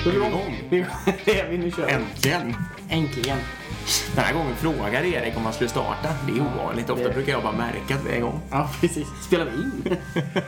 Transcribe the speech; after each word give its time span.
Är 0.06 0.10
vi 0.10 0.16
igång? 0.26 0.62
Vi, 1.50 1.58
nu 1.58 1.70
kör. 1.70 1.88
Äntligen! 1.88 2.56
Äntligen. 2.88 3.38
Den 4.14 4.24
här 4.24 4.34
gången 4.34 4.54
frågar 4.56 5.02
Erik 5.02 5.36
om 5.36 5.44
han 5.44 5.52
skulle 5.52 5.70
starta. 5.70 6.08
Det 6.26 6.32
är 6.32 6.40
ovanligt. 6.40 6.90
Ofta 6.90 7.08
det- 7.08 7.14
brukar 7.14 7.32
jag 7.32 7.42
bara 7.42 7.52
märka 7.52 7.94
att 7.94 8.04
vi 8.06 8.10
är 8.12 8.16
igång. 8.16 8.40
Ja, 8.50 8.70
precis. 8.80 9.06
Spelar 9.26 9.44
vi 9.44 9.52
in? 9.52 9.96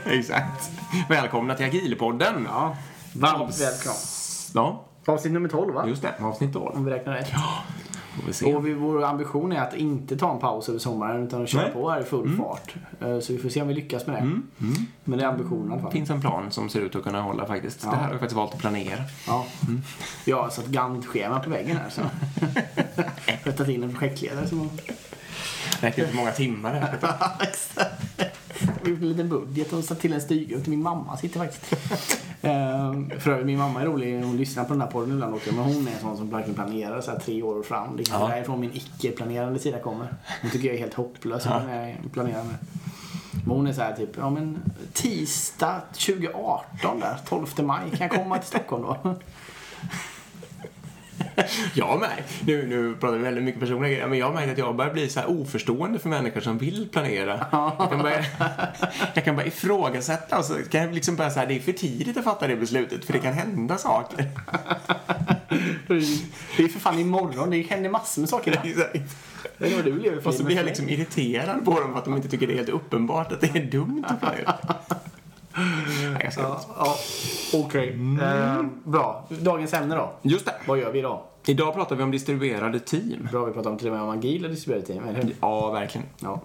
Exakt. 0.18 0.71
Välkomna 1.09 1.54
till 1.54 1.67
Agilpodden. 1.67 2.46
Ja. 2.50 2.77
Varmt 3.12 3.61
välkomna. 3.61 3.95
Ja, 4.54 4.85
Avsnitt 5.07 5.32
nummer 5.32 5.49
12 5.49 5.75
va? 5.75 5.84
just 5.89 6.03
det. 6.03 6.14
Avsnitt 6.21 6.53
12. 6.53 6.77
Om 6.77 6.84
vi 6.84 6.91
räknar 6.91 7.12
rätt. 7.14 7.29
Får 7.30 7.39
vi. 8.42 8.54
Och 8.54 8.66
vi, 8.66 8.72
vår 8.75 9.04
ambition 9.04 9.52
är 9.52 9.61
att 9.61 9.75
inte 9.75 10.16
ta 10.16 10.32
en 10.32 10.39
paus 10.39 10.68
över 10.68 10.79
sommaren 10.79 11.26
utan 11.26 11.43
att 11.43 11.48
köra 11.48 11.62
Nej. 11.62 11.70
Mm. 11.70 11.82
på 11.82 11.90
här 11.90 12.00
i 12.00 12.04
full 12.04 12.36
fart. 12.36 12.75
Eh, 13.00 13.18
Så 13.20 13.32
vi 13.32 13.39
får 13.39 13.48
se 13.48 13.62
om 13.62 13.68
vi 13.68 13.75
lyckas 13.75 14.07
med 14.07 14.22
det. 14.22 14.40
Men 15.04 15.18
det 15.18 15.25
är 15.25 15.29
ambitionen 15.29 15.62
i 15.62 15.66
alla 15.66 15.76
Det 15.76 15.82
fall. 15.82 15.93
finns 15.93 16.11
en 16.11 16.20
plan 16.20 16.50
som 16.50 16.68
ser 16.68 16.80
ut 16.80 16.96
att 16.96 17.03
kunna 17.03 17.22
hålla 17.22 17.46
faktiskt. 17.46 17.80
Det 17.82 17.89
här 17.89 17.96
har 17.96 18.03
jag 18.11 18.11
faktiskt 18.20 18.36
valt 18.36 18.53
att 18.54 18.58
planera. 18.61 18.98
Ja. 19.26 19.46
Jag 20.25 20.43
har 20.43 20.48
satt 20.50 20.67
Gantt-schema 20.67 21.40
på 21.40 21.50
väggen 21.50 21.76
här. 21.76 21.90
Så. 21.90 22.03
Rättat 23.48 23.68
in 23.68 23.82
en 23.82 23.90
projektledare 23.93 24.46
som 24.48 24.70
Räcker 25.81 26.03
inte 26.04 26.17
många 26.17 26.32
timmar 26.32 26.72
här. 26.72 26.99
Exakt. 27.40 28.03
Vi 28.82 28.90
gjort 28.90 29.00
en 29.03 29.08
liten 29.08 29.29
budget 29.29 29.72
och 29.72 29.85
satt 29.85 30.00
till 30.00 30.12
en 30.12 30.21
stuga 30.21 30.58
till 30.61 30.71
min 30.71 30.82
mamma 30.82 31.17
sitter 31.17 31.39
faktiskt. 31.40 31.75
Ehm, 32.42 33.11
för 33.20 33.31
övrigt, 33.31 33.47
min 33.47 33.58
mamma 33.58 33.81
är 33.81 33.86
rolig, 33.86 34.22
hon 34.22 34.36
lyssnar 34.36 34.64
på 34.64 34.72
den 34.72 34.81
här 34.81 34.89
podden 34.89 35.12
ibland 35.14 35.34
också, 35.34 35.55
men 35.55 35.64
hon 35.64 35.89
är 35.89 35.92
en 35.92 36.00
sån 36.00 36.17
som 36.17 36.31
verkligen 36.31 36.55
planerar 36.55 37.00
så 37.00 37.11
här 37.11 37.19
tre 37.19 37.42
år 37.42 37.62
fram. 37.62 37.97
Det 37.97 38.03
är 38.11 38.12
Ja. 38.20 38.28
därifrån 38.28 38.61
min 38.61 38.70
icke-planerande 38.75 39.58
sida 39.58 39.78
kommer. 39.78 40.14
Hon 40.42 40.50
tycker 40.50 40.69
jag 40.69 40.75
är 40.77 40.81
helt 40.81 40.95
hopplös 40.95 41.43
Ja. 41.47 41.62
när 41.67 41.89
jag 42.03 42.12
planerar 42.12 42.45
med. 42.45 42.55
Men 43.47 43.56
hon 43.56 43.67
är 43.67 43.73
så 43.73 43.81
här 43.83 43.93
typ, 43.97 44.11
ja 44.17 44.31
men 44.31 44.59
tisdag 44.93 45.81
2018 45.93 47.00
där, 47.00 47.19
12 47.28 47.47
maj, 47.62 47.91
kan 47.91 48.09
jag 48.09 48.11
komma 48.11 48.39
till 48.39 48.48
Stockholm 48.48 48.83
då? 48.83 49.15
Jag 51.75 52.01
med. 52.01 52.23
Nu, 52.47 52.67
nu 52.67 52.95
pratar 53.01 53.17
vi 53.17 53.23
väldigt 53.23 53.45
mycket 53.45 53.61
personliga 53.61 53.92
grejer, 53.92 54.06
men 54.06 54.19
jag 54.19 54.34
märkt 54.34 54.53
att 54.53 54.59
jag 54.59 54.77
börjar 54.77 54.92
bli 54.92 55.09
så 55.09 55.20
här 55.20 55.31
oförstående 55.31 55.98
för 55.98 56.09
människor 56.09 56.41
som 56.41 56.59
vill 56.59 56.89
planera. 56.92 57.47
Jag 57.78 57.91
kan 57.91 58.03
börja, 58.03 58.25
jag 59.15 59.25
kan 59.25 59.37
börja 59.37 59.48
ifrågasätta 59.48 60.39
och 60.39 60.45
så 60.45 60.55
kan 60.55 60.81
jag 60.81 60.95
liksom 60.95 61.17
börja 61.17 61.31
säga 61.31 61.47
det 61.47 61.56
är 61.56 61.61
för 61.61 61.73
tidigt 61.73 62.17
att 62.17 62.25
fatta 62.25 62.47
det 62.47 62.56
beslutet, 62.56 63.05
för 63.05 63.12
det 63.12 63.19
kan 63.19 63.33
hända 63.33 63.78
saker. 63.78 64.27
Det 66.56 66.65
är 66.65 66.69
för 66.69 66.81
fan 66.81 66.98
imorgon, 66.98 67.50
det 67.50 67.62
händer 67.62 67.91
massor 67.91 68.20
med 68.20 68.28
saker. 68.28 68.61
Exakt. 68.62 68.93
Det 69.59 69.75
är 69.75 69.83
du 69.83 69.98
lever 69.98 70.20
för. 70.20 70.28
Och 70.28 70.34
så 70.34 70.45
blir 70.45 70.56
jag 70.56 70.67
liksom 70.67 70.89
irriterad 70.89 71.65
på 71.65 71.81
dem 71.81 71.93
för 71.93 71.98
att 71.98 72.05
de 72.05 72.17
inte 72.17 72.28
tycker 72.28 72.47
det 72.47 72.53
är 72.53 72.56
helt 72.56 72.69
uppenbart 72.69 73.33
att 73.33 73.41
det 73.41 73.56
är 73.56 73.65
dumt 73.65 74.05
att 74.09 74.20
planera. 74.20 74.55
Nej, 75.56 76.20
jag 76.25 76.33
ska 76.33 76.42
Ja, 76.42 76.61
ja. 76.78 76.97
Okej. 77.55 77.98
Eh, 78.22 78.62
bra. 78.84 79.25
Dagens 79.28 79.75
ämne 79.75 79.94
då. 79.94 80.12
Just 80.22 80.44
det. 80.47 80.55
Vad 80.67 80.78
gör 80.78 80.92
vi 80.92 80.98
idag? 80.98 81.20
Idag 81.47 81.75
pratar 81.75 81.97
vi 81.97 82.03
om 82.03 82.11
distribuerade 82.11 82.81
team. 82.81 83.28
Bra, 83.33 83.44
vi 83.44 83.53
pratar 83.53 83.70
om 83.70 83.78
till 83.78 83.86
och 83.86 83.92
med 83.94 84.03
om 84.03 84.11
agila 84.11 84.48
distribuerade 84.48 84.86
team, 84.86 85.05
eller 85.09 85.22
hur? 85.22 85.34
Ja, 85.41 85.70
verkligen. 85.70 86.06
Ja. 86.20 86.41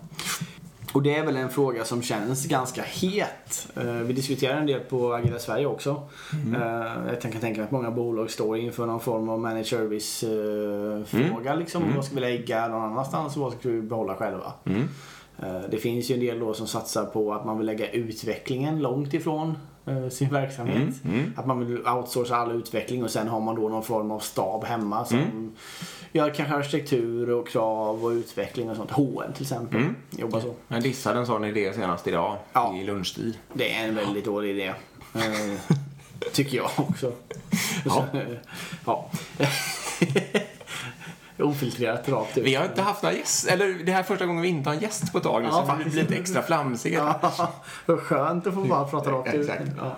Och 0.93 1.03
det 1.03 1.15
är 1.15 1.25
väl 1.25 1.37
en 1.37 1.49
fråga 1.49 1.85
som 1.85 2.01
känns 2.01 2.45
ganska 2.45 2.81
het. 2.83 3.67
Eh, 3.75 3.83
Vi 3.83 4.13
diskuterar 4.13 4.57
en 4.57 4.65
del 4.65 4.79
på 4.79 5.13
Agila 5.13 5.39
Sverige 5.39 5.65
också. 5.65 6.01
Mm. 6.33 6.61
Eh, 6.61 6.87
Jag 7.07 7.21
kan 7.21 7.31
tänka 7.31 7.57
mig 7.59 7.65
att 7.65 7.71
många 7.71 7.91
bolag 7.91 8.31
står 8.31 8.57
inför 8.57 8.85
någon 8.85 8.99
form 8.99 9.29
av 9.29 9.39
managed 9.39 9.65
service-fråga. 9.67 11.49
Mm. 11.51 11.59
Liksom. 11.59 11.83
Vad 11.95 12.05
ska 12.05 12.15
vi 12.15 12.21
lägga 12.21 12.67
någon 12.67 12.81
annanstans 12.83 13.35
och 13.35 13.41
vad 13.41 13.53
ska 13.53 13.69
vi 13.69 13.81
behålla 13.81 14.15
själva? 14.15 14.53
Mm. 14.65 14.87
Eh, 15.43 15.61
Det 15.69 15.77
finns 15.77 16.09
ju 16.09 16.13
en 16.13 16.19
del 16.19 16.39
då 16.39 16.53
som 16.53 16.67
satsar 16.67 17.05
på 17.05 17.33
att 17.33 17.45
man 17.45 17.57
vill 17.57 17.65
lägga 17.65 17.91
utvecklingen 17.91 18.79
långt 18.81 19.13
ifrån 19.13 19.57
eh, 19.85 20.09
sin 20.09 20.29
verksamhet. 20.29 20.93
Mm, 21.05 21.33
Att 21.37 21.47
man 21.47 21.59
vill 21.67 21.87
outsourca 21.87 22.35
all 22.35 22.51
utveckling 22.51 23.03
och 23.03 23.09
sen 23.11 23.27
har 23.27 23.39
man 23.39 23.55
då 23.55 23.69
någon 23.69 23.83
form 23.83 24.11
av 24.11 24.19
stab 24.19 24.63
hemma 24.63 25.05
som 25.05 25.17
Mm. 25.17 25.51
gör 26.11 26.29
kanske 26.29 26.55
arkitektur 26.55 27.29
och 27.29 27.47
krav 27.47 28.03
och 28.05 28.09
utveckling 28.09 28.69
och 28.69 28.75
sånt. 28.75 28.91
H&M 28.91 29.33
till 29.33 29.43
exempel 29.43 29.81
Mm. 29.81 29.95
jobbar 30.11 30.39
så. 30.39 30.53
Jag 30.67 30.83
dissade 30.83 31.19
en 31.19 31.25
sån 31.25 31.43
idé 31.45 31.73
senast 31.73 32.07
idag 32.07 32.35
Ja. 32.53 32.75
i 32.75 32.83
lunchtid. 32.83 33.37
Det 33.53 33.75
är 33.75 33.87
en 33.87 33.95
väldigt 33.95 34.25
dålig 34.25 34.49
idé. 34.49 34.73
Eh, 35.15 35.75
tycker 36.33 36.57
jag 36.57 36.69
också. 36.77 37.11
Ja. 37.85 38.05
ja. 38.85 39.09
Ofiltrerat 41.39 42.09
rakt 42.09 42.37
ut. 42.37 42.45
Vi 42.45 42.55
har 42.55 42.65
inte 42.65 42.81
haft 42.81 43.03
några 43.03 43.15
gäster, 43.15 43.53
eller 43.53 43.73
det 43.85 43.91
här 43.91 43.99
är 43.99 44.03
första 44.03 44.25
gången 44.25 44.41
vi 44.41 44.47
inte 44.47 44.69
har 44.69 44.75
en 44.75 44.81
gäst 44.81 45.11
på 45.11 45.17
ett 45.17 45.23
tag 45.23 45.41
nu 45.41 45.47
Ja, 45.51 45.53
så 45.53 45.65
faktiskt. 45.65 45.91
blir 45.91 46.01
lite 46.03 46.15
extra 46.15 46.41
flamsiga. 46.41 47.15
Ja, 47.85 47.97
skönt 47.97 48.47
att 48.47 48.53
få 48.53 48.63
bara 48.63 48.85
prata 48.85 49.11
rakt 49.11 49.33
ut. 49.33 49.49
Exakt. 49.49 49.71
Ja. 49.77 49.91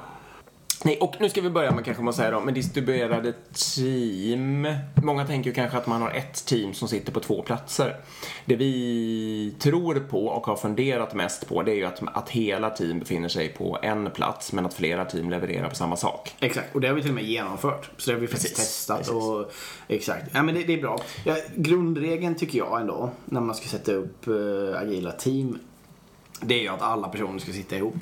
Nej, 0.83 0.97
och 0.97 1.15
nu 1.19 1.29
ska 1.29 1.41
vi 1.41 1.49
börja 1.49 1.71
med 1.71 1.85
kanske 1.85 2.09
att 2.09 2.15
säga 2.15 2.31
då, 2.31 2.39
med 2.39 2.53
distribuerade 2.53 3.33
team. 3.75 4.67
Många 5.03 5.25
tänker 5.25 5.49
ju 5.49 5.53
kanske 5.53 5.77
att 5.77 5.87
man 5.87 6.01
har 6.01 6.11
ett 6.11 6.45
team 6.45 6.73
som 6.73 6.87
sitter 6.87 7.11
på 7.11 7.19
två 7.19 7.41
platser. 7.41 7.95
Det 8.45 8.55
vi 8.55 9.55
tror 9.59 9.99
på 9.99 10.27
och 10.27 10.45
har 10.45 10.55
funderat 10.55 11.13
mest 11.13 11.47
på 11.47 11.63
det 11.63 11.71
är 11.71 11.75
ju 11.75 11.85
att, 11.85 12.01
att 12.13 12.29
hela 12.29 12.69
team 12.69 12.99
befinner 12.99 13.29
sig 13.29 13.49
på 13.49 13.77
en 13.81 14.11
plats 14.11 14.53
men 14.53 14.65
att 14.65 14.73
flera 14.73 15.05
team 15.05 15.29
levererar 15.29 15.69
på 15.69 15.75
samma 15.75 15.95
sak. 15.95 16.35
Exakt, 16.39 16.75
och 16.75 16.81
det 16.81 16.87
har 16.87 16.95
vi 16.95 17.01
till 17.01 17.11
och 17.11 17.15
med 17.15 17.23
genomfört. 17.23 17.89
Så 17.97 18.09
det 18.11 18.15
har 18.15 18.21
vi 18.21 18.27
faktiskt 18.27 18.55
Precis, 18.55 18.67
testat. 18.67 18.97
precis. 18.97 19.13
Och, 19.13 19.51
exakt, 19.87 20.25
ja, 20.33 20.43
men 20.43 20.55
det, 20.55 20.63
det 20.63 20.73
är 20.73 20.81
bra. 20.81 21.01
Ja, 21.23 21.35
grundregeln 21.55 22.35
tycker 22.35 22.57
jag 22.57 22.81
ändå, 22.81 23.11
när 23.25 23.41
man 23.41 23.55
ska 23.55 23.67
sätta 23.67 23.91
upp 23.91 24.27
eh, 24.27 24.81
agila 24.81 25.11
team, 25.11 25.59
det 26.41 26.55
är 26.55 26.61
ju 26.61 26.67
att 26.67 26.81
alla 26.81 27.07
personer 27.07 27.39
ska 27.39 27.51
sitta 27.51 27.75
ihop. 27.75 27.95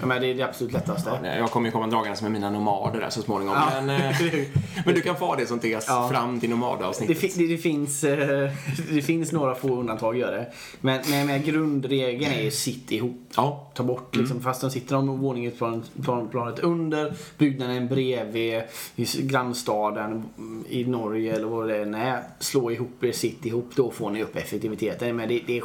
Ja, 0.00 0.06
men 0.06 0.22
det 0.22 0.26
är 0.30 0.34
det 0.34 0.42
absolut 0.42 0.72
lättaste. 0.72 1.18
Nej, 1.22 1.38
Jag 1.38 1.50
kommer 1.50 1.68
ju 1.68 1.72
komma 1.72 1.86
dragandes 1.86 2.22
med 2.22 2.32
mina 2.32 2.50
nomader 2.50 3.00
där 3.00 3.10
så 3.10 3.22
småningom. 3.22 3.54
Ja. 3.54 3.80
Men, 3.82 3.90
eh, 4.10 4.16
men 4.86 4.94
du 4.94 5.00
kan 5.00 5.16
få 5.16 5.34
det 5.34 5.46
som 5.46 5.58
tes 5.58 5.84
Ja. 5.88 6.08
fram 6.12 6.40
till 6.40 6.50
Det, 6.50 6.56
nomadavsnittet. 6.56 7.18
fi- 7.18 7.32
det, 7.36 7.46
det, 7.46 7.58
finns, 7.58 8.04
eh, 8.04 8.50
det 8.90 9.02
finns 9.02 9.32
några 9.32 9.54
få 9.54 9.68
undantag 9.80 10.16
gör 10.18 10.32
det. 10.32 10.52
Men, 10.80 11.00
men, 11.10 11.26
men 11.26 11.42
grundregeln 11.42 12.32
är 12.32 12.42
ju 12.42 12.50
sitt 12.50 12.90
ihop. 12.92 13.20
Ja. 13.36 13.70
Ta 13.74 13.82
bort 13.82 14.16
liksom, 14.16 14.40
fast 14.42 14.60
de 14.60 14.70
sitter 14.70 14.94
någon 15.02 15.20
våning 15.20 15.46
i 15.46 15.50
plan, 15.50 15.82
plan, 16.04 16.28
planet 16.28 16.58
under, 16.58 17.14
byggnaden 17.38 17.88
bredvid, 17.88 18.62
i 18.96 19.04
grannstaden, 19.22 20.24
i 20.68 20.84
Norge 20.84 21.34
eller 21.34 21.46
vad 21.46 21.68
det 21.68 21.82
än 21.82 21.94
är. 21.94 22.22
Slå 22.38 22.70
ihop 22.70 23.04
er, 23.04 23.12
sitt 23.12 23.46
ihop, 23.46 23.70
då 23.76 23.90
får 23.90 24.10
ni 24.10 24.22
upp 24.22 24.36
effektiviteten. 24.36 25.16
Men 25.16 25.28
det, 25.28 25.40
det 25.46 25.58
är, 25.58 25.62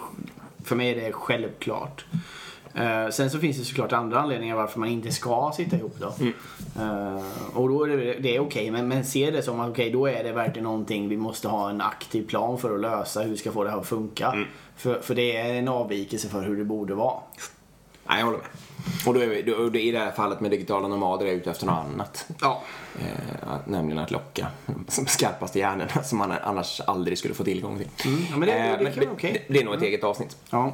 för 0.69 0.75
mig 0.75 0.89
är 0.89 0.95
det 0.95 1.11
självklart. 1.11 2.05
Eh, 2.73 3.09
sen 3.09 3.29
så 3.29 3.39
finns 3.39 3.57
det 3.57 3.65
såklart 3.65 3.91
andra 3.91 4.19
anledningar 4.19 4.55
varför 4.55 4.79
man 4.79 4.89
inte 4.89 5.11
ska 5.11 5.51
sitta 5.55 5.75
ihop 5.75 5.95
då. 5.99 6.13
Eh, 6.81 7.23
och 7.53 7.69
då 7.69 7.83
är 7.83 7.97
det, 7.97 8.13
det 8.13 8.35
är 8.35 8.39
okej, 8.39 8.71
men, 8.71 8.87
men 8.87 9.05
se 9.05 9.31
det 9.31 9.41
som 9.41 9.59
att 9.59 9.69
okej, 9.69 9.89
då 9.91 10.07
är 10.07 10.23
det 10.23 10.31
verkligen 10.31 10.63
någonting 10.63 11.09
vi 11.09 11.17
måste 11.17 11.47
ha 11.47 11.69
en 11.69 11.81
aktiv 11.81 12.27
plan 12.27 12.57
för 12.57 12.75
att 12.75 12.81
lösa 12.81 13.21
hur 13.21 13.29
vi 13.29 13.37
ska 13.37 13.51
få 13.51 13.63
det 13.63 13.69
här 13.69 13.77
att 13.77 13.87
funka. 13.87 14.45
För, 14.75 14.99
för 15.01 15.15
det 15.15 15.37
är 15.37 15.53
en 15.53 15.67
avvikelse 15.67 16.29
för 16.29 16.41
hur 16.41 16.57
det 16.57 16.65
borde 16.65 16.93
vara. 16.93 17.19
Nej, 18.09 18.19
jag 18.19 18.25
håller 18.25 18.37
med. 18.37 18.47
Och 19.07 19.13
då 19.13 19.19
är 19.19 19.27
vi, 19.27 19.41
då, 19.41 19.77
i 19.79 19.91
det 19.91 19.99
här 19.99 20.11
fallet 20.11 20.39
med 20.41 20.51
digitala 20.51 20.87
nomader 20.87 21.25
är 21.25 21.29
jag 21.29 21.37
ute 21.37 21.51
efter 21.51 21.65
något 21.65 21.75
annat. 21.93 22.25
Ja. 22.41 22.61
Eh, 22.99 23.55
nämligen 23.65 23.99
att 24.03 24.11
locka 24.11 24.47
de 24.65 25.05
skarpaste 25.07 25.59
hjärnorna 25.59 26.03
som 26.03 26.17
man 26.17 26.31
annars 26.31 26.81
aldrig 26.87 27.17
skulle 27.17 27.33
få 27.33 27.43
tillgång 27.43 27.77
till. 27.77 27.87
ja, 28.31 28.37
men 28.37 28.39
det- 28.39 28.45
det 28.45 28.59
Eh, 28.87 28.93
kan 28.93 29.03
vara 29.03 29.13
okej. 29.13 29.45
det, 29.47 29.53
det 29.53 29.59
är 29.59 29.65
nog 29.65 29.73
ett 29.73 29.81
eget 29.81 30.03
avsnitt. 30.03 30.37
Ja. 30.49 30.73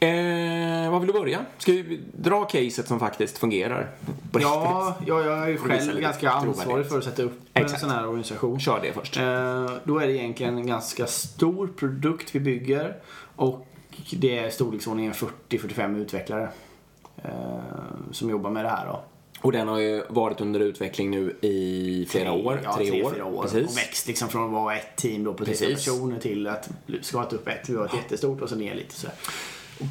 Eh, 0.00 0.90
vad 0.90 1.00
vill 1.00 1.06
du 1.06 1.18
börja? 1.18 1.38
Ska 1.58 1.72
vi 1.72 2.00
dra 2.14 2.44
caset 2.44 2.88
som 2.88 2.98
faktiskt 3.00 3.38
fungerar? 3.38 3.90
Ja, 4.32 4.96
ja, 5.06 5.22
jag 5.24 5.38
är 5.38 5.48
ju 5.48 5.58
själv 5.58 6.00
ganska 6.00 6.30
ansvarig 6.30 6.88
för 6.88 6.98
att 6.98 7.04
sätta 7.04 7.22
upp 7.22 7.40
Exakt. 7.54 7.82
en 7.82 7.88
sån 7.88 7.98
här 7.98 8.06
organisation. 8.06 8.60
Kör 8.60 8.80
det 8.82 8.92
först. 8.92 9.16
Eh, 9.16 9.70
Då 9.84 9.98
är 9.98 10.06
det 10.06 10.12
egentligen 10.12 10.56
en 10.58 10.66
ganska 10.66 11.06
stor 11.06 11.66
produkt 11.66 12.34
vi 12.34 12.40
bygger 12.40 12.96
och 13.36 13.66
det 14.10 14.38
är 14.38 14.50
storleksordningen 14.50 15.12
40-45 15.12 15.98
utvecklare 15.98 16.48
eh, 17.24 17.30
som 18.12 18.30
jobbar 18.30 18.50
med 18.50 18.64
det 18.64 18.68
här 18.68 18.86
då. 18.86 19.04
Och 19.40 19.52
den 19.52 19.68
har 19.68 19.78
ju 19.78 20.02
varit 20.08 20.40
under 20.40 20.60
utveckling 20.60 21.10
nu 21.10 21.36
i 21.40 22.06
flera 22.10 22.32
år. 22.32 22.60
Ja, 22.64 22.76
tre, 22.76 23.02
år. 23.02 23.12
fyra 23.14 23.24
år. 23.24 23.42
Precis. 23.42 23.70
Och 23.70 23.76
växt 23.76 24.06
liksom 24.06 24.28
från 24.28 24.44
att 24.44 24.52
vara 24.52 24.76
ett 24.76 24.96
team 24.96 25.24
då 25.24 25.34
på 25.34 25.44
tre 25.44 25.54
personer 25.54 26.18
till 26.18 26.46
att 26.46 26.68
skala 27.00 27.28
upp 27.28 27.48
ett. 27.48 27.68
Vi 27.68 27.74
var 27.74 27.84
ett 27.84 27.94
jättestort 27.94 28.40
och 28.40 28.48
så 28.48 28.56
ner 28.56 28.74
lite 28.74 28.94
sådär. 28.94 29.14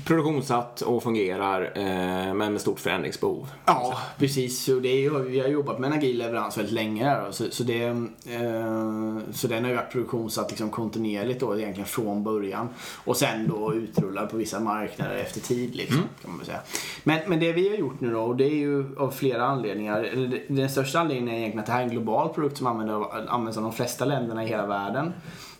Produktionssatt 0.05 0.81
och 0.81 1.03
fungerar, 1.03 1.71
eh, 1.75 2.33
men 2.33 2.51
med 2.51 2.61
stort 2.61 2.79
förändringsbehov. 2.79 3.49
Ja, 3.65 3.97
precis. 4.17 4.63
Så 4.63 4.79
det 4.79 4.89
är, 4.89 4.97
ju- 5.01 5.23
vi 5.23 5.39
har 5.39 5.47
jobbat 5.47 5.79
med 5.79 5.91
en 5.91 5.97
agil 5.97 6.17
leverans 6.17 6.57
väldigt 6.57 6.73
länge. 6.73 7.03
Här, 7.05 7.31
så, 7.31 7.45
så, 7.51 7.63
det, 7.63 7.83
eh, 7.85 9.17
så 9.31 9.47
den 9.47 9.63
har 9.63 9.69
ju 9.69 9.75
varit 9.75 9.91
produktionssatt 9.91 10.49
liksom 10.49 10.69
kontinuerligt 10.69 11.39
då, 11.39 11.57
egentligen 11.59 11.87
från 11.87 12.23
början. 12.23 12.69
Och 13.05 13.17
sen 13.17 13.47
då 13.49 13.73
utrullad 13.73 14.29
på 14.29 14.37
vissa 14.37 14.59
marknader 14.59 15.15
efter 15.15 15.39
tid. 15.39 15.75
Liksom, 15.75 16.01
kan 16.21 16.37
man 16.37 16.45
säga. 16.45 16.59
Men, 17.03 17.19
men 17.27 17.39
det 17.39 17.51
vi 17.51 17.69
har 17.69 17.75
gjort 17.75 17.99
nu 18.01 18.11
då, 18.11 18.19
och 18.21 18.35
det 18.35 18.45
är 18.45 18.55
ju 18.55 18.95
av 18.97 19.11
flera 19.11 19.45
anledningar. 19.45 20.09
Den 20.47 20.69
största 20.69 20.99
anledningen 20.99 21.33
är 21.33 21.37
egentligen 21.37 21.59
att 21.59 21.65
det 21.65 21.71
här 21.71 21.79
är 21.79 21.83
en 21.83 21.89
global 21.91 22.29
produkt 22.29 22.57
som 22.57 22.67
använder, 22.67 23.29
används 23.29 23.57
av 23.57 23.63
de 23.63 23.73
flesta 23.73 24.05
länderna 24.05 24.43
i 24.43 24.47
hela 24.47 24.65
världen. 24.65 25.13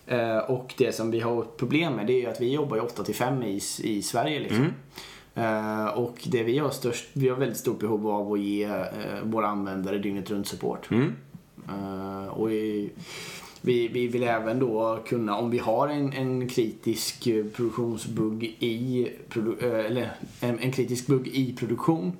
Eh, 0.08 0.38
och 0.38 0.74
det 0.78 0.92
som 0.92 1.10
vi 1.10 1.20
har 1.20 1.42
problem 1.42 1.92
med 1.92 2.06
det 2.06 2.12
är 2.12 2.20
ju 2.20 2.26
att 2.26 2.40
vi 2.40 2.52
jobbar 2.52 2.76
ju 2.76 2.82
8 2.82 3.04
till 3.04 3.14
5 3.14 3.42
i, 3.42 3.60
i 3.82 4.02
Sverige 4.02 4.40
liksom. 4.40 4.72
Eh, 5.34 5.86
och 5.86 6.16
det 6.26 6.42
vi 6.42 6.58
har 6.58 6.70
störst, 6.70 7.06
vi 7.12 7.28
har 7.28 7.36
väldigt 7.36 7.58
stort 7.58 7.78
behov 7.78 8.08
av 8.08 8.32
att 8.32 8.40
ge 8.40 8.64
eh, 8.64 8.74
våra 9.22 9.46
användare 9.46 9.98
dygnet 9.98 10.30
runt 10.30 10.48
support. 10.48 10.90
Mm. 10.90 11.12
Och 12.30 12.52
i, 12.52 12.90
vi, 13.60 13.88
vi 13.88 14.08
vill 14.08 14.22
även 14.22 14.58
då 14.58 15.02
kunna, 15.06 15.36
om 15.36 15.50
vi 15.50 15.58
har 15.58 15.88
en, 15.88 16.12
en 16.12 16.48
kritisk 16.48 17.24
produktionsbugg 17.54 18.44
i, 18.44 19.08
produ, 19.28 19.56
eller 19.60 20.12
en, 20.40 20.58
en 20.58 20.72
kritisk 20.72 21.06
bugg 21.06 21.28
i 21.28 21.56
produktion 21.56 22.12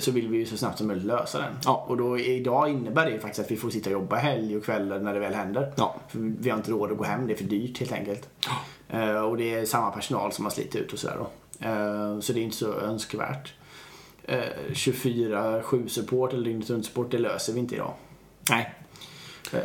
så 0.00 0.10
vill 0.10 0.28
vi 0.28 0.38
ju 0.38 0.46
så 0.46 0.56
snabbt 0.56 0.78
som 0.78 0.86
möjligt 0.86 1.06
lösa 1.06 1.38
den. 1.38 1.52
Ja. 1.64 1.84
Och 1.88 1.96
då 1.96 2.18
idag 2.18 2.68
innebär 2.70 3.04
det 3.04 3.12
ju 3.12 3.18
faktiskt 3.18 3.46
att 3.46 3.50
vi 3.50 3.56
får 3.56 3.70
sitta 3.70 3.90
och 3.90 3.92
jobba 3.92 4.16
helg 4.16 4.56
och 4.56 4.64
kvällar 4.64 4.98
när 4.98 5.14
det 5.14 5.20
väl 5.20 5.34
händer. 5.34 5.72
Ja. 5.76 5.96
För 6.08 6.18
vi 6.18 6.50
har 6.50 6.56
inte 6.56 6.70
råd 6.70 6.92
att 6.92 6.98
gå 6.98 7.04
hem, 7.04 7.26
det 7.26 7.32
är 7.32 7.36
för 7.36 7.44
dyrt 7.44 7.78
helt 7.78 7.92
enkelt. 7.92 8.28
Eh, 8.88 9.16
och 9.16 9.36
det 9.36 9.54
är 9.54 9.64
samma 9.64 9.90
personal 9.90 10.32
som 10.32 10.44
har 10.44 10.50
slitit 10.50 10.76
ut 10.76 10.92
och 10.92 10.98
sådär 10.98 11.16
då. 11.18 11.28
Eh, 11.66 12.20
så 12.20 12.32
det 12.32 12.40
är 12.40 12.44
inte 12.44 12.56
så 12.56 12.72
önskvärt. 12.74 13.52
Eh, 14.24 14.38
24-7 14.72 15.88
support 15.88 16.32
eller 16.32 16.44
dygnet 16.44 16.70
runt 16.70 16.86
support, 16.86 17.10
det 17.10 17.18
löser 17.18 17.52
vi 17.52 17.60
inte 17.60 17.74
idag. 17.74 17.92
Nej. 18.50 18.74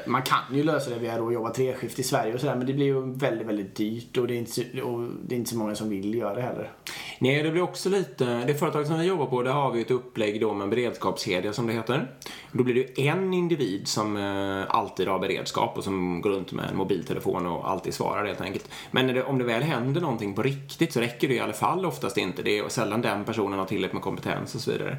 Man 0.05 0.21
kan 0.21 0.55
ju 0.55 0.63
lösa 0.63 0.89
det 0.89 0.99
via 0.99 1.13
att 1.13 1.33
jobba 1.33 1.49
treskift 1.49 1.99
i 1.99 2.03
Sverige 2.03 2.33
och 2.33 2.39
sådär 2.39 2.55
men 2.55 2.67
det 2.67 2.73
blir 2.73 2.85
ju 2.85 3.13
väldigt, 3.13 3.47
väldigt 3.47 3.75
dyrt 3.75 4.17
och 4.17 4.27
det 4.27 4.33
är 4.33 4.37
inte 4.37 4.51
så, 4.51 4.61
och 4.83 5.09
det 5.27 5.35
är 5.35 5.39
inte 5.39 5.49
så 5.49 5.57
många 5.57 5.75
som 5.75 5.89
vill 5.89 6.15
göra 6.15 6.35
det 6.35 6.41
heller. 6.41 6.71
Nej, 7.19 7.43
det 7.43 7.51
blir 7.51 7.61
också 7.61 7.89
lite... 7.89 8.25
Det 8.25 8.53
företag 8.53 8.87
som 8.87 8.99
vi 8.99 9.05
jobbar 9.05 9.25
på, 9.25 9.43
där 9.43 9.51
har 9.51 9.71
vi 9.71 9.81
ett 9.81 9.91
upplägg 9.91 10.41
då 10.41 10.53
med 10.53 10.63
en 10.63 10.69
beredskapskedja 10.69 11.53
som 11.53 11.67
det 11.67 11.73
heter. 11.73 12.11
Då 12.51 12.63
blir 12.63 12.75
det 12.75 12.79
ju 12.79 13.07
en 13.07 13.33
individ 13.33 13.87
som 13.87 14.17
eh, 14.17 14.75
alltid 14.75 15.07
har 15.07 15.19
beredskap 15.19 15.77
och 15.77 15.83
som 15.83 16.21
går 16.21 16.29
runt 16.29 16.51
med 16.51 16.69
en 16.69 16.77
mobiltelefon 16.77 17.45
och 17.45 17.71
alltid 17.71 17.93
svarar 17.93 18.25
helt 18.25 18.41
enkelt. 18.41 18.69
Men 18.91 19.07
det, 19.07 19.23
om 19.23 19.37
det 19.37 19.43
väl 19.43 19.63
händer 19.63 20.01
någonting 20.01 20.33
på 20.33 20.43
riktigt 20.43 20.93
så 20.93 20.99
räcker 20.99 21.27
det 21.27 21.33
i 21.33 21.39
alla 21.39 21.53
fall 21.53 21.85
oftast 21.85 22.17
inte. 22.17 22.43
Det 22.43 22.59
är 22.59 22.69
sällan 22.69 23.01
den 23.01 23.25
personen 23.25 23.59
har 23.59 23.65
tillräckligt 23.65 23.93
med 23.93 24.03
kompetens 24.03 24.55
och 24.55 24.61
så 24.61 24.71
vidare. 24.71 24.97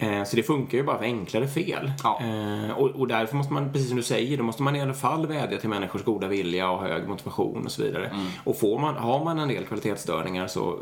Eh, 0.00 0.24
Så 0.24 0.36
det 0.36 0.42
funkar 0.42 0.78
ju 0.78 0.84
bara 0.84 0.98
för 0.98 1.04
enklare 1.04 1.48
fel. 1.48 1.92
Ja. 2.04 2.20
Eh, 2.22 2.70
Och, 2.78 2.88
och 2.90 3.08
därför 3.08 3.36
måste 3.36 3.52
man, 3.52 3.72
precis 3.72 3.88
som 3.88 3.96
du 3.96 4.02
säger, 4.02 4.36
då 4.36 4.42
måste 4.42 4.62
man 4.62 4.76
i 4.76 4.80
alla 4.82 4.94
fall 4.94 5.26
vädja 5.26 5.58
till 5.58 5.68
människors 5.68 6.02
goda 6.04 6.28
vilja 6.28 6.70
och 6.70 6.80
hög 6.80 7.08
motivation 7.08 7.64
och 7.64 7.72
så 7.72 7.82
vidare. 7.82 8.06
Mm. 8.06 8.26
Och 8.44 8.58
får 8.58 8.78
man, 8.78 8.94
har 8.94 9.24
man 9.24 9.38
en 9.38 9.48
del 9.48 9.64
kvalitetsstörningar 9.64 10.46
så 10.46 10.78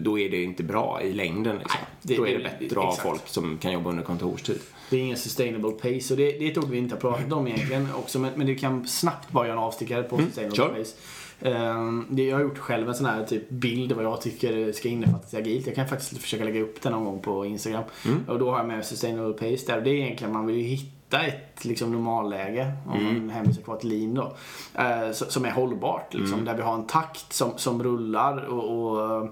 då 0.00 0.18
är 0.18 0.30
det 0.30 0.42
inte 0.42 0.62
bra 0.62 1.00
i 1.02 1.12
längden. 1.12 1.58
Liksom. 1.58 1.80
det- 2.02 2.16
då 2.16 2.26
är 2.26 2.30
det 2.30 2.38
det- 2.38 2.58
bättre 2.60 2.80
att 2.80 2.86
ha 2.86 2.92
folk 2.92 3.28
som 3.28 3.58
kan 3.58 3.72
jobba 3.72 3.90
under 3.90 4.02
kontorstid. 4.02 4.58
Det 4.90 4.96
är 4.96 5.00
ingen 5.00 5.16
sustainable 5.16 5.70
pace 5.70 6.14
och 6.14 6.16
det, 6.18 6.32
det 6.38 6.46
är 6.46 6.50
ett 6.50 6.58
ord 6.58 6.68
vi 6.70 6.78
inte 6.78 6.94
har 6.94 7.00
pratat 7.00 7.32
om 7.32 7.46
egentligen 7.48 7.88
också 7.94 8.18
men, 8.18 8.32
men 8.36 8.46
det 8.46 8.54
kan 8.54 8.86
snabbt 8.86 9.30
bara 9.30 9.46
göra 9.46 9.56
en 9.58 9.64
avstickare 9.64 10.02
på 10.02 10.16
sustainable 10.18 10.62
Mm, 10.64 10.74
kör. 10.74 10.78
pace. 10.78 10.96
Ehm, 11.42 12.06
det, 12.10 12.22
jag 12.22 12.36
har 12.36 12.42
gjort 12.42 12.58
själv 12.58 12.88
en 12.88 12.94
sån 12.94 13.06
här 13.06 13.24
typ 13.24 13.50
bild 13.50 13.92
vad 13.92 14.04
jag 14.04 14.20
tycker 14.20 14.72
ska 14.72 14.88
innefattas 14.88 15.34
i 15.34 15.36
agilt. 15.36 15.66
Jag 15.66 15.74
kan 15.74 15.88
faktiskt 15.88 16.18
försöka 16.22 16.44
lägga 16.44 16.60
upp 16.60 16.82
den 16.82 16.92
någon 16.92 17.04
gång 17.04 17.20
på 17.20 17.46
Instagram. 17.46 17.84
Mm. 18.06 18.18
Och 18.28 18.38
då 18.38 18.50
har 18.50 18.58
jag 18.58 18.66
med 18.66 18.84
sustainable 18.86 19.32
pace 19.32 19.66
där. 19.66 19.76
Och 19.76 19.82
det 19.82 19.90
är 19.90 19.94
egentligen, 19.94 20.32
man 20.32 20.46
vill 20.46 20.56
ju 20.56 20.62
hitta 20.62 21.20
ett 21.20 21.64
liksom, 21.64 21.92
normalläge, 21.92 22.72
om 22.86 23.00
Mm. 23.00 23.18
man 23.18 23.30
hänvisar 23.30 23.62
kvar 23.62 23.76
till 23.76 23.88
lean 23.88 24.14
då, 24.14 24.36
eh, 24.74 25.12
som 25.12 25.44
är 25.44 25.50
hållbart. 25.50 26.14
Liksom, 26.14 26.32
Mm. 26.34 26.44
Där 26.44 26.54
vi 26.54 26.62
har 26.62 26.74
en 26.74 26.86
takt 26.86 27.32
som, 27.32 27.50
som 27.56 27.82
rullar 27.82 28.36
och, 28.44 28.92
och 28.92 29.28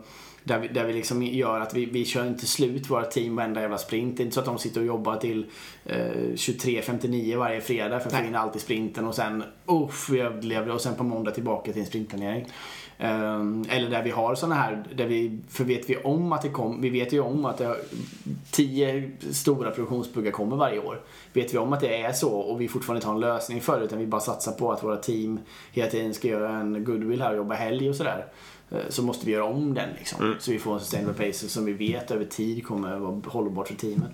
där 0.46 0.58
vi, 0.58 0.68
där 0.68 0.84
vi 0.84 0.92
liksom 0.92 1.22
gör 1.22 1.60
att 1.60 1.74
vi, 1.74 1.86
vi 1.86 2.04
kör 2.04 2.26
inte 2.26 2.46
slut 2.46 2.90
våra 2.90 3.04
team 3.04 3.36
varenda 3.36 3.60
jävla 3.60 3.78
sprint. 3.78 4.16
Det 4.16 4.22
är 4.22 4.24
inte 4.24 4.34
så 4.34 4.40
att 4.40 4.46
de 4.46 4.58
sitter 4.58 4.80
och 4.80 4.86
jobbar 4.86 5.16
till 5.16 5.46
eh, 5.84 5.96
23.59 5.96 7.36
varje 7.36 7.60
fredag 7.60 8.00
för 8.00 8.08
att 8.08 8.16
få 8.16 8.24
in 8.24 8.34
allt 8.34 8.56
i 8.56 8.58
sprinten 8.58 9.04
och 9.04 9.14
sen 9.14 9.44
uff, 9.66 10.08
vi 10.10 10.20
överlevde 10.20 10.72
och 10.72 10.80
sen 10.80 10.94
på 10.94 11.04
måndag 11.04 11.30
tillbaka 11.30 11.72
till 11.72 11.80
en 11.80 11.86
sprintplanering. 11.86 12.46
Ehm, 12.98 13.64
eller 13.68 13.90
där 13.90 14.02
vi 14.02 14.10
har 14.10 14.34
såna 14.34 14.54
här, 14.54 14.84
där 14.94 15.06
vi, 15.06 15.38
för 15.48 15.64
vet 15.64 15.90
vi 15.90 15.96
om 15.96 16.32
att 16.32 16.42
det 16.42 16.48
kommer, 16.48 16.82
vi 16.82 16.90
vet 16.90 17.12
ju 17.12 17.20
om 17.20 17.44
att 17.44 17.58
det, 17.58 17.76
tio 18.50 19.10
stora 19.30 19.70
produktionsbuggar 19.70 20.32
kommer 20.32 20.56
varje 20.56 20.78
år. 20.78 21.00
Vet 21.32 21.54
vi 21.54 21.58
om 21.58 21.72
att 21.72 21.80
det 21.80 22.02
är 22.02 22.12
så 22.12 22.32
och 22.32 22.60
vi 22.60 22.68
fortfarande 22.68 22.98
inte 22.98 23.06
har 23.06 23.14
en 23.14 23.20
lösning 23.20 23.60
för 23.60 23.78
det 23.78 23.84
utan 23.84 23.98
vi 23.98 24.06
bara 24.06 24.20
satsar 24.20 24.52
på 24.52 24.72
att 24.72 24.84
våra 24.84 24.96
team 24.96 25.40
hela 25.72 25.90
tiden 25.90 26.14
ska 26.14 26.28
göra 26.28 26.56
en 26.56 26.84
goodwill 26.84 27.22
här 27.22 27.30
och 27.30 27.36
jobba 27.36 27.54
helg 27.54 27.90
och 27.90 27.96
sådär. 27.96 28.26
Eh, 28.70 28.78
Så 28.88 29.02
måste 29.02 29.26
vi 29.26 29.32
göra 29.32 29.44
om 29.44 29.74
den 29.74 29.88
liksom. 29.98 30.34
Så 30.38 30.50
vi 30.50 30.58
får 30.58 30.74
en 30.74 30.80
sustainable 30.80 31.26
pace 31.26 31.48
som 31.48 31.64
vi 31.64 31.72
vet 31.72 32.10
över 32.10 32.24
tid 32.24 32.66
kommer 32.66 32.98
vara 32.98 33.20
hållbart 33.26 33.68
för 33.68 33.74
teamet. 33.74 34.10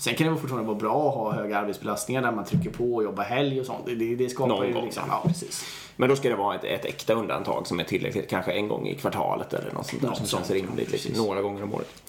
Sen 0.00 0.14
kan 0.14 0.26
det 0.26 0.40
fortfarande 0.40 0.68
vara 0.68 0.78
bra 0.78 1.08
att 1.08 1.14
ha 1.14 1.32
höga 1.32 1.58
arbetsbelastningar 1.58 2.22
där 2.22 2.32
man 2.32 2.44
trycker 2.44 2.70
på 2.70 2.94
och 2.94 3.04
jobbar 3.04 3.24
helg 3.24 3.60
och 3.60 3.66
sånt. 3.66 3.86
Det, 3.86 4.14
det, 4.14 4.28
skapar 4.28 4.54
Någon 4.54 4.66
ju 4.66 4.80
liksom, 4.80 5.02
ja, 5.08 5.22
precis. 5.26 5.64
Men 5.96 6.08
då 6.08 6.16
ska 6.16 6.28
det 6.28 6.36
vara 6.36 6.54
ett, 6.54 6.64
ett 6.64 6.84
äkta 6.84 7.14
undantag 7.14 7.66
som 7.66 7.80
är 7.80 7.84
tillräckligt, 7.84 8.30
kanske 8.30 8.52
en 8.52 8.68
gång 8.68 8.88
i 8.88 8.94
kvartalet 8.94 9.54
eller 9.54 9.72
något 9.72 9.86
sånt 9.86 10.02
där 10.02 10.08
Något 10.08 10.16
som 10.16 10.26
sånt, 10.26 10.46
känns 10.46 10.62
rimligt. 10.62 10.92
Liksom, 10.92 11.26
några 11.26 11.42
gånger 11.42 11.62
om 11.62 11.74
året. 11.74 12.02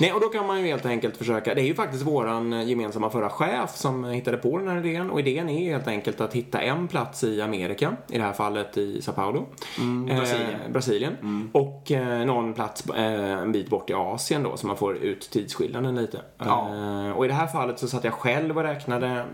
Nej, 0.00 0.12
och 0.12 0.20
då 0.20 0.28
kan 0.28 0.46
man 0.46 0.60
ju 0.60 0.66
helt 0.66 0.86
enkelt 0.86 1.16
försöka, 1.16 1.54
det 1.54 1.60
är 1.60 1.66
ju 1.66 1.74
faktiskt 1.74 2.02
våran 2.02 2.68
gemensamma 2.68 3.10
förra 3.10 3.30
chef 3.30 3.76
som 3.76 4.04
hittade 4.04 4.36
på 4.36 4.58
den 4.58 4.68
här 4.68 4.86
idén 4.86 5.10
och 5.10 5.20
idén 5.20 5.48
är 5.48 5.64
ju 5.64 5.72
helt 5.72 5.88
enkelt 5.88 6.20
att 6.20 6.34
hitta 6.34 6.60
en 6.60 6.88
plats 6.88 7.24
i 7.24 7.42
Amerika, 7.42 7.96
i 8.08 8.18
det 8.18 8.24
här 8.24 8.32
fallet 8.32 8.76
i 8.76 9.02
Sao 9.02 9.12
Paulo, 9.12 9.46
Brasilien. 10.06 10.50
Eh, 10.50 10.72
Brasilien. 10.72 11.50
och 11.52 11.92
eh, 11.92 12.26
någon 12.26 12.54
plats 12.54 12.86
eh, 12.86 13.32
en 13.42 13.52
bit 13.52 13.70
bort 13.70 13.90
i 13.90 13.94
Asien 13.94 14.42
då 14.42 14.56
så 14.56 14.66
man 14.66 14.76
får 14.76 14.96
ut 14.96 15.30
tidsskillnaden 15.30 15.94
lite. 15.94 16.20
Ja. 16.38 16.68
Eh, 16.74 17.10
och 17.10 17.24
i 17.24 17.28
det 17.28 17.34
här 17.34 17.46
fallet 17.46 17.78
så 17.78 17.88
satt 17.88 18.04
jag 18.04 18.12
själv 18.12 18.58
och 18.58 18.64
räknade 18.64 19.24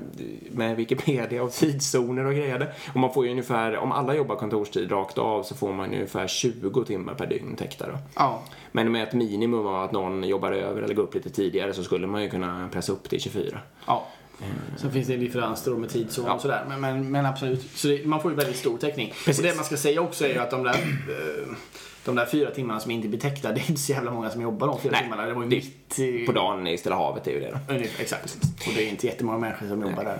med 0.50 0.76
Wikipedia 0.76 1.42
och 1.42 1.52
tidszoner 1.52 2.24
och 2.24 2.32
grejer. 2.32 2.74
Och 2.92 3.00
man 3.00 3.12
får 3.12 3.24
ju 3.24 3.30
ungefär, 3.30 3.76
om 3.88 3.92
alla 3.92 4.14
jobbar 4.14 4.36
kontorstid 4.36 4.90
rakt 4.90 5.18
av 5.18 5.42
så 5.42 5.54
får 5.54 5.72
man 5.72 5.94
ungefär 5.94 6.26
20 6.26 6.84
timmar 6.84 7.14
per 7.14 7.26
dygn 7.26 7.56
täckta 7.56 7.86
då. 7.86 7.98
Ja. 8.14 8.42
Men 8.72 8.92
med 8.92 9.02
ett 9.02 9.12
minimum 9.12 9.66
av 9.66 9.84
att 9.84 9.92
någon 9.92 10.24
jobbar 10.24 10.52
över 10.52 10.82
eller 10.82 10.94
går 10.94 11.02
upp 11.02 11.14
lite 11.14 11.30
tidigare 11.30 11.72
så 11.72 11.84
skulle 11.84 12.06
man 12.06 12.22
ju 12.22 12.30
kunna 12.30 12.68
pressa 12.72 12.92
upp 12.92 13.08
till 13.08 13.20
24. 13.20 13.60
Ja. 13.86 14.06
Sen 14.76 14.92
finns 14.92 15.06
det 15.06 15.14
en 15.14 15.20
differens 15.20 15.64
då 15.64 15.76
med 15.76 15.90
tidszon 15.90 16.28
och 16.28 16.40
sådär. 16.40 16.64
Men, 16.68 16.80
men, 16.80 17.10
men 17.10 17.26
absolut. 17.26 17.70
Så 17.74 17.88
det, 17.88 18.06
man 18.06 18.22
får 18.22 18.30
ju 18.30 18.36
väldigt 18.36 18.56
stor 18.56 18.78
täckning. 18.78 19.12
Precis. 19.24 19.38
Och 19.38 19.44
det 19.44 19.56
man 19.56 19.64
ska 19.64 19.76
säga 19.76 20.00
också 20.00 20.24
är 20.24 20.28
ju 20.28 20.38
att 20.38 20.50
de 20.50 20.62
där, 20.62 20.74
eh, 20.74 21.48
de 22.04 22.14
där 22.14 22.26
fyra 22.26 22.50
timmarna 22.50 22.80
som 22.80 22.90
inte 22.90 23.08
blir 23.08 23.20
täckta, 23.20 23.52
det 23.52 23.60
är 23.60 23.70
inte 23.70 23.80
så 23.80 23.92
jävla 23.92 24.10
många 24.10 24.30
som 24.30 24.42
jobbar 24.42 24.66
de 24.66 24.80
fyra 24.80 24.92
Nej, 24.92 25.02
timmarna. 25.02 25.26
Det 25.26 25.32
var 25.32 25.42
ju 25.42 25.48
mitt 25.48 25.98
i... 25.98 26.26
På 26.26 26.32
dagen 26.32 26.66
i 26.66 26.78
Stilla 26.78 26.96
havet 26.96 27.26
är 27.26 27.30
ju 27.30 27.40
det 27.40 27.58
då. 27.66 27.74
Exakt. 27.98 28.36
Och 28.66 28.72
det 28.76 28.86
är 28.86 28.88
inte 28.88 29.06
jättemånga 29.06 29.38
människor 29.38 29.68
som 29.68 29.82
jobbar 29.82 30.04
där. 30.04 30.18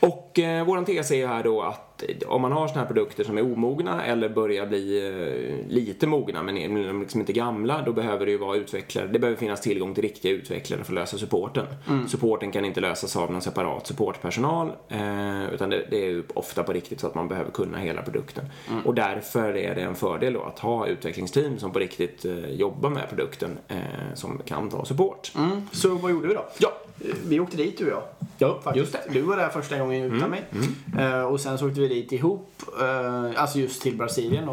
Och 0.00 0.38
eh, 0.38 0.64
våran 0.64 0.84
tes 0.84 1.10
är 1.10 1.16
ju 1.16 1.26
här 1.26 1.42
då 1.42 1.62
att 1.62 1.91
om 2.26 2.42
man 2.42 2.52
har 2.52 2.68
såna 2.68 2.80
här 2.80 2.86
produkter 2.86 3.24
som 3.24 3.38
är 3.38 3.42
omogna 3.52 4.04
eller 4.04 4.28
börjar 4.28 4.66
bli 4.66 5.06
eh, 5.06 5.72
lite 5.74 6.06
mogna 6.06 6.42
men 6.42 6.58
är 6.58 7.00
liksom 7.00 7.20
inte 7.20 7.32
gamla, 7.32 7.82
då 7.82 7.92
behöver 7.92 8.26
det 8.26 8.32
ju 8.32 8.38
vara 8.38 8.56
utvecklare. 8.56 9.06
Det 9.06 9.18
behöver 9.18 9.38
finnas 9.38 9.60
tillgång 9.60 9.94
till 9.94 10.02
riktiga 10.02 10.32
utvecklare 10.32 10.84
för 10.84 10.92
att 10.92 10.94
lösa 10.94 11.18
supporten. 11.18 11.66
Supporten 12.08 12.52
kan 12.52 12.64
inte 12.64 12.80
lösas 12.80 13.16
av 13.16 13.32
någon 13.32 13.42
separat 13.42 13.86
supportpersonal, 13.86 14.72
eh, 14.88 15.54
utan 15.54 15.70
det, 15.70 15.86
det 15.90 15.96
är 15.96 16.10
ju 16.10 16.22
ofta 16.34 16.62
på 16.62 16.72
riktigt 16.72 17.00
så 17.00 17.06
att 17.06 17.14
man 17.14 17.28
behöver 17.28 17.50
kunna 17.50 17.78
hela 17.78 18.02
produkten. 18.02 18.44
Och 18.84 18.94
därför 18.94 19.56
är 19.56 19.74
det 19.74 19.80
en 19.80 19.94
fördel 19.94 20.32
då 20.32 20.42
att 20.42 20.58
ha 20.58 20.86
utvecklingsteam 20.86 21.58
som 21.58 21.72
på 21.72 21.78
riktigt 21.78 22.24
eh, 22.24 22.50
jobbar 22.50 22.90
med 22.90 23.08
produkten 23.08 23.58
som 24.14 24.40
kan 24.44 24.70
ta 24.70 24.84
support. 24.84 25.32
Mm. 25.36 25.68
Så 25.72 25.94
vad 25.94 26.10
gjorde 26.10 26.28
vi 26.28 26.34
då? 26.34 26.44
Ja. 26.58 26.72
Eh, 27.04 27.14
Vi 27.28 27.40
åkte 27.40 27.56
dit 27.56 27.78
du 27.78 27.84
och 27.86 27.90
jag. 27.92 28.02
Ja, 28.38 28.60
Faktiskt. 28.64 28.76
just 28.76 28.92
det. 28.92 29.12
Du 29.12 29.20
var 29.20 29.36
där 29.36 29.48
första 29.48 29.78
gången 29.78 30.12
utan 30.16 30.30
mig. 30.30 30.44
Eh, 30.98 31.22
och 31.22 31.40
sen 31.40 31.58
så 31.58 31.68
åkte 31.68 31.80
vi 31.80 31.88
dit 31.88 32.12
ihop. 32.12 32.48
eh, 32.80 33.42
alltså 33.42 33.58
just 33.58 33.82
till 33.82 33.96
Brasilien 33.96 34.46
då. 34.46 34.52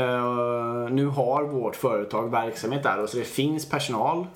Eh, 0.00 0.90
nu 0.90 1.06
har 1.06 1.42
vårt 1.44 1.76
företag 1.76 2.30
verksamhet 2.30 2.82
där 2.82 3.02
och 3.02 3.08
så 3.08 3.16
det 3.16 3.24
finns 3.24 3.68
personal 3.68 4.26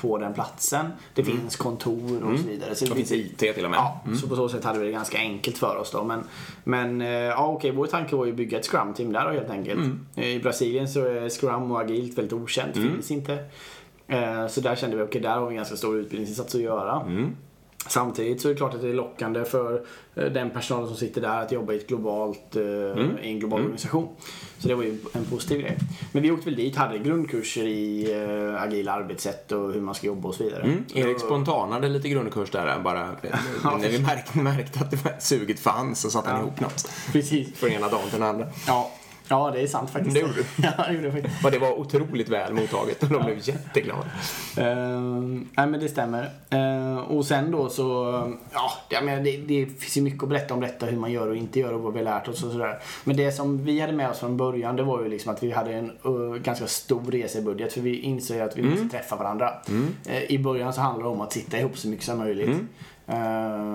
på 0.00 0.18
den 0.18 0.34
platsen. 0.34 0.86
Det 1.14 1.24
finns 1.24 1.56
kontor 1.56 2.22
och 2.24 2.38
så 2.38 2.48
vidare. 2.48 2.74
Så 2.74 2.84
Det 2.84 2.94
finns 2.94 3.12
IT 3.12 3.38
till 3.38 3.64
och 3.64 3.70
med. 3.70 3.78
Ja, 3.78 4.00
så 4.20 4.28
på 4.28 4.36
så 4.36 4.48
sätt 4.48 4.64
hade 4.64 4.78
vi 4.78 4.86
det 4.86 4.92
ganska 4.92 5.18
enkelt 5.18 5.58
för 5.58 5.76
oss 5.76 5.90
då. 5.90 6.04
Men, 6.04 6.24
men 6.64 7.00
ja, 7.00 7.46
okej, 7.48 7.70
vår 7.70 7.86
tanke 7.86 8.16
var 8.16 8.24
ju 8.24 8.30
att 8.30 8.36
bygga 8.36 8.58
ett 8.58 8.66
scrum-team 8.66 9.12
där 9.12 9.24
då, 9.24 9.30
helt 9.30 9.50
enkelt. 9.50 9.80
I 10.16 10.38
Brasilien 10.38 10.88
så 10.88 11.00
är 11.04 11.28
scrum 11.28 11.70
och 11.72 11.80
agilt 11.80 12.18
väldigt 12.18 12.32
okänt, 12.32 12.74
finns 12.74 13.10
inte. 13.10 13.38
Eh, 14.08 14.46
Så 14.46 14.60
där 14.60 14.76
kände 14.76 14.96
vi, 14.96 15.02
okej, 15.02 15.20
där 15.20 15.30
har 15.34 15.46
vi 15.46 15.50
en 15.50 15.56
ganska 15.56 15.76
stor 15.76 15.96
utbildningsinsats 15.96 16.54
att 16.54 16.60
göra. 16.60 17.02
Samtidigt 17.88 18.40
så 18.40 18.48
är 18.48 18.52
det 18.52 18.56
klart 18.58 18.74
att 18.74 18.82
det 18.82 18.88
är 18.88 18.94
lockande 18.94 19.44
för 19.44 19.82
eh, 20.14 20.24
den 20.24 20.50
personalen 20.50 20.88
som 20.88 20.96
sitter 20.96 21.20
där 21.20 21.42
att 21.42 21.52
jobba 21.52 21.72
i 21.72 21.76
ett 21.76 21.88
globalt, 21.88 22.56
eh, 22.56 22.62
i 22.62 23.18
en 23.22 23.38
global 23.38 23.60
organisation. 23.60 24.08
Så 24.58 24.68
det 24.68 24.74
var 24.74 24.82
ju 24.82 24.98
en 25.12 25.24
positiv 25.24 25.60
grej. 25.60 25.78
Men 26.12 26.22
vi 26.22 26.30
åkte 26.30 26.44
väl 26.44 26.56
dit, 26.56 26.76
hade 26.76 26.98
grundkurser 26.98 27.64
i 27.66 28.14
agila 28.58 28.92
arbetssätt 28.92 29.52
och 29.52 29.72
hur 29.72 29.80
man 29.80 29.94
ska 29.94 30.06
jobba 30.06 30.28
och 30.28 30.34
så 30.34 30.44
vidare. 30.44 30.62
Mm. 30.62 30.84
Erik 30.94 31.20
Spontan 31.20 31.72
hade 31.72 31.88
lite 31.88 32.08
grundkurs 32.08 32.50
där 32.50 32.80
bara 32.84 33.06
när 33.80 33.88
vi 33.88 33.98
märkte, 33.98 34.38
märkte 34.38 34.80
att 34.80 34.90
det 34.90 35.16
suget 35.22 35.60
fanns 35.60 36.00
så 36.00 36.10
satte 36.10 36.30
han 36.30 36.40
ihop 36.40 36.60
något. 36.60 36.88
Precis. 37.12 37.54
Från 37.54 37.70
ena 37.70 37.88
dagen 37.88 38.10
till 38.10 38.20
den 38.20 38.28
andra. 38.28 38.46
Ja, 38.66 38.90
Ja, 39.28 39.50
det 39.50 39.60
är 39.60 39.66
sant 39.66 39.90
faktiskt. 39.90 40.14
Det 40.14 40.20
gjorde 40.20 40.34
du. 40.34 40.44
ja, 40.62 40.84
det 40.88 40.92
gjorde 40.94 41.06
jag 41.06 41.12
faktiskt. 41.14 41.44
Och 41.44 41.50
det 41.50 41.58
var 41.58 41.78
otroligt 41.78 42.28
väl 42.28 42.54
mottaget 42.54 43.02
och 43.02 43.08
de 43.08 43.24
blev 43.24 43.38
jätteglada. 43.48 44.02
Uh, 44.58 45.20
nej 45.56 45.66
men 45.66 45.80
det 45.80 45.88
stämmer. 45.88 46.30
Uh, 46.54 46.98
och 46.98 47.24
sen 47.26 47.50
då 47.50 47.68
så, 47.68 47.84
ja, 48.90 49.00
menar, 49.00 49.22
det, 49.22 49.36
det 49.36 49.66
finns 49.66 49.96
ju 49.96 50.02
mycket 50.02 50.22
att 50.22 50.28
berätta 50.28 50.54
om 50.54 50.60
detta, 50.60 50.86
hur 50.86 50.96
man 50.98 51.12
gör 51.12 51.28
och 51.28 51.36
inte 51.36 51.60
gör 51.60 51.72
och 51.72 51.80
vad 51.80 51.92
vi 51.92 51.98
har 51.98 52.04
lärt 52.04 52.28
oss 52.28 52.42
och 52.44 52.52
sådär. 52.52 52.78
Men 53.04 53.16
det 53.16 53.32
som 53.32 53.64
vi 53.64 53.80
hade 53.80 53.92
med 53.92 54.10
oss 54.10 54.18
från 54.18 54.36
början, 54.36 54.76
det 54.76 54.82
var 54.82 55.02
ju 55.02 55.08
liksom 55.08 55.32
att 55.32 55.42
vi 55.42 55.50
hade 55.50 55.72
en 55.74 55.92
uh, 56.06 56.34
ganska 56.34 56.66
stor 56.66 57.10
resebudget 57.10 57.72
för 57.72 57.80
vi 57.80 57.98
insåg 58.00 58.40
att 58.40 58.56
vi 58.56 58.60
Mm. 58.64 58.72
måste 58.72 58.88
träffa 58.96 59.16
varandra. 59.16 59.50
Uh, 59.70 60.22
I 60.28 60.38
början 60.38 60.72
så 60.72 60.80
handlar 60.80 61.04
det 61.04 61.10
om 61.10 61.20
att 61.20 61.32
sitta 61.32 61.58
ihop 61.58 61.78
så 61.78 61.88
mycket 61.88 62.04
som 62.04 62.18
möjligt. 62.18 62.48
Mm. 62.48 62.68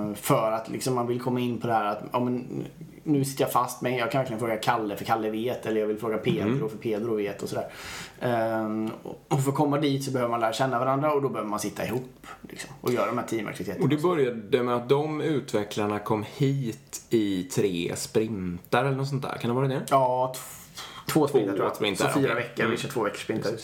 Uh, 0.10 0.16
för 0.16 0.52
att 0.52 0.70
liksom 0.70 0.96
man 0.96 1.08
vill 1.08 1.22
komma 1.22 1.40
in 1.40 1.58
på 1.62 1.68
det 1.68 1.74
här 1.74 1.86
att, 1.86 2.04
ja, 2.12 2.20
men, 2.20 2.66
nu 3.12 3.26
sitter 3.26 3.44
jag 3.44 3.52
fast 3.52 3.82
men 3.82 3.96
jag 3.96 4.12
kan 4.12 4.20
verkligen 4.20 4.40
fråga 4.40 4.58
Kalle 4.58 4.96
för 4.96 5.06
Kalle 5.06 5.30
vet 5.30 5.66
eller 5.66 5.80
jag 5.80 5.88
vill 5.88 5.98
fråga 5.98 6.18
Pedro 6.18 6.42
Mm. 6.56 6.70
för 6.70 6.78
Pedro 6.78 7.16
vet 7.16 7.42
och 7.44 7.50
sådär. 7.50 7.68
Ehm, 8.22 8.92
och 9.28 9.42
för 9.44 9.50
att 9.50 9.56
komma 9.56 9.78
dit 9.78 10.04
så 10.04 10.12
behöver 10.12 10.32
man 10.32 10.40
lära 10.40 10.54
känna 10.54 10.80
varandra 10.80 11.14
och 11.14 11.22
då 11.22 11.30
behöver 11.30 11.50
man 11.50 11.60
sitta 11.60 11.86
ihop 11.86 12.28
liksom, 12.50 12.70
och 12.82 12.94
göra 12.94 13.06
de 13.06 13.18
här 13.18 13.26
teamaktiviteterna. 13.26 13.84
Och 13.84 13.90
det 13.90 13.98
började 13.98 14.64
med 14.64 14.76
att 14.76 14.90
de 14.90 15.22
utvecklarna 15.22 16.00
kom 16.00 16.26
hit 16.38 17.02
i 17.10 17.44
tre 17.44 17.92
sprintar 17.96 18.86
eller 18.86 18.98
något 18.98 19.08
sånt 19.08 19.24
där. 19.24 19.38
Kan 19.42 19.50
det 19.50 19.56
vara 19.56 19.68
det? 19.68 19.82
Ja, 19.90 20.34
två 21.08 21.28
sprintar 21.28 21.54
tror 21.54 21.66
jag. 21.66 21.76
sprintar, 21.76 22.08
så 22.08 22.20
fyra 22.20 22.32
okej. 22.32 22.44
veckor. 22.44 22.60
Mm. 22.66 22.72
Vi 22.72 22.78
kör 22.78 22.90
två 22.90 23.04
veckors 23.04 23.22
sprintar. 23.24 23.52
nu. 23.52 23.58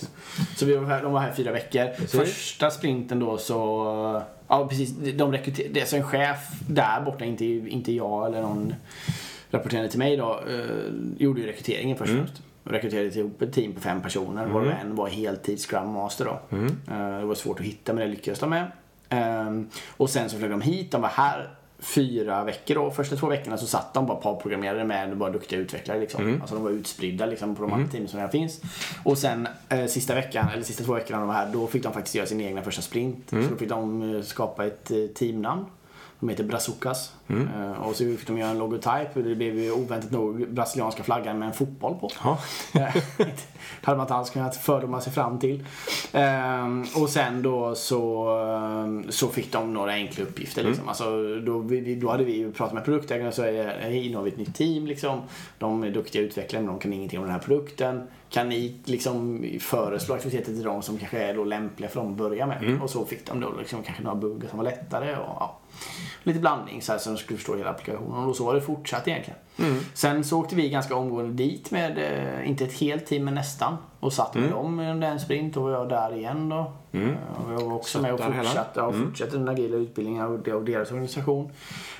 Så 0.55 0.65
vi 0.65 0.75
var 0.75 0.85
här, 0.85 1.03
de 1.03 1.13
var 1.13 1.19
här 1.19 1.31
fyra 1.33 1.51
veckor. 1.51 2.07
Första 2.07 2.71
sprinten 2.71 3.19
då 3.19 3.37
så... 3.37 4.21
Ja 4.47 4.67
precis, 4.67 4.89
de 5.13 5.31
rekryter, 5.31 5.69
det 5.71 5.81
är 5.81 5.85
så 5.85 5.95
en 5.95 6.03
chef 6.03 6.39
där 6.67 7.01
borta, 7.01 7.25
inte, 7.25 7.45
inte 7.45 7.91
jag 7.91 8.27
eller 8.27 8.41
någon 8.41 8.73
rapporterande 9.51 9.89
till 9.89 9.99
mig 9.99 10.17
då, 10.17 10.39
eh, 10.47 10.91
gjorde 11.17 11.41
ju 11.41 11.47
rekryteringen 11.47 11.97
först 11.97 12.11
och 12.11 12.17
främst. 12.17 12.41
Och 12.63 12.71
rekryterade 12.71 13.19
ihop 13.19 13.41
ett 13.41 13.53
team 13.53 13.73
på 13.73 13.81
fem 13.81 14.01
personer, 14.01 14.45
varav 14.45 14.67
en 14.81 14.95
var 14.95 15.07
heltids 15.07 15.65
Scrum 15.65 15.87
Master 15.89 16.25
då. 16.25 16.39
Eh, 16.93 17.19
det 17.19 17.25
var 17.25 17.35
svårt 17.35 17.59
att 17.59 17.65
hitta 17.65 17.93
men 17.93 18.01
det 18.01 18.07
lyckades 18.15 18.39
de 18.39 18.49
med. 18.49 18.71
Ehm, 19.09 19.69
och 19.97 20.09
sen 20.09 20.29
så 20.29 20.37
flög 20.37 20.51
de 20.51 20.61
hit, 20.61 20.91
de 20.91 21.01
var 21.01 21.09
här 21.09 21.49
fyra 21.79 22.43
veckor 22.43 22.75
då. 22.75 22.91
Första 22.91 23.15
två 23.15 23.27
veckorna 23.27 23.57
så 23.57 23.65
satt 23.65 23.93
de 23.93 24.05
bara 24.05 24.17
parprogrammerade 24.17 24.83
med 24.83 25.17
bara 25.17 25.29
duktiga 25.29 25.59
utvecklare 25.59 25.99
liksom. 25.99 26.37
Alltså 26.39 26.55
de 26.55 26.63
var 26.63 26.71
utspridda 26.71 27.25
liksom 27.25 27.55
på 27.55 27.61
de 27.61 27.73
andra 27.73 27.87
team 27.87 28.07
som 28.07 28.17
redan 28.17 28.31
finns. 28.31 28.61
Och 29.03 29.17
sen 29.17 29.47
eh, 29.69 29.85
sista 29.85 30.15
veckan, 30.15 30.47
eller 30.53 30.63
sista 30.63 30.83
två 30.83 30.93
veckorna 30.93 31.19
de 31.19 31.27
var 31.27 31.35
här, 31.35 31.49
då 31.53 31.67
fick 31.67 31.83
de 31.83 31.93
faktiskt 31.93 32.15
göra 32.15 32.25
sin 32.25 32.41
egna 32.41 32.61
första 32.61 32.81
sprint. 32.81 33.29
Så 33.29 33.49
då 33.49 33.55
fick 33.57 33.69
de 33.69 34.15
eh, 34.15 34.21
skapa 34.21 34.65
ett 34.65 34.91
eh, 34.91 34.97
teamnamn. 35.15 35.65
De 36.19 36.29
heter 36.29 36.43
Brazucas. 36.43 37.13
Eh, 37.29 37.81
och 37.87 37.95
så 37.95 38.03
fick 38.03 38.27
de 38.27 38.37
göra 38.37 38.49
en 38.49 38.57
logotyp. 38.57 39.13
Det 39.13 39.35
blev 39.35 39.59
ju 39.59 39.71
oväntat 39.71 40.11
nog 40.11 40.49
brasilianska 40.49 41.03
flaggan 41.03 41.39
med 41.39 41.47
en 41.47 41.53
fotboll 41.53 41.95
på. 41.95 42.09
Ja. 42.23 42.37
Eh, 42.79 43.27
hade 43.83 43.97
man 43.97 44.03
inte 44.05 44.13
alls 44.13 44.29
kunnat 44.29 44.55
fördoma 44.55 45.01
sig 45.01 45.13
fram 45.13 45.39
till. 45.39 45.63
Ehm, 46.13 46.85
och 46.95 47.09
sen 47.09 47.41
då 47.41 47.75
så, 47.75 48.29
så 49.09 49.27
fick 49.27 49.51
de 49.51 49.73
några 49.73 49.91
enkla 49.91 50.23
uppgifter. 50.23 50.63
Liksom. 50.63 50.87
Alltså, 50.89 51.35
då, 51.45 51.59
vi- 51.59 51.95
då 51.95 52.09
hade 52.11 52.23
vi 52.23 52.51
pratat 52.51 52.73
med 52.73 52.85
produktägarna 52.85 53.27
och 53.27 53.33
så 53.35 53.41
är 53.43 53.51
det, 53.51 53.75
hej 53.81 54.09
nu 54.09 54.15
har 54.15 54.23
vi 54.23 54.31
ett 54.31 54.37
nytt 54.37 54.55
team 54.55 54.85
liksom. 54.87 55.21
De 55.59 55.83
är 55.83 55.91
duktiga 55.91 56.21
utvecklare 56.21 56.63
men 56.63 56.71
de 56.73 56.79
kan 56.79 56.93
ingenting 56.93 57.19
om 57.19 57.25
den 57.25 57.33
här 57.33 57.39
produkten. 57.39 58.07
Kan 58.29 58.49
ni 58.49 58.75
liksom 58.85 59.45
föreslå 59.61 60.15
aktiviteter 60.15 60.53
till 60.53 60.63
dem 60.63 60.81
som 60.81 60.97
kanske 60.97 61.19
är 61.23 61.33
då 61.33 61.43
lämpliga 61.43 61.89
för 61.89 61.99
dem 61.99 62.11
att 62.11 62.17
börja 62.17 62.45
med? 62.47 62.79
Och 62.81 62.89
så 62.89 63.05
fick 63.05 63.25
de 63.27 63.39
då 63.39 63.51
liksom 63.59 63.83
kanske 63.83 64.03
några 64.03 64.15
buggar 64.15 64.49
som 64.49 64.57
var 64.57 64.63
lättare 64.63 65.11
och 65.15 65.35
ja, 65.39 65.57
lite 66.23 66.39
blandning 66.39 66.81
så, 66.81 66.91
här, 66.91 66.99
så 66.99 67.09
de 67.09 67.17
skulle 67.17 67.37
förstå 67.37 67.55
hela 67.55 67.69
applikationen. 67.69 68.25
Och 68.29 68.35
så 68.35 68.45
har 68.45 68.53
det 68.53 68.61
fortsatt 68.61 69.07
egentligen. 69.07 69.39
Sen 69.93 70.23
så 70.23 70.39
åkte 70.39 70.55
vi 70.55 70.69
ganska 70.69 70.95
omgående 70.95 71.33
dit 71.43 71.71
med, 71.71 71.97
eh, 71.97 72.49
inte 72.49 72.63
ett 72.65 72.73
helt 72.79 73.05
team 73.05 73.25
men 73.25 73.33
nästan. 73.35 73.77
Och 73.99 74.13
satt 74.13 74.33
med 74.35 74.43
dem 74.51 74.79
under 74.79 75.07
en 75.11 75.19
sprint 75.19 75.57
och 75.57 75.63
var 75.63 75.71
jag 75.71 75.89
där 75.89 76.13
igen 76.15 76.49
då. 76.49 76.73
Eh, 76.91 77.01
Och 77.45 77.53
jag 77.53 77.59
var 77.69 77.75
också 77.75 78.01
med 78.01 78.13
och 78.13 78.19
fortsatte, 78.45 78.79
ja, 78.79 78.91
fortsatte 79.05 79.37
den 79.37 79.49
agila 79.49 79.77
utbildningen 79.77 80.21
av, 80.25 80.43
deras 80.65 80.91
organisation. 80.91 81.51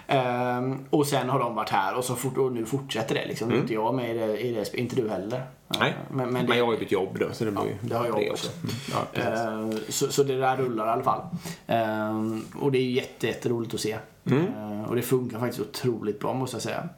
Ehm, 0.07 0.85
och 0.89 1.07
sen 1.07 1.29
har 1.29 1.39
de 1.39 1.55
varit 1.55 1.69
här 1.69 1.95
och, 1.97 2.03
så 2.03 2.15
fort, 2.15 2.37
och 2.37 2.51
nu 2.51 2.65
fortsätter 2.65 3.15
det 3.15 3.25
liksom. 3.27 3.51
Är 3.51 3.55
inte 3.61 3.73
jag 3.73 3.95
med 3.95 4.15
i 4.15 4.19
det, 4.19 4.37
i 4.39 4.51
det 4.53 4.73
inte 4.77 4.95
du 4.95 5.09
heller. 5.09 5.43
Nej, 5.67 5.89
Eh, 5.89 5.95
Men, 6.09 6.17
men, 6.25 6.33
men 6.33 6.45
det, 6.45 6.55
jag 6.57 6.65
har 6.65 6.73
ju 6.73 6.79
bytt 6.79 6.91
jobb 6.91 7.17
då, 7.19 7.25
så 7.33 7.45
det 7.45 7.51
blir 7.51 7.63
ju 7.65 7.75
det 7.81 7.95
har 7.95 8.05
jag 8.05 8.31
också. 8.31 8.51
Mm. 8.63 8.75
Ja. 8.91 9.21
Eh, 9.21 9.77
så, 9.89 10.11
så 10.11 10.23
det 10.23 10.37
där 10.37 10.57
rullar 10.57 10.87
i 10.87 10.89
alla 10.89 11.03
fall. 11.03 11.21
Eh, 11.67 12.21
och 12.61 12.71
det 12.71 12.77
är 12.77 12.83
ju 12.83 12.91
jätte, 12.91 13.27
jätteroligt 13.27 13.73
att 13.73 13.79
se. 13.79 13.97
Mm. 14.25 14.85
Och 14.85 14.95
det 14.95 15.01
funkar 15.01 15.39
faktiskt 15.39 15.61
otroligt 15.61 16.19
bra 16.19 16.33
måste 16.33 16.55
jag 16.55 16.61
säga. 16.61 16.89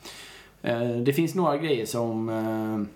Det 1.03 1.13
finns 1.13 1.35
några 1.35 1.57
grejer 1.57 1.85
som, 1.85 2.87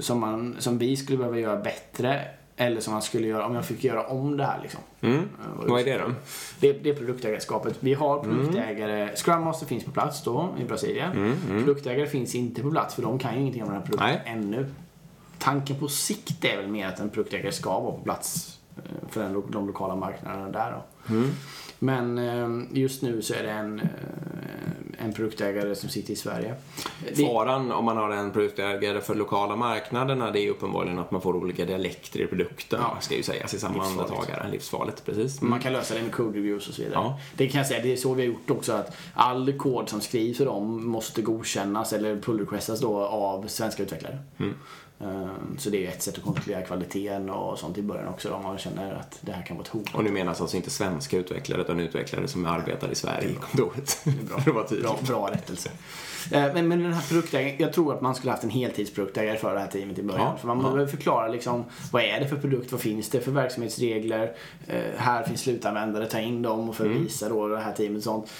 som, 0.00 0.20
man, 0.20 0.56
som 0.58 0.78
vi 0.78 0.96
skulle 0.96 1.18
behöva 1.18 1.38
göra 1.38 1.56
bättre. 1.56 2.20
Eller 2.56 2.80
som 2.80 2.92
man 2.92 3.02
skulle 3.02 3.26
göra 3.26 3.46
om 3.46 3.54
jag 3.54 3.64
fick 3.64 3.84
göra 3.84 4.06
om 4.06 4.36
det 4.36 4.44
här 4.44 4.58
liksom. 4.62 4.80
Mm. 5.00 5.28
Vad 5.66 5.80
är 5.80 5.84
det 5.84 5.98
då? 5.98 6.14
det, 6.60 6.72
det 6.72 6.90
är 6.90 6.94
produktägarskapet. 6.94 7.76
Vi 7.80 7.94
har 7.94 8.24
Mm. 8.24 8.36
produktägare. 8.36 9.10
Scrum 9.16 9.40
Master 9.44 9.66
finns 9.66 9.84
på 9.84 9.90
plats 9.90 10.22
då 10.24 10.48
i 10.60 10.64
Brasilien. 10.64 11.36
Produktägare 11.48 12.06
finns 12.06 12.34
inte 12.34 12.62
på 12.62 12.70
plats 12.70 12.94
för 12.94 13.02
de 13.02 13.18
kan 13.18 13.34
ju 13.34 13.40
ingenting 13.40 13.62
om 13.62 13.68
den 13.68 13.76
här 13.78 13.84
produkten 13.86 14.08
Nej. 14.08 14.22
ännu. 14.36 14.66
Tanken 15.38 15.76
på 15.76 15.88
sikt 15.88 16.44
är 16.44 16.56
väl 16.56 16.68
mer 16.68 16.86
att 16.86 17.00
en 17.00 17.10
produktägare 17.10 17.52
ska 17.52 17.80
vara 17.80 17.92
på 17.92 18.02
plats 18.02 18.58
eh, 18.76 19.08
för 19.10 19.22
den, 19.22 19.42
de 19.50 19.66
lokala 19.66 19.96
marknaderna 19.96 20.48
där 20.48 20.72
då. 20.72 21.14
Mm. 21.14 21.30
Men 21.82 22.18
eh, 22.18 22.78
just 22.78 23.02
nu 23.02 23.22
så 23.22 23.34
är 23.34 23.42
det 23.42 23.50
en, 23.50 23.80
eh, 23.80 25.04
en 25.04 25.12
produktägare 25.12 25.74
som 25.74 25.88
sitter 25.88 26.12
i 26.12 26.16
Sverige. 26.16 26.54
Faran 27.16 27.72
om 27.72 27.84
man 27.84 27.96
har 27.96 28.10
en 28.10 28.30
produktägare 28.30 29.00
för 29.00 29.14
lokala 29.14 29.56
marknaderna 29.56 30.30
det 30.30 30.40
är 30.40 30.42
ju 30.42 30.50
uppenbarligen 30.50 30.98
att 30.98 31.10
man 31.10 31.20
får 31.20 31.36
olika 31.36 31.64
dialekter 31.64 32.20
i 32.20 32.26
produkten. 32.26 32.80
Ja. 32.82 32.96
Ska 33.00 33.16
ju 33.16 33.22
sägas 33.22 33.54
i 33.54 33.58
samma 33.58 33.84
andetag. 33.84 34.24
Livsfarligt, 34.52 35.04
precis. 35.04 35.42
Man 35.42 35.60
kan 35.60 35.72
lösa 35.72 35.94
det 35.94 36.02
med 36.02 36.12
code 36.12 36.38
reviews 36.38 36.68
och 36.68 36.74
så 36.74 36.82
vidare. 36.82 37.00
Ja. 37.04 37.18
Det 37.36 37.48
kan 37.48 37.58
jag 37.58 37.66
säga, 37.66 37.82
det 37.82 37.92
är 37.92 37.96
så 37.96 38.14
vi 38.14 38.22
har 38.22 38.32
gjort 38.32 38.50
också 38.50 38.72
att 38.72 38.96
all 39.14 39.52
kod 39.52 39.88
som 39.88 40.00
skrivs 40.00 40.38
för 40.38 40.44
dem 40.44 40.86
måste 40.86 41.22
godkännas 41.22 41.92
eller 41.92 42.16
pull 42.16 42.40
requestas 42.40 42.80
då 42.80 42.98
av 42.98 43.46
svenska 43.46 43.82
utvecklare. 43.82 44.18
Mm. 44.38 44.54
Ehm, 45.02 45.56
Så 45.58 45.70
det 45.70 45.86
är 45.86 45.88
ett 45.88 46.02
sätt 46.02 46.18
att 46.18 46.24
kontrollera 46.24 46.62
kvaliteten 46.62 47.30
och 47.30 47.58
sånt 47.58 47.78
i 47.78 47.82
början 47.82 48.08
också 48.08 48.32
om 48.32 48.42
man 48.42 48.58
känner 48.58 48.94
att 48.94 49.18
det 49.20 49.32
här 49.32 49.42
kan 49.46 49.56
vara 49.56 49.64
ett 49.64 49.68
hot. 49.72 49.94
Och 49.94 50.04
nu 50.04 50.10
menas 50.10 50.40
alltså 50.40 50.56
inte 50.56 50.70
svenska 50.70 51.16
utvecklare 51.18 51.60
utan 51.60 51.80
utvecklare 51.80 52.28
som 52.28 52.46
arbetar 52.46 52.90
i 52.92 52.94
Sverige 52.94 53.28
i 53.28 53.34
kontoret. 53.34 53.98
Bra. 54.28 54.36
Att 54.38 54.46
vara 54.46 54.64
tydlig. 54.66 54.84
Bra, 54.86 54.98
bra 55.06 55.30
rättelse. 55.30 55.70
Eh, 56.32 56.54
Men, 56.54 56.68
men 56.68 56.82
den 56.82 56.92
här 56.92 57.02
produktägaren, 57.08 57.56
jag 57.58 57.72
tror 57.72 57.94
att 57.94 58.00
man 58.00 58.14
skulle 58.14 58.30
haft 58.30 58.44
en 58.44 58.50
heltidsproduktägare 58.50 59.36
för 59.38 59.54
det 59.54 59.60
här 59.60 59.66
teamet 59.66 59.98
i 59.98 60.02
början. 60.02 60.20
Ja, 60.26 60.36
för 60.36 60.46
man 60.46 60.56
ja. 60.56 60.62
behöver 60.62 60.86
förklara 60.86 61.28
liksom, 61.28 61.64
vad 61.92 62.02
är 62.02 62.20
det 62.20 62.28
för 62.28 62.36
produkt, 62.36 62.72
vad 62.72 62.80
finns 62.80 63.10
det 63.10 63.20
för 63.20 63.30
verksamhetsregler, 63.30 64.32
eh, 64.68 64.80
här 64.96 65.22
finns 65.22 65.40
slutanvändare, 65.40 66.06
ta 66.06 66.18
in 66.20 66.42
dem 66.42 66.68
och 66.68 66.80
Mm. 66.80 66.94
förvisa 66.94 67.28
då 67.28 67.48
det 67.48 67.60
här 67.60 67.72
teamet 67.72 67.96
och 67.98 68.02
sånt. 68.04 68.30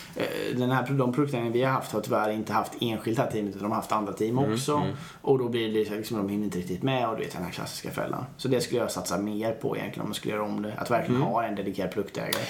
Den 0.57 0.71
här, 0.71 0.87
de 0.90 1.12
produktägarna 1.12 1.50
vi 1.50 1.62
har 1.62 1.71
haft 1.73 1.92
har 1.92 2.00
tyvärr 2.00 2.31
inte 2.31 2.52
haft 2.52 2.73
enskilt 2.81 3.16
det 3.16 3.23
här 3.23 3.31
teamet 3.31 3.50
utan 3.57 3.62
de 3.62 3.69
har 3.73 3.76
haft 3.76 3.92
andra 3.92 4.12
team 4.12 4.38
Mm, 4.38 4.52
också. 4.52 4.83
Och 5.23 5.38
då 5.38 5.49
blir 5.49 5.73
det 5.75 5.90
liksom, 5.97 6.16
de 6.16 6.28
hinner 6.28 6.49
inte 6.56 6.59
riktigt 6.59 6.82
med 6.82 7.09
och 7.09 7.16
du 7.16 7.23
vet 7.23 7.32
den 7.32 7.44
här 7.44 7.50
klassiska 7.50 7.90
fällan. 7.90 8.25
Så 8.37 8.49
det 8.49 8.61
skulle 8.61 8.80
jag 8.80 8.90
satsa 8.90 9.18
mer 9.18 9.52
på 9.52 9.76
egentligen 9.76 10.02
om 10.02 10.09
man 10.09 10.14
skulle 10.14 10.35
göra 10.35 10.44
om 10.44 10.62
det. 10.62 10.75
Att 10.78 10.90
verkligen 10.90 11.21
Mm. 11.21 11.32
ha 11.32 11.44
en 11.44 11.54
dedikerad 11.54 11.90
produktägare. 11.90 12.42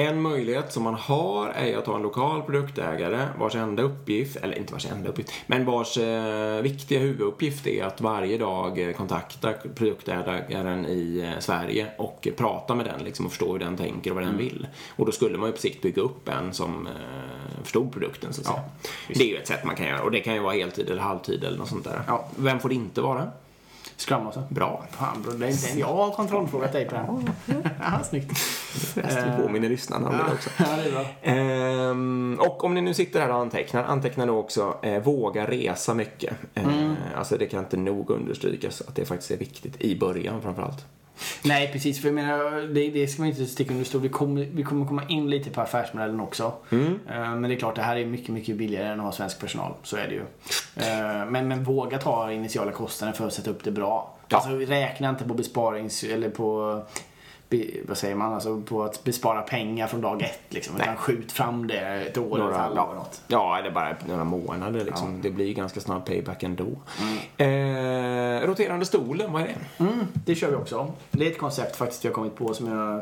En 0.00 0.22
möjlighet 0.22 0.72
som 0.72 0.82
man 0.82 0.94
har 0.94 1.48
är 1.48 1.76
att 1.76 1.86
ha 1.86 1.96
en 1.96 2.02
lokal 2.02 2.42
produktägare 2.42 3.28
vars 3.38 3.54
enda 3.54 3.82
uppgift, 3.82 4.36
eller 4.36 4.58
inte 4.58 4.72
vars 4.72 4.86
enda 4.86 5.08
uppgift, 5.08 5.32
men 5.46 5.64
vars 5.64 5.98
eh, 5.98 6.62
viktiga 6.62 6.98
huvuduppgift 6.98 7.66
är 7.66 7.84
att 7.84 8.00
varje 8.00 8.38
dag 8.38 8.88
eh, 8.88 8.92
kontakta 8.92 9.52
produktägaren 9.74 10.86
i 10.86 11.20
eh, 11.20 11.40
Sverige 11.40 11.86
och 11.98 12.28
prata 12.36 12.74
med 12.74 12.86
den 12.86 13.04
liksom, 13.04 13.26
och 13.26 13.32
förstå 13.32 13.52
hur 13.52 13.58
den 13.58 13.76
tänker 13.76 14.10
och 14.10 14.16
vad 14.16 14.24
den 14.24 14.36
vill. 14.36 14.66
Och 14.96 15.06
då 15.06 15.12
skulle 15.12 15.38
man 15.38 15.48
ju 15.48 15.52
på 15.52 15.60
sikt 15.60 15.82
bygga 15.82 16.02
upp 16.02 16.28
en 16.28 16.52
som 16.52 16.86
eh, 16.86 17.62
förstod 17.62 17.92
produkten 17.92 18.32
så 18.32 18.40
att 18.40 18.46
säga. 18.46 18.62
det 19.08 19.24
är 19.24 19.28
ju 19.28 19.36
ett 19.36 19.48
sätt 19.48 19.64
man 19.64 19.76
kan 19.76 19.86
göra 19.86 20.02
och 20.02 20.10
det 20.10 20.20
kan 20.20 20.34
ju 20.34 20.40
vara 20.40 20.54
heltid 20.54 20.90
eller 20.90 21.02
halvtid 21.02 21.44
eller 21.44 21.58
något 21.58 21.68
sånt 21.68 21.84
där. 21.84 22.02
Ja. 22.06 22.28
Vem 22.36 22.60
får 22.60 22.68
det 22.68 22.74
inte 22.74 23.00
vara? 23.00 23.30
Scrum 24.00 24.26
också. 24.26 24.42
Bra. 24.48 24.84
Fan 24.90 25.22
bro, 25.22 25.32
det 25.32 25.46
är 25.46 25.50
inte 25.50 25.78
jag 25.80 25.86
har 25.86 26.10
kontrollfrågat 26.10 26.72
dig 26.72 26.88
på 26.88 26.94
den. 26.94 27.30
Ja, 27.80 28.02
snyggt. 28.04 28.32
Jag 28.94 29.12
skriver 29.12 29.42
på 29.42 29.48
mina 29.48 29.68
lyssnare 29.68 30.04
om 30.04 30.12
det 30.12 30.32
också. 30.34 30.50
Ja, 30.58 30.66
det 30.76 30.88
är 30.88 30.92
bra. 30.92 31.04
Ehm, 31.22 32.38
och 32.40 32.64
om 32.64 32.74
ni 32.74 32.80
nu 32.80 32.94
sitter 32.94 33.20
här 33.20 33.28
och 33.28 33.36
antecknar, 33.40 33.84
anteckna 33.84 34.24
nu 34.24 34.32
också 34.32 34.74
eh, 34.82 35.02
våga 35.02 35.46
resa 35.46 35.94
mycket. 35.94 36.34
Eh, 36.54 36.64
Mm. 36.64 36.89
Alltså 37.16 37.36
det 37.38 37.46
kan 37.46 37.60
inte 37.60 37.76
nog 37.76 38.10
understrykas 38.10 38.80
att 38.80 38.94
det 38.94 39.04
faktiskt 39.04 39.30
är 39.30 39.36
viktigt 39.36 39.80
i 39.80 39.98
början 39.98 40.42
framförallt. 40.42 40.84
Nej, 41.44 41.70
precis. 41.72 42.00
För 42.00 42.08
jag 42.08 42.14
menar, 42.14 42.74
det, 42.74 42.90
det 42.90 43.08
ska 43.08 43.22
man 43.22 43.28
inte 43.28 43.46
sticka 43.46 43.70
under 43.72 43.84
stol. 43.84 44.00
Vi 44.00 44.08
kommer, 44.08 44.48
vi 44.52 44.62
kommer 44.62 44.86
komma 44.86 45.02
in 45.08 45.30
lite 45.30 45.50
på 45.50 45.60
affärsmodellen 45.60 46.20
också. 46.20 46.52
Mm. 46.70 46.98
Eh, 47.08 47.34
Men 47.34 47.42
det 47.42 47.54
är 47.54 47.58
klart, 47.58 47.76
det 47.76 47.82
här 47.82 47.96
är 47.96 48.06
mycket, 48.06 48.28
mycket 48.28 48.56
billigare 48.56 48.86
än 48.88 49.00
att 49.00 49.06
ha 49.06 49.12
svensk 49.12 49.40
personal. 49.40 49.72
Så 49.82 49.96
är 49.96 50.08
det 50.08 50.14
ju. 50.14 50.22
Eh, 50.76 51.26
Men, 51.30 51.48
men 51.48 51.64
våga 51.64 51.98
ta 51.98 52.32
initiala 52.32 52.72
kostnader 52.72 53.14
för 53.14 53.26
att 53.26 53.32
sätta 53.32 53.50
upp 53.50 53.64
det 53.64 53.70
bra. 53.70 54.16
Ja. 54.28 54.36
Alltså, 54.36 54.56
räkna 54.56 55.08
inte 55.10 55.24
på 55.24 55.34
besparings 55.34 56.04
eller 56.04 56.30
på 56.30 56.82
vad 57.88 57.98
säger 57.98 58.14
man, 58.14 58.34
alltså 58.34 58.60
på 58.60 58.82
att 58.82 59.04
bespara 59.04 59.42
pengar 59.42 59.86
från 59.86 60.00
dag 60.00 60.22
ett 60.22 60.40
liksom. 60.48 60.76
Utan 60.76 60.96
skjut 60.96 61.32
fram 61.32 61.66
det 61.66 61.80
ett 61.80 62.18
år 62.18 62.38
eller 62.38 62.50
ett 62.50 62.56
halvår 62.56 62.84
eller 62.84 62.94
något. 62.94 63.22
Ja, 63.28 63.58
eller 63.58 63.70
bara 63.70 63.96
några 64.08 64.24
månader 64.24 64.84
liksom. 64.84 65.20
Det 65.22 65.30
blir 65.30 65.54
ganska 65.54 65.80
snart 65.80 66.06
payback 66.06 66.42
ändå. 66.42 66.68
Eh, 67.36 68.46
roterande 68.46 68.86
stolen, 68.86 69.32
vad 69.32 69.42
är 69.42 69.46
det? 69.46 69.84
Mm, 69.84 70.06
det 70.26 70.34
kör 70.34 70.50
vi 70.50 70.56
också. 70.56 70.92
Det 71.10 71.26
är 71.26 71.30
ett 71.30 71.38
koncept 71.38 71.76
faktiskt 71.76 72.04
jag 72.04 72.10
har 72.10 72.14
kommit 72.14 72.36
på 72.36 72.54
som 72.54 72.66
jag 72.66 72.96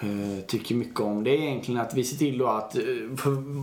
eh, 0.00 0.44
tycker 0.46 0.74
mycket 0.74 1.00
om. 1.00 1.24
Det 1.24 1.30
är 1.30 1.42
egentligen 1.42 1.80
att 1.80 1.94
vi 1.94 2.04
ser 2.04 2.16
till 2.16 2.38
då 2.38 2.46
att, 2.46 2.76
eh, 2.76 2.82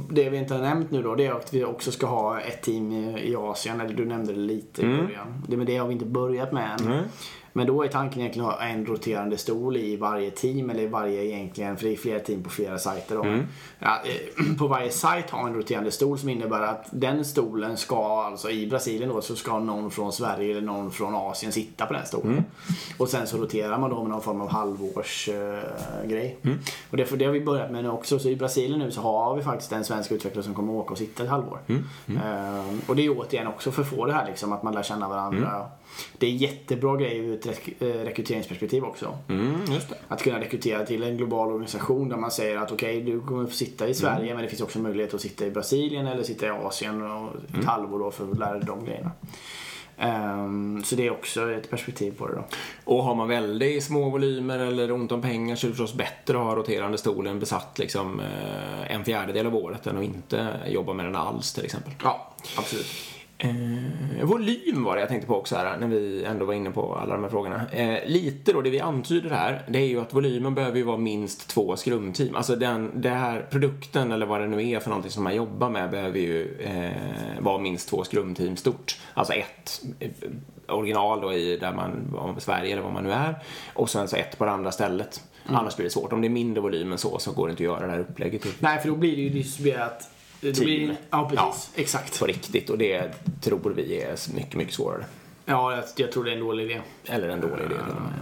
det 0.09 0.29
vi 0.29 0.37
inte 0.37 0.53
har 0.53 0.61
nämnt 0.61 0.91
nu 0.91 1.01
då, 1.01 1.15
det 1.15 1.25
är 1.25 1.31
att 1.31 1.53
vi 1.53 1.63
också 1.63 1.91
ska 1.91 2.05
ha 2.05 2.39
ett 2.39 2.61
team 2.61 2.91
i, 2.91 3.35
Asien. 3.35 3.81
Eller 3.81 3.93
du 3.93 4.05
nämnde 4.05 4.33
det 4.33 4.39
lite 4.39 4.81
i 4.81 4.85
början. 4.85 5.43
Det, 5.47 5.57
men 5.57 5.65
det 5.65 5.77
har 5.77 5.87
vi 5.87 5.93
inte 5.93 6.05
börjat 6.05 6.51
med 6.51 6.79
än. 6.79 6.87
Mm. 6.87 7.03
Men 7.53 7.67
då 7.67 7.83
är 7.83 7.87
tanken 7.87 8.21
egentligen 8.21 8.49
att 8.49 8.55
ha 8.55 8.61
en 8.65 8.85
roterande 8.85 9.37
stol 9.37 9.77
i 9.77 9.95
varje 9.95 10.31
team 10.31 10.69
eller 10.69 10.83
i 10.83 10.87
varje 10.87 11.23
egentligen, 11.23 11.77
för 11.77 11.85
det 11.85 11.93
är 11.93 11.97
flera 11.97 12.19
team 12.19 12.43
på 12.43 12.49
flera 12.49 12.79
sajter 12.79 13.15
då. 13.15 13.23
Ja, 13.79 14.01
eh, 14.05 14.55
på 14.59 14.67
varje 14.67 14.91
sajt 14.91 15.29
ha 15.29 15.47
en 15.47 15.53
roterande 15.55 15.91
stol 15.91 16.19
som 16.19 16.29
innebär 16.29 16.61
att 16.61 16.85
den 16.91 17.25
stolen 17.25 17.77
ska, 17.77 18.23
alltså 18.23 18.49
i 18.49 18.67
Brasilien 18.67 19.09
då, 19.09 19.21
så 19.21 19.35
ska 19.35 19.59
någon 19.59 19.91
från 19.91 20.13
Sverige 20.13 20.51
eller 20.51 20.61
någon 20.61 20.91
från 20.91 21.15
Asien 21.15 21.51
sitta 21.51 21.85
på 21.85 21.93
den 21.93 22.05
stolen. 22.05 22.45
Och 22.97 23.09
sen 23.09 23.27
så 23.27 23.37
roterar 23.37 23.77
man 23.77 23.89
då 23.89 24.01
med 24.01 24.09
någon 24.09 24.21
form 24.21 24.41
av 24.41 24.49
halvårsgrej. 24.49 26.37
Och 26.89 26.97
det, 26.97 27.15
det 27.15 27.25
har 27.25 27.31
vi 27.31 27.41
börjat 27.41 27.71
med 27.71 27.83
nu 27.83 27.89
också. 27.89 28.19
Så 28.19 28.29
i 28.29 28.35
Brasilien 28.35 28.79
nu 28.79 28.91
så 28.91 29.01
har 29.01 29.35
vi 29.35 29.43
faktiskt 29.43 29.71
en 29.71 29.83
svensk 29.83 30.11
utvecklare 30.11 30.43
som 30.43 30.53
kommer 30.53 30.73
åka 30.73 30.91
och 30.91 30.97
sitta 30.97 31.23
ett 31.23 31.29
halvår. 31.29 31.59
Ehm, 32.23 32.81
och 32.87 32.95
det 32.95 33.05
är 33.05 33.17
återigen 33.19 33.47
också 33.47 33.71
för 33.71 33.81
att 33.81 33.89
få 33.89 34.05
det 34.05 34.13
här 34.13 34.27
liksom, 34.27 34.53
att 34.53 34.63
man 34.63 34.73
lär 34.73 34.83
känna 34.83 35.09
varandra. 35.09 35.65
Det 36.17 36.27
är 36.27 36.31
jättebra 36.31 36.97
grej 36.97 37.17
ur 37.17 37.33
ett 37.33 37.45
eh, 37.79 37.87
rekryteringsperspektiv 37.87 38.83
också. 38.83 39.17
Mm. 39.29 39.55
Att 40.07 40.23
kunna 40.23 40.39
rekrytera 40.39 40.85
till 40.85 41.03
en 41.03 41.17
global 41.17 41.47
organisation 41.47 42.09
där 42.09 42.17
man 42.17 42.31
säger 42.31 42.57
att 42.57 42.71
okej, 42.71 43.01
du 43.01 43.21
kommer 43.21 43.45
få 43.45 43.53
sitta 43.53 43.87
i 43.87 43.93
Sverige 43.93 44.33
men 44.33 44.43
det 44.43 44.49
finns 44.49 44.61
också 44.61 44.79
möjlighet 44.79 45.13
att 45.13 45.21
sitta 45.21 45.45
i 45.45 45.51
Brasilien 45.51 46.07
eller 46.07 46.23
sitta 46.23 46.45
i 46.45 46.49
Asien 46.49 47.01
och 47.01 47.29
ett 47.59 47.65
halvår 47.65 47.99
då 47.99 48.11
för 48.11 48.31
att 48.31 48.39
lära 48.39 48.53
dig 48.53 48.63
de 48.65 48.85
grejerna. 48.85 49.11
Ehm, 49.97 50.83
så 50.83 50.95
det 50.95 51.07
är 51.07 51.11
också 51.11 51.51
ett 51.51 51.69
perspektiv 51.69 52.11
på 52.17 52.27
det 52.27 52.35
då. 52.35 52.43
Och 52.83 53.03
har 53.03 53.15
man 53.15 53.27
väldigt 53.27 53.83
små 53.83 54.09
volymer 54.09 54.59
eller 54.59 54.91
ont 54.91 55.11
om 55.11 55.21
pengar 55.21 55.55
så 55.55 55.67
är 55.67 55.69
det 55.69 55.75
förstås 55.75 55.93
bättre 55.93 56.37
att 56.37 56.43
ha 56.43 56.55
roterande 56.55 56.97
stolen 56.97 57.39
besatt 57.39 57.79
liksom 57.79 58.19
eh, 58.19 58.91
en 58.91 59.05
fjärdedel 59.05 59.47
av 59.47 59.55
året 59.55 59.87
än 59.87 59.97
att 59.97 60.03
inte 60.03 60.47
jobba 60.67 60.93
med 60.93 61.05
den 61.05 61.15
alls 61.15 61.53
till 61.53 61.65
exempel. 61.65 61.93
Ja, 62.03 62.33
absolut. 62.57 63.12
Eh, 63.43 64.25
volym 64.25 64.83
var 64.83 64.95
det 64.95 64.99
jag 64.99 65.09
tänkte 65.09 65.27
på 65.27 65.35
också 65.35 65.55
här 65.55 65.77
när 65.77 65.87
vi 65.87 66.23
ändå 66.23 66.45
var 66.45 66.53
inne 66.53 66.71
på 66.71 66.95
alla 66.95 67.13
de 67.13 67.23
här 67.23 67.29
frågorna. 67.29 67.61
Eh, 67.71 67.99
lite 68.05 68.53
då, 68.53 68.61
det 68.61 68.69
vi 68.69 68.79
antyder 68.79 69.29
här, 69.29 69.61
det 69.67 69.79
är 69.79 69.85
ju 69.85 70.01
att 70.01 70.13
volymen 70.13 70.55
behöver 70.55 70.77
ju 70.77 70.83
vara 70.83 70.97
minst 70.97 71.47
två 71.47 71.75
skrumteam. 71.75 72.35
Alltså 72.35 72.55
den, 72.55 73.01
det 73.01 73.09
här 73.09 73.47
produkten 73.49 74.11
eller 74.11 74.25
vad 74.25 74.41
det 74.41 74.47
nu 74.47 74.69
är 74.69 74.79
för 74.79 74.89
någonting 74.89 75.11
som 75.11 75.23
man 75.23 75.35
jobbar 75.35 75.69
med 75.69 75.91
behöver 75.91 76.19
ju 76.19 76.57
eh, 76.61 77.43
vara 77.43 77.57
minst 77.57 77.89
två 77.89 78.03
skrumteam 78.03 78.57
stort. 78.57 78.99
Alltså 79.13 79.33
ett 79.33 79.81
eh, 79.99 80.09
original 80.67 81.21
då 81.21 81.33
i 81.33 81.57
där 81.57 81.73
man, 81.73 82.37
Sverige 82.39 82.73
eller 82.73 82.83
vad 82.83 82.93
man 82.93 83.03
nu 83.03 83.11
är 83.11 83.35
och 83.73 83.89
sen 83.89 84.07
så 84.07 84.15
ett 84.15 84.37
på 84.37 84.45
det 84.45 84.51
andra 84.51 84.71
stället. 84.71 85.23
Annars 85.45 85.75
blir 85.75 85.83
det 85.83 85.89
svårt. 85.89 86.13
Om 86.13 86.21
det 86.21 86.27
är 86.27 86.29
mindre 86.29 86.61
volym 86.61 86.91
än 86.91 86.97
så 86.97 87.19
så 87.19 87.31
går 87.31 87.47
det 87.47 87.51
inte 87.51 87.63
att 87.63 87.65
göra 87.65 87.85
det 87.85 87.91
här 87.91 87.99
upplägget. 87.99 88.45
Nej, 88.59 88.79
för 88.79 88.89
då 88.89 88.95
blir 88.95 89.15
det 89.15 89.21
ju 89.21 89.29
distribuerat. 89.29 90.09
Team. 90.51 90.65
blir 90.65 90.87
det, 90.87 90.95
ja, 91.09 91.29
precis. 91.29 91.69
Exakt. 91.75 92.19
På 92.19 92.25
riktigt 92.25 92.69
och 92.69 92.77
det 92.77 93.11
tror 93.41 93.73
vi 93.75 94.01
är 94.01 94.33
mycket, 94.35 94.55
mycket 94.55 94.73
svårare. 94.73 95.05
Ja, 95.45 95.75
jag, 95.75 95.83
jag 95.95 96.11
tror 96.11 96.23
det 96.23 96.31
är 96.31 96.35
en 96.35 96.39
dålig 96.39 96.63
idé. 96.71 96.81
Eller 97.05 97.29
en 97.29 97.41
dålig 97.41 97.65
idé 97.65 97.75
med. 97.75 98.13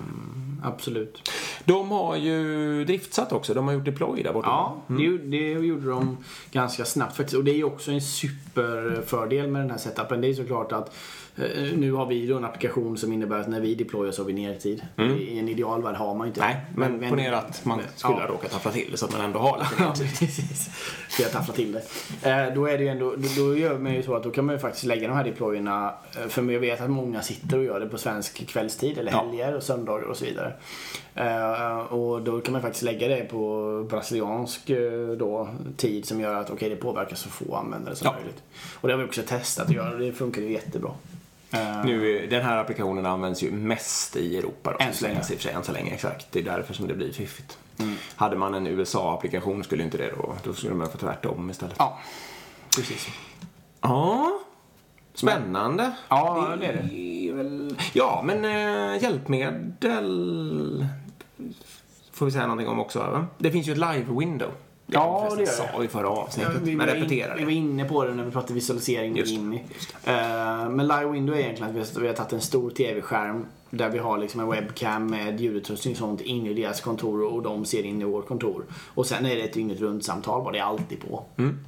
Absolut. 0.63 1.31
De 1.65 1.91
har 1.91 2.15
ju 2.15 2.85
driftsatt 2.85 3.31
också. 3.31 3.53
De 3.53 3.67
har 3.67 3.73
gjort 3.73 3.85
deploy 3.85 4.23
där 4.23 4.33
borta. 4.33 4.47
Ja, 4.47 4.81
det, 4.87 5.03
gjorde- 5.03 5.23
det 5.27 5.37
gjorde 5.51 5.89
de 5.89 6.17
ganska 6.51 6.85
snabbt 6.85 7.17
faktiskt. 7.17 7.37
Och 7.37 7.43
det 7.43 7.51
är 7.51 7.55
ju 7.55 7.63
också 7.63 7.91
en 7.91 8.01
superfördel 8.01 9.47
med 9.47 9.61
den 9.61 9.71
här 9.71 9.77
setupen. 9.77 10.21
Det 10.21 10.27
är 10.27 10.33
såklart 10.33 10.71
att 10.71 10.95
nu 11.75 11.91
har 11.91 12.05
vi 12.05 12.27
då 12.27 12.37
en 12.37 12.45
applikation 12.45 12.97
som 12.97 13.13
innebär 13.13 13.39
att 13.39 13.47
när 13.47 13.59
vi 13.59 13.75
deployar 13.75 14.11
så 14.11 14.21
har 14.21 14.27
vi 14.27 14.33
nertid. 14.33 14.81
I 15.19 15.39
en 15.39 15.49
ideal 15.49 15.83
värld 15.83 15.95
har 15.95 16.15
man 16.15 16.27
ju 16.27 16.29
inte 16.29 16.39
Nej, 16.41 16.55
men, 16.75 17.09
ponera 17.09 17.37
att 17.37 17.65
man 17.65 17.79
skulle 17.95 18.19
Ja. 18.19 18.27
råkat 18.27 18.51
tappla 18.51 18.71
till 18.71 18.87
det 18.91 18.97
så 18.97 19.05
att 19.05 19.11
man 19.11 19.21
ändå 19.21 19.39
har 19.39 19.59
lite 19.59 19.71
Ja, 19.83 19.87
mer 19.87 19.93
tid. 19.95 20.09
precis. 20.19 20.69
Tafflar 21.31 21.55
till 21.55 21.71
det. 21.71 22.29
Eh, 22.29 22.53
då 22.55 22.65
är 22.65 22.77
det 22.77 22.83
ju 22.83 22.89
ändå, 22.89 23.15
då, 23.37 23.57
gör 23.57 23.77
man 23.77 23.93
ju 23.93 24.03
så 24.03 24.15
att 24.15 24.23
då 24.23 24.31
kan 24.31 24.45
man 24.45 24.55
ju 24.55 24.59
faktiskt 24.59 24.85
lägga 24.85 25.07
de 25.07 25.13
här 25.13 25.23
deployerna, 25.23 25.93
eh, 26.21 26.27
för 26.27 26.51
jag 26.51 26.59
vet 26.59 26.81
att 26.81 26.89
många 26.89 27.21
sitter 27.21 27.57
och 27.57 27.63
gör 27.63 27.79
det 27.79 27.85
på 27.85 27.97
svensk 27.97 28.47
kvällstid 28.47 28.97
eller 28.97 29.11
Ja. 29.11 29.25
helger 29.25 29.55
och 29.55 29.63
söndagar 29.63 30.03
och 30.07 30.17
så 30.17 30.25
vidare. 30.25 30.53
Eh, 31.15 31.77
och 31.77 32.21
då 32.21 32.39
kan 32.41 32.51
man 32.51 32.61
faktiskt 32.61 32.83
lägga 32.83 33.07
det 33.07 33.21
på 33.29 33.85
brasiliansk 33.89 34.69
eh, 34.69 35.07
då, 35.17 35.49
tid 35.77 36.05
som 36.05 36.19
gör 36.19 36.35
att 36.35 36.49
okej 36.49 36.69
det 36.69 36.75
påverkar 36.75 37.15
så 37.15 37.29
få 37.29 37.55
användare 37.55 37.95
som 37.95 38.05
Ja. 38.05 38.13
möjligt. 38.13 38.43
Och 38.81 38.87
det 38.87 38.93
har 38.93 38.99
vi 38.99 39.07
också 39.07 39.21
testat 39.27 39.67
att 39.67 39.73
göra 39.75 39.91
och 39.93 39.99
det 39.99 40.11
funkar 40.13 40.41
ju 40.41 40.51
jättebra. 40.51 40.91
Eh, 41.51 41.85
Nu, 41.85 42.27
den 42.27 42.41
här 42.45 42.57
applikationen 42.57 43.05
används 43.05 43.43
ju 43.43 43.51
mest 43.51 44.15
i 44.15 44.37
Europa. 44.37 44.71
Då, 44.79 44.85
Än 44.85 44.93
så 44.93 45.07
länge. 45.07 45.23
Sig, 45.23 45.51
än 45.53 45.63
så 45.63 45.71
länge, 45.71 45.91
exakt. 45.93 46.27
Det 46.31 46.39
är 46.39 46.43
därför 46.43 46.73
som 46.73 46.87
det 46.87 46.93
blir 46.93 47.11
fiffigt. 47.11 47.57
Mm. 47.79 47.95
Hade 48.15 48.35
man 48.35 48.53
en 48.53 48.67
USA-applikation 48.67 49.63
skulle 49.63 49.83
inte 49.83 49.97
det 49.97 50.11
då, 50.17 50.35
då 50.43 50.53
skulle 50.53 50.73
man 50.75 50.89
få 50.91 50.97
tvärtom 50.97 51.49
istället. 51.49 51.75
Ja, 51.79 51.99
precis. 52.75 53.07
Ja, 53.81 54.39
spännande. 55.13 55.91
Ja, 56.09 56.55
det 56.59 56.65
är 56.65 56.73
det. 56.73 57.33
väl... 57.33 57.75
Ja, 57.93 58.21
men 58.25 58.45
äh, 58.45 59.03
hjälpmedel 59.03 60.85
får 62.11 62.25
vi 62.25 62.31
säga 62.31 62.43
någonting 62.47 62.67
om 62.67 62.79
också. 62.79 62.99
Va? 62.99 63.27
Det 63.37 63.51
finns 63.51 63.67
ju 63.67 63.71
ett 63.71 63.77
live-window. 63.77 64.49
Ja, 64.85 65.27
det 65.37 65.41
det. 65.41 65.47
sa 65.47 65.63
vi 65.79 65.87
förra 65.87 66.09
avsnittet, 66.09 66.61
vi, 66.63 66.75
men 66.75 66.87
repetera 66.87 67.33
vi 67.33 67.39
det. 67.39 67.45
var 67.45 67.51
inne 67.51 67.85
på 67.85 68.03
det 68.05 68.13
när 68.13 68.23
vi 68.23 68.31
pratade 68.31 68.53
visualisering 68.53 69.15
Just 69.17 69.31
in 69.33 69.53
i. 69.53 69.57
Eh, 70.03 70.69
men 70.69 70.87
Live 70.87 71.05
Window 71.11 71.35
är 71.35 71.39
egentligen 71.39 71.69
att 71.69 71.75
vi 71.75 72.01
har, 72.01 72.09
vi 72.09 72.15
tagit 72.15 72.33
en 72.33 72.41
stor 72.41 72.69
TV-skärm 72.69 73.45
där 73.69 73.89
vi 73.89 73.99
har 73.99 74.17
liksom 74.17 74.39
en 74.41 74.49
webcam 74.49 75.07
med 75.07 75.41
ljudutrustning 75.41 75.91
och 75.93 75.97
sånt 75.97 76.21
in 76.21 76.45
i 76.47 76.53
deras 76.53 76.81
kontor 76.81 77.23
och 77.23 77.41
de 77.41 77.65
ser 77.65 77.83
in 77.83 78.01
i 78.01 78.05
vårt 78.05 78.27
kontor. 78.27 78.63
Och 78.93 79.05
sen 79.05 79.25
är 79.25 79.35
det 79.35 79.41
ett 79.41 79.53
dygnet 79.53 79.79
runt 79.79 80.05
samtal 80.05 80.43
bara, 80.43 80.51
det 80.51 80.59
är 80.59 80.63
alltid 80.63 80.99
på. 81.09 81.23
Mm. 81.37 81.59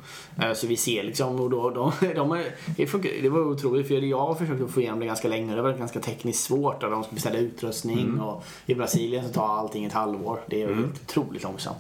Eh, 0.42 0.54
så 0.54 0.68
vi 0.68 0.78
ser 0.78 1.04
liksom 1.04 1.40
och 1.40 1.50
då, 1.50 1.70
de, 1.70 1.92
de 2.16 2.32
är, 2.32 2.46
det, 2.78 2.88
funkar, 2.88 3.12
det 3.22 3.30
var 3.30 3.40
otroligt 3.42 3.88
för 3.88 3.96
jag 3.96 4.20
har 4.20 4.36
försökt 4.36 4.62
att 4.62 4.72
få 4.72 4.82
igenom 4.82 5.00
det 5.00 5.06
ganska 5.06 5.28
länge. 5.28 5.56
Det 5.56 5.62
var 5.62 5.74
ganska 5.74 6.00
tekniskt 6.00 6.44
svårt 6.44 6.84
och 6.84 6.92
de 6.92 7.04
ska 7.04 7.14
beställa 7.14 7.38
utrustning 7.38 8.00
Mm. 8.00 8.20
och 8.20 8.44
i 8.66 8.76
Brasilien 8.76 9.28
så 9.28 9.34
tar 9.34 9.48
allting 9.48 9.86
ett 9.86 9.94
halvår. 9.94 10.40
Det 10.48 10.62
är 10.62 10.74
helt 10.76 11.02
otroligt 11.04 11.44
långsamt. 11.44 11.78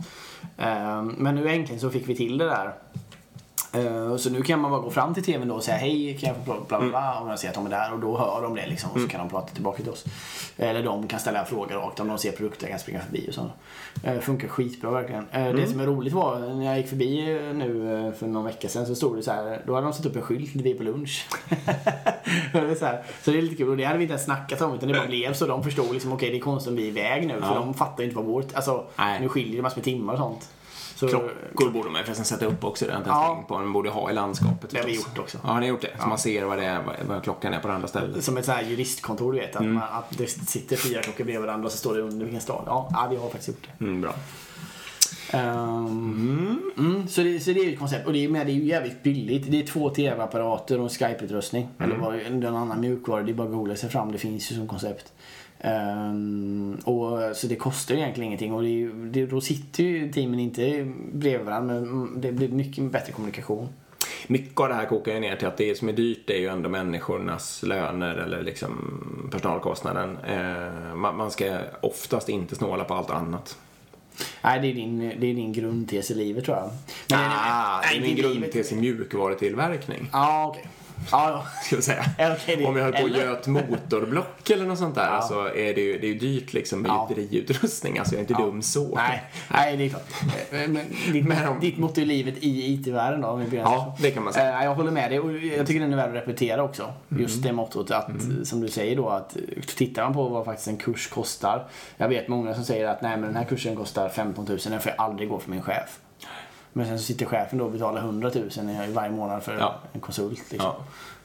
Ehm, 0.58 1.16
men 1.18 1.36
nu 1.36 1.50
äntligen 1.50 1.80
så 1.80 1.90
fick 1.90 2.10
vi 2.10 2.16
till 2.16 2.38
det 2.38 2.46
där. 2.46 2.74
Eh, 3.76 4.16
så 4.18 4.30
nu 4.30 4.42
kan 4.42 4.60
man 4.60 4.72
bara 4.72 4.82
gå 4.82 4.90
fram 4.90 5.14
till 5.14 5.24
tvn 5.24 5.48
då 5.48 5.56
och 5.56 5.64
säga 5.64 5.78
hej, 5.78 6.18
kan 6.20 6.28
jag 6.28 6.38
få 6.38 6.44
bla 6.44 6.56
bla 6.68 6.80
bla, 6.80 6.90
bla 6.90 7.20
om 7.22 7.30
jag 7.30 7.40
ser 7.40 7.50
att 7.50 7.56
de 7.56 7.66
är 7.66 7.70
där 7.70 7.94
och 7.94 8.00
då 8.00 8.18
hör 8.18 8.42
de 8.42 8.56
det 8.56 8.68
liksom 8.68 8.92
och 8.92 9.00
så 9.00 9.08
kan 9.08 9.20
de 9.20 9.30
prata 9.30 9.54
tillbaka 9.54 9.84
till 9.84 9.92
oss. 9.92 10.06
Eller 10.58 10.84
de 10.84 11.08
kan 11.08 11.20
ställa 11.20 11.46
fråga 11.46 11.76
rakt 11.76 12.00
om 12.00 12.08
de 12.08 12.18
ser 12.18 12.32
produkter 12.32 12.68
kan 12.68 12.80
springa 12.80 13.00
förbi 13.00 13.26
och 13.30 13.34
sånt. 13.34 13.52
Eh, 14.04 14.20
funkar 14.20 14.48
skitbra 14.48 14.92
verkligen. 14.92 15.26
Eh, 15.32 15.54
Det 15.54 15.68
som 15.68 15.80
är 15.80 15.86
roligt 15.86 16.14
var 16.14 16.40
när 16.40 16.66
jag 16.66 16.78
gick 16.78 16.88
förbi 16.88 17.22
nu 17.54 18.14
för 18.20 18.28
någon 18.28 18.46
vecka 18.46 18.68
sedan 18.70 18.86
så 18.86 18.96
stod 18.96 19.16
det 19.16 19.24
så 19.24 19.32
här, 19.32 19.62
då 19.68 19.76
hade 19.76 19.88
de 19.88 19.94
satt 19.94 20.06
upp 20.06 20.16
en 20.16 20.22
skylt, 20.22 20.52
vi 20.56 20.72
är 20.72 20.76
på 20.78 20.84
lunch. 20.84 21.28
det 22.54 22.60
är 22.60 22.76
så, 22.76 22.86
här, 22.86 23.04
så 23.24 23.32
det 23.32 23.38
är 23.38 23.42
lite 23.42 23.56
kul 23.56 23.70
och 23.70 23.78
det 23.78 23.84
hade 23.84 23.98
vi 23.98 24.04
inte 24.04 24.12
ens 24.14 24.26
snackat 24.26 24.62
om 24.62 24.74
utan 24.76 24.88
det 24.90 24.94
bara 24.96 25.08
blev 25.08 25.34
så 25.34 25.48
de 25.48 25.64
förstod 25.64 25.94
liksom 25.94 26.14
okej 26.14 26.30
det 26.30 26.38
är 26.38 26.42
konstigt 26.42 26.70
om 26.70 26.76
vi 26.76 26.84
är 26.84 26.88
iväg 26.88 27.28
nu 27.28 27.34
för 27.42 27.48
Ja. 27.48 27.54
de 27.56 27.74
fattar 27.74 28.04
ju 28.04 28.10
inte 28.10 28.16
vad 28.18 28.26
vårt, 28.26 28.56
alltså 28.56 28.84
Nej. 28.96 29.20
nu 29.22 29.30
skiljer 29.30 29.56
det 29.56 29.62
massor 29.62 29.78
med 29.78 29.84
timmar 29.84 30.14
och 30.14 30.20
sånt. 30.20 30.50
Så, 31.10 31.20
Klockor 31.56 31.72
borde 31.74 31.90
man 31.90 32.04
förresten 32.04 32.26
sätta 32.26 32.46
upp 32.46 32.64
också. 32.64 32.86
Det 32.86 32.92
har 32.92 32.96
jag 32.98 33.02
inte 33.02 33.10
Ja. 33.10 33.34
tänkt 33.36 33.48
på. 33.48 33.58
Man 33.58 33.74
borde 33.74 33.90
ha 33.90 34.12
i 34.12 34.14
landskapet. 34.14 34.70
Det 34.70 34.78
har 34.80 34.86
vi 34.86 34.96
gjort 34.96 35.20
också. 35.20 35.38
Ja, 35.44 35.54
ni 35.54 35.66
har 35.66 35.70
gjort 35.74 35.82
det. 35.82 35.92
Så 36.02 36.08
man 36.08 36.18
ser 36.18 36.46
vad, 36.46 36.58
det 36.58 36.66
är, 36.66 36.82
vad- 37.08 37.24
klockan 37.24 37.54
är 37.54 37.60
på 37.60 37.68
det 37.68 37.74
andra 37.74 37.88
stället. 37.88 38.24
Som 38.24 38.38
ett 38.38 38.46
sånt 38.46 38.58
här 38.58 38.64
juristkontor 38.66 39.34
du 39.34 39.40
vet. 39.40 39.56
Att, 39.56 39.66
man, 39.66 39.84
att 39.92 40.18
det 40.18 40.28
sitter 40.28 40.76
fyra 40.76 41.02
klockor 41.02 41.24
bredvid 41.24 41.46
varandra 41.48 41.66
och 41.66 41.72
så 41.72 41.78
står 41.78 41.96
det 41.96 42.02
under 42.02 42.26
vilken 42.26 42.42
stad. 42.42 42.64
Ja, 42.66 42.90
ja 42.94 43.08
vi 43.10 43.16
har 43.16 43.30
faktiskt 43.30 43.48
gjort 43.48 43.68
det. 43.78 43.86
Mm, 43.86 44.02
bra. 44.02 44.14
Ehm, 45.32 46.62
mm, 46.78 47.08
så, 47.08 47.22
det 47.24 47.40
så 47.40 47.52
det 47.52 47.60
är 47.60 47.64
ju 47.66 47.74
ett 47.74 47.80
koncept. 47.80 48.08
Och 48.08 48.14
det 48.14 48.24
är, 48.26 48.30
men 48.30 48.46
det 48.46 48.52
är 48.52 48.56
ju 48.56 48.64
jävligt 48.66 49.04
billigt. 49.04 49.52
Det 49.52 49.62
är 49.62 49.68
två 49.68 49.90
tv-apparater 49.90 50.80
och 50.80 50.92
Skype-utrustning. 50.92 51.68
Eller 51.80 51.96
vad, 51.96 52.16
en 52.20 52.46
annan 52.46 52.82
mjukvara. 52.82 53.24
Det 53.24 53.32
är 53.32 53.34
bara 53.34 53.48
att 53.48 53.54
googla 53.54 53.76
sig 53.76 53.90
fram. 53.90 54.12
Det 54.12 54.18
finns 54.18 54.52
ju 54.52 54.56
som 54.56 54.68
koncept. 54.68 55.14
Ehm, 55.64 56.78
och, 56.84 57.36
så 57.36 57.48
det 57.48 57.56
kostar 57.56 57.96
ju 57.96 58.02
egentligen 58.02 58.28
ingenting. 58.28 58.54
Och 58.54 58.64
det 58.64 58.88
det, 58.88 59.26
då 59.26 59.42
sitter 59.42 59.84
ju 59.84 60.12
teamen 60.12 60.40
inte 60.40 60.92
bredvid 61.14 61.46
varandra. 61.46 61.74
Men 61.82 62.22
det 62.22 62.32
blir 62.32 62.50
mycket 62.50 62.84
bättre 62.92 63.12
kommunikation. 63.12 63.70
Mycket 64.28 64.60
av 64.60 64.70
det 64.70 64.76
här 64.76 64.86
kokar 64.86 65.14
ju 65.14 65.20
ner 65.20 65.36
till 65.36 65.48
att 65.48 65.58
det 65.58 65.78
som 65.78 65.90
är 65.90 65.94
dyrt 65.94 66.30
är 66.30 66.38
ju 66.38 66.48
ändå 66.48 66.70
människornas 66.70 67.64
löner 67.64 68.16
eller 68.16 68.44
liksom 68.44 68.74
personalkostnaden. 69.32 70.18
Eh, 70.18 70.96
man, 70.96 71.18
man 71.18 71.32
ska 71.32 71.58
oftast 71.82 72.30
inte 72.30 72.56
snåla 72.56 72.84
på 72.84 72.94
allt 72.94 73.10
annat. 73.10 73.58
Nej, 74.44 74.60
det 74.60 74.68
är 74.68 74.74
din, 74.74 75.00
det 75.00 75.28
är 75.28 75.34
din 75.34 75.54
grundtes 75.54 76.12
i 76.12 76.16
livet 76.16 76.46
tror 76.46 76.58
jag. 76.58 76.70
Men 77.10 77.20
ah, 77.20 77.82
det 77.82 77.88
är 77.88 77.92
nej, 77.92 78.02
min 78.02 78.18
i 78.18 78.22
livet. 78.22 78.38
grundtes 78.38 78.72
i 78.72 78.76
mjukvarutillverkning. 78.76 80.10
Ja, 80.12 80.48
okej. 80.50 80.64
Ja, 80.66 80.83
ja. 81.12 81.46
Ska 81.66 81.76
jag 81.76 81.84
säga. 81.84 82.06
Ja, 82.18 82.36
det- 82.46 82.66
Om 82.66 82.78
jag 82.78 82.84
höll 82.84 82.94
på 82.94 83.04
och 83.04 83.10
göt 83.10 83.48
motorblock 83.48 84.50
eller 84.50 84.66
något 84.66 84.78
sånt 84.80 84.96
där 84.96 85.08
Ja. 85.12 85.22
så 85.22 85.46
är 85.48 85.74
det 85.76 85.82
ju 85.82 86.00
det 86.00 86.08
är 86.08 86.14
ju 86.14 86.20
dyrt 86.20 86.54
liksom 86.54 86.82
med 86.82 86.90
Ja. 86.90 87.08
gjuteriutrustning. 87.10 87.98
Alltså 88.00 88.14
jag 88.16 88.18
är 88.18 88.22
inte 88.30 88.44
dum 88.44 88.62
så. 88.62 88.96
Nej, 88.96 89.24
nej, 89.52 89.78
det 89.78 89.86
är 89.86 89.90
klart. 89.90 90.04
Eh, 90.52 90.68
Men 90.70 90.80
ditt, 91.14 91.26
Men 91.26 91.48
om- 91.48 91.60
ditt 91.60 91.78
motto 91.78 92.02
i 92.02 92.06
livet 92.06 92.34
i 92.40 92.74
IT-världen 92.74 93.22
då, 93.22 93.28
om 93.28 93.46
vi 93.50 93.58
Ja, 93.58 93.98
det 94.02 94.12
kan 94.12 94.24
man 94.24 94.34
säga. 94.34 94.60
Eh, 94.60 94.66
Jag 94.66 94.76
håller 94.76 94.92
med 94.92 95.12
dig 95.12 95.20
och 95.20 95.32
jag 95.38 95.68
tycker 95.68 95.80
den 95.80 95.94
är 95.94 95.98
värd 95.98 96.10
att 96.10 96.16
repetera 96.16 96.64
också. 96.64 96.94
Mm. 97.12 97.24
Just 97.24 97.44
det 97.44 97.52
mottot 97.54 97.92
att, 97.92 98.10
som 98.44 98.62
du 98.62 98.68
säger 98.68 98.96
då, 98.96 99.10
att 99.10 99.36
eh, 99.36 99.42
tittar 99.78 100.04
man 100.04 100.14
på 100.14 100.28
vad 100.30 100.46
faktiskt 100.46 100.68
en 100.68 100.78
kurs 100.78 101.08
kostar. 101.08 101.66
Jag 101.98 102.08
vet 102.10 102.28
många 102.28 102.54
som 102.54 102.64
säger 102.64 102.88
att 102.88 103.02
nej 103.02 103.12
men 103.18 103.22
den 103.22 103.36
här 103.36 103.44
kursen 103.46 103.76
kostar 103.76 104.10
15 104.10 104.46
000, 104.46 104.58
den 104.70 104.80
får 104.80 104.92
jag 104.98 105.06
aldrig 105.06 105.30
gå 105.30 105.40
för 105.40 105.50
min 105.50 105.62
chef. 105.62 106.00
Men 106.74 106.86
sen 106.88 107.00
så 107.00 107.04
sitter 107.06 107.26
chefen 107.26 107.60
då 107.60 107.66
och 107.66 107.72
betalar 107.72 108.02
100 108.02 108.32
000 108.36 108.70
i 108.90 108.92
varje 108.94 109.12
månad 109.12 109.44
för 109.44 109.58
Ja. 109.58 109.76
en 109.94 110.00
konsult. 110.02 110.52
Liksom. 110.52 110.72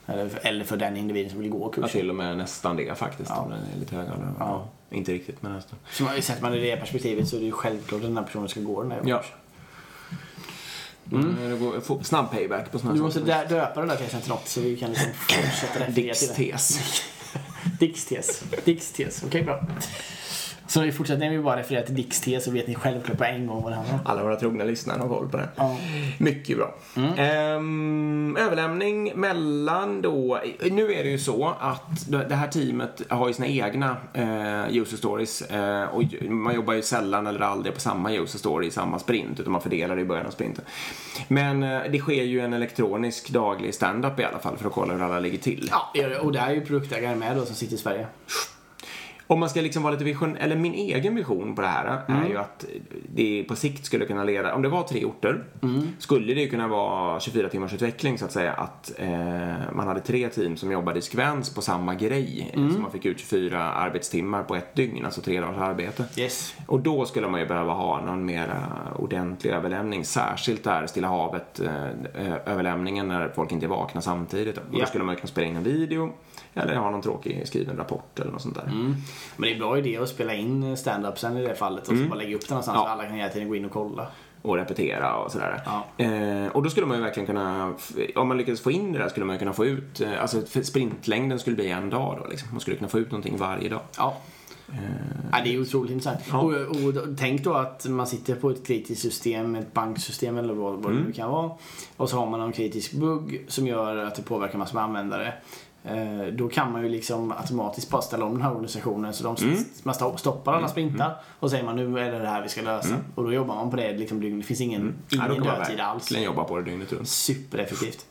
Ja. 0.07 0.13
Eller, 0.13 0.29
för, 0.29 0.47
eller 0.47 0.65
för 0.65 0.77
den 0.77 0.97
individen 0.97 1.31
som 1.31 1.41
vill 1.41 1.51
gå 1.51 1.65
Ja, 1.67 1.71
kursen. 1.73 1.91
till 2.01 2.11
och 2.11 2.17
med 2.17 2.37
nästan 2.37 2.77
det 2.77 2.99
faktiskt. 2.99 3.31
Ja. 3.31 3.37
Om 3.41 3.51
den 3.51 3.59
är 3.75 3.81
lite 3.81 3.97
högre. 3.97 4.13
Ja. 4.39 4.69
Inte 4.91 5.13
riktigt 5.13 5.43
men 5.43 5.53
nästan. 5.53 5.79
Så 5.91 6.03
man, 6.03 6.23
sätter 6.23 6.43
man 6.43 6.53
det 6.53 6.59
i 6.67 6.71
det 6.71 6.77
perspektivet 6.77 7.29
så 7.29 7.37
är 7.37 7.41
det 7.41 7.47
ju 7.47 7.53
självklart 7.53 8.01
att 8.01 8.07
den 8.07 8.17
här 8.17 8.25
personen 8.25 8.49
ska 8.49 8.61
gå 8.61 8.83
den 8.83 8.91
här 8.93 9.01
Ja. 9.05 9.19
kursen. 9.19 9.37
Mm. 11.13 11.81
Få- 11.81 12.03
snabb 12.03 12.31
payback 12.31 12.73
på 12.73 12.79
såna 12.79 12.93
Du 12.93 12.99
här 12.99 13.05
måste 13.05 13.21
saker. 13.21 13.33
dö- 13.49 13.55
döpa 13.61 13.81
den 13.81 13.89
där 13.89 13.97
tesen 13.97 14.21
till 14.21 14.31
något 14.31 14.49
så 14.49 14.61
vi 14.61 14.77
kan 14.77 14.91
liksom 14.91 15.13
fortsätta 15.13 15.81
referera 15.87 16.15
till 16.15 16.29
det. 16.29 16.35
tes. 16.53 16.79
Dicks 17.79 18.05
tes. 18.05 18.43
Dicks 18.65 18.93
tes. 18.93 19.23
Okej, 19.27 19.43
bra. 19.43 19.61
Så 20.69 20.85
i 20.85 20.93
fortsättningen 20.93 21.31
vill 21.31 21.39
vi 21.39 21.45
bara 21.45 21.57
referera 21.57 21.83
till 21.83 21.95
Dicks 21.95 22.21
tes 22.21 22.45
så 22.45 22.51
vet 22.51 22.67
ni 22.67 22.75
självklart 22.75 23.19
på 23.19 23.25
en 23.25 23.47
gång 23.47 23.63
vad 23.63 23.73
det 23.73 23.77
handlar 23.77 23.95
om. 23.95 24.01
Alla 24.05 24.23
våra 24.23 24.37
trogna 24.37 24.65
lyssnare 24.65 25.01
har 25.01 25.09
koll 25.09 25.29
på 25.29 25.37
det. 25.37 25.49
Ja. 25.57 25.77
Mycket 26.19 26.57
bra. 26.57 26.75
Ehm, 27.17 28.37
överlämning 28.41 29.13
mellan 29.15 30.03
då, 30.03 30.41
nu 30.71 30.93
är 30.93 31.05
det 31.05 31.11
ju 31.11 31.19
så 31.19 31.55
att 31.61 32.11
det 32.29 32.35
här 32.35 32.49
teamet 32.49 33.03
har 33.09 33.29
ju 33.29 33.35
sina 33.35 33.47
egna 33.47 33.97
eh, 34.13 34.77
user 34.77 34.97
stories 34.97 35.43
eh, 35.43 35.85
och 35.85 36.03
man 36.31 36.55
jobbar 36.55 36.75
ju 36.75 36.83
sällan 36.83 37.27
eller 37.27 37.41
aldrig 37.41 37.75
på 37.75 37.81
samma 37.81 38.13
user 38.13 38.39
story 38.39 38.67
i 38.67 38.71
samma 38.71 38.99
sprint 38.99 39.41
utan 39.41 39.53
man 39.53 39.61
fördelar 39.61 39.97
det 39.97 40.03
i 40.03 40.05
början 40.05 40.27
av 40.27 40.31
sprinten. 40.31 40.65
Men 41.29 41.63
eh, 41.63 41.81
det 41.91 41.99
sker 41.99 42.23
ju 42.23 42.41
en 42.41 42.53
elektronisk 42.53 43.31
daglig 43.31 43.75
stand-up 43.75 44.21
i 44.21 44.25
alla 44.25 44.39
fall 44.39 44.57
för 44.57 44.67
att 44.67 44.73
kolla 44.75 44.95
hur 44.95 45.03
alla 45.03 45.21
ligger 45.21 45.39
till. 45.39 45.71
Ja, 45.71 45.93
och 46.21 46.33
det 46.33 46.39
är 46.39 46.51
ju 46.51 46.61
produktägaren 46.61 47.19
med 47.19 47.37
då 47.37 47.45
som 47.45 47.55
sitter 47.55 47.75
i 47.75 47.79
Sverige. 47.79 48.07
Om 49.31 49.41
man 49.41 49.49
ska 49.49 49.61
liksom 49.61 49.83
vara 49.83 49.93
lite 49.93 50.05
vision, 50.05 50.37
eller 50.37 50.57
min 50.57 50.75
egen 50.75 51.15
vision 51.15 51.55
på 51.55 51.63
det 51.63 51.69
här 51.69 52.03
är 52.09 52.29
ju 52.29 52.37
att 52.37 52.65
det 53.15 53.45
på 53.49 53.57
sikt 53.57 53.85
skulle 53.85 54.05
kunna 54.07 54.25
leda, 54.25 54.55
om 54.55 54.63
det 54.63 54.69
var 54.69 54.83
tre 54.83 55.05
orter, 55.05 55.45
skulle 55.99 56.35
det 56.35 56.41
ju 56.41 56.49
kunna 56.49 56.69
vara 56.69 57.21
24 57.21 57.49
timmars 57.49 57.75
utveckling 57.75 58.19
så 58.19 58.25
att 58.25 58.33
säga, 58.33 58.53
att 58.53 58.93
eh, 58.99 59.09
man 59.73 59.89
hade 59.89 60.01
tre 60.01 60.29
team 60.29 60.57
som 60.57 60.73
jobbade 60.73 60.99
i 60.99 61.03
skväns 61.03 61.55
på 61.55 61.63
samma 61.63 61.95
grej, 61.95 62.51
eh, 62.55 62.69
så 62.73 62.79
man 62.81 62.91
fick 62.91 63.05
ut 63.05 63.19
24 63.19 63.63
arbetstimmar 63.73 64.43
på 64.43 64.57
ett 64.57 64.75
dygn, 64.75 65.05
alltså 65.05 65.21
tre 65.21 65.41
dagars 65.41 65.59
arbete. 65.59 66.05
Yes. 66.17 66.55
Och 66.67 66.81
då 66.81 67.05
skulle 67.05 67.29
man 67.29 67.41
ju 67.41 67.47
behöva 67.47 67.73
ha 67.73 68.01
någon 68.05 68.25
mer 68.25 68.55
ordentlig 68.97 69.51
överlämning, 69.51 70.05
särskilt 70.05 70.65
där 70.65 70.87
Stilla 70.87 71.09
havet 71.09 71.61
eh, 71.61 71.71
när 73.05 73.29
folk 73.35 73.53
inte 73.53 73.67
är 73.67 73.71
vakna 73.71 74.01
samtidigt. 74.01 74.57
Och 74.59 74.65
Ja. 74.73 74.79
då 74.81 74.87
skulle 74.87 75.05
man 75.05 75.17
kunna 75.17 75.27
spela 75.29 75.47
in 75.47 75.57
en 75.57 75.65
video 75.65 76.13
eller 76.59 76.77
ha 76.77 76.91
någon 76.91 77.03
tråkig 77.03 77.43
skriven 77.49 77.77
rapport 77.77 78.21
eller 78.21 78.33
något 78.33 78.43
sånt 78.43 78.55
där. 78.55 78.67
Men 78.67 79.03
det 79.37 79.49
är 79.49 79.53
en 79.53 79.59
bra 79.59 79.79
idé 79.79 79.97
att 79.97 80.09
spela 80.09 80.35
in 80.35 80.77
stand-upsen 80.77 81.37
i 81.37 81.47
det 81.47 81.55
fallet 81.55 81.89
och 81.89 81.97
så 81.97 82.05
bara 82.05 82.15
lägga 82.19 82.37
upp 82.37 82.41
den 82.49 82.51
någonstans 82.51 82.77
Ja. 82.77 82.85
så 82.85 82.89
alla 82.89 83.05
kan 83.05 83.15
hela 83.15 83.29
tiden 83.29 83.49
gå 83.49 83.57
in 83.57 83.65
och 83.65 83.71
kolla. 83.73 84.07
och 84.43 84.57
repetera 84.57 85.17
och 85.17 85.33
sådär. 85.33 85.63
Ja. 85.67 86.05
Eh, 86.05 86.47
och 86.49 86.63
då 86.63 86.71
skulle 86.71 86.87
man 86.87 86.97
ju 86.97 87.03
verkligen 87.03 87.27
kunna, 87.27 87.75
om 88.15 88.29
man 88.29 88.37
lyckades 88.39 88.61
få 88.61 88.71
in 88.71 88.93
det 88.93 88.99
där 88.99 89.09
skulle 89.09 89.27
man 89.27 89.35
ju 89.35 89.39
kunna 89.39 89.53
få 89.53 89.67
ut, 89.67 90.01
eh, 90.01 90.23
alltså 90.23 90.63
sprintlängden 90.63 91.39
skulle 91.39 91.57
bli 91.57 91.71
en 91.71 91.91
dag 91.91 92.19
då 92.23 92.29
liksom. 92.31 92.49
Man 92.53 92.61
skulle 92.61 92.77
kunna 92.77 92.89
få 92.89 92.99
ut 92.99 93.11
någonting 93.11 93.37
varje 93.37 93.69
dag. 93.69 93.81
Ja. 93.99 94.17
Ja, 95.33 95.39
det 95.45 95.55
är 95.55 95.61
otroligt 95.61 95.93
intressant. 95.93 96.21
Ja. 96.31 96.39
Och, 96.39 96.53
och, 96.53 96.95
tänk 97.19 97.45
då 97.45 97.55
att 97.55 97.87
man 97.89 98.07
sitter 98.07 98.35
på 98.35 98.51
ett 98.51 98.67
kritiskt 98.67 99.03
system, 99.03 99.55
ett 99.55 99.73
banksystem 99.73 100.39
eller 100.39 100.55
vad, 100.55 100.83
vad 100.83 100.93
det 100.93 100.99
nu 101.01 101.13
kan 101.13 101.31
vara. 101.31 101.51
Och 101.97 102.11
så 102.11 102.17
har 102.17 102.27
man 102.27 102.41
någon 102.41 102.53
kritisk 102.53 102.93
bugg 102.93 103.45
som 103.49 103.67
gör 103.67 103.97
att 103.97 104.15
det 104.15 104.23
påverkar 104.23 104.59
massor 104.59 104.75
med 104.75 104.85
användare. 104.85 105.35
Eh, 105.85 106.27
då 106.33 106.49
kan 106.49 106.73
man 106.73 106.83
ju 106.83 106.89
liksom 106.89 107.33
automatiskt 107.33 107.91
bara 107.91 108.03
ställa 108.03 108.25
om 108.25 108.33
den 108.33 108.43
här 108.43 108.51
organisationen 108.51 109.13
så 109.13 109.25
de, 109.25 109.37
man 109.83 109.95
sto- 109.95 110.17
stoppar 110.17 110.53
alla 110.55 110.69
sprintar 110.69 111.17
och 111.41 111.51
säger 111.51 111.65
man 111.65 111.77
nu 111.77 111.99
är 111.99 112.13
det 112.13 112.19
det 112.19 112.29
här 112.29 112.43
vi 112.43 112.49
ska 112.49 112.63
lösa. 112.63 112.95
Och 113.15 113.25
då 113.25 113.33
jobbar 113.33 113.55
man 113.55 113.71
på 113.71 113.77
det 113.77 113.93
liksom 113.97 114.21
dygn. 114.21 114.39
Det 114.39 114.45
finns 114.45 114.61
ingen, 114.61 114.95
Ja, 115.09 115.25
då 115.29 115.35
ingen 115.35 115.47
man 115.47 115.59
dödtid 115.59 115.81
alls. 115.81 116.03
verkligen 116.03 116.25
jobba 116.25 116.45
på 116.45 116.57
det 116.57 116.63
dygnet 116.63 116.93
runt. 116.93 117.09
Supereffektivt. 117.09 118.07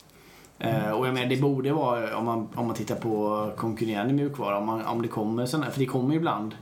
Eh, 0.58 0.90
och 0.90 1.06
jag 1.06 1.14
menar, 1.14 1.26
det 1.28 1.36
borde 1.40 1.72
vara, 1.72 2.16
om 2.16 2.24
man, 2.24 2.48
om 2.54 2.66
man 2.66 2.74
tittar 2.76 2.94
på 2.96 3.50
konkurrerande 3.56 4.14
mjukvara, 4.14 4.58
om, 4.58 4.66
man, 4.66 4.86
om 4.86 5.02
det 5.02 5.08
kommer 5.08 5.46
sådana, 5.46 5.70
för 5.70 5.78
det 5.80 5.86
kommer 5.86 6.10
ju 6.10 6.16
ibland 6.16 6.54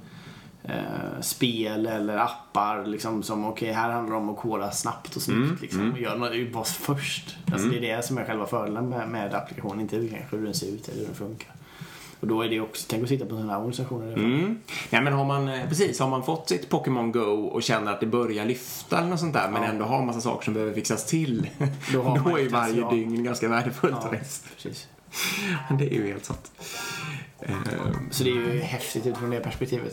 eh, 0.68 1.20
spel 1.20 1.87
eller 1.87 2.16
appar 2.16 2.85
liksom 2.87 3.22
som 3.22 3.44
okej, 3.44 3.72
här 3.72 3.90
handlar 3.90 4.16
det 4.16 4.22
om 4.22 4.31
att 4.31 4.37
koda 4.37 4.70
snabbt 4.70 5.16
och 5.16 5.22
snyggt 5.22 5.61
liksom. 5.61 5.92
Och 5.92 5.98
göra 5.98 6.14
något 6.14 6.52
bara 6.52 6.64
först. 6.64 7.37
Alltså 7.52 7.68
det 7.68 7.76
är 7.76 7.96
det 7.96 8.05
som 8.05 8.18
är 8.18 8.24
själva 8.24 8.46
fördelen 8.46 8.88
med, 8.88 9.09
med 9.09 9.35
applikationen, 9.35 9.81
inte 9.81 9.96
hur 9.96 10.09
kanske 10.09 10.37
hur 10.37 10.44
den 10.44 10.55
ser 10.55 10.66
ut 10.66 10.88
eller 10.88 10.98
hur 10.98 11.07
den 11.07 11.14
funkar. 11.14 11.52
Och 12.20 12.26
då 12.26 12.42
är 12.42 12.48
det 12.48 12.61
också, 12.61 12.87
tänk 12.88 13.02
att 13.02 13.09
sitta 13.09 13.24
på 13.24 13.31
sådana 13.31 13.52
här 13.52 13.59
organisationer. 13.59 14.12
Mm. 14.12 14.59
Nej 14.90 15.02
men 15.02 15.12
har 15.12 15.24
man, 15.24 15.48
eh, 15.48 15.68
precis, 15.68 16.00
har 16.00 16.09
man 16.09 16.24
fått 16.24 16.48
sitt 16.48 16.68
Pokémon 16.68 17.12
Go 17.12 17.20
och 17.20 17.62
känner 17.62 17.92
att 17.92 18.00
det 18.00 18.07
börjar 18.07 18.44
lyfta 18.44 18.98
eller 18.98 19.09
något 19.09 19.20
sånt 19.20 19.35
där 19.35 19.50
men 19.50 19.62
ändå 19.62 19.85
har 19.85 20.02
massa 20.02 20.20
saker 20.20 20.44
som 20.44 20.55
behöver 20.55 20.72
fixas 20.72 21.07
till. 21.07 21.50
Då 21.59 21.66
Då, 21.92 22.02
har 22.02 22.18
man 22.24 22.33
är 22.33 22.38
ju 22.38 22.48
varje 22.48 22.90
dygn 22.90 23.24
ganska 23.24 23.48
värdefullt. 23.48 23.96
Ja, 24.02 24.18
precis. 24.57 24.88
Det 25.79 25.85
är 25.85 25.94
ju 25.94 26.07
helt 26.07 26.24
sant. 26.24 26.52
Så 28.11 28.24
det 28.24 28.31
är 28.31 28.35
ju 28.35 28.61
häftigt 28.61 29.07
utifrån 29.07 29.31
det 29.31 29.40
perspektivet. 29.40 29.92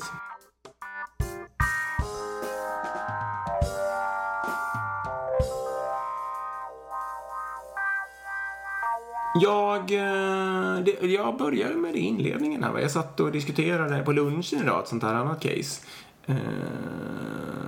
Jag, 9.41 9.91
eh, 9.91 10.83
det, 10.85 11.01
jag 11.01 11.37
började 11.37 11.75
med 11.75 11.93
det 11.93 11.99
i 11.99 12.01
inledningen 12.01 12.63
här. 12.63 12.79
Jag 12.79 12.91
satt 12.91 13.19
och 13.19 13.31
diskuterade 13.31 14.03
på 14.03 14.11
lunchen 14.11 14.61
idag 14.61 14.79
ett 14.79 14.87
sånt 14.87 15.03
här 15.03 15.13
annat 15.13 15.41
case. 15.41 15.81
Eh, 16.25 16.35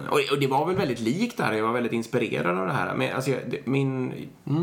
och, 0.10 0.20
och 0.32 0.40
det 0.40 0.48
var 0.48 0.66
väl 0.66 0.76
väldigt 0.76 1.00
likt 1.00 1.38
det 1.38 1.44
här. 1.44 1.54
Jag 1.54 1.64
var 1.64 1.74
väldigt 1.74 1.94
inspirerad 1.94 2.58
av 2.58 2.68
det 2.68 2.74
här. 2.74 2.96
Men 2.96 3.16
alltså, 3.16 3.32
det, 3.48 3.68
min, 3.68 4.10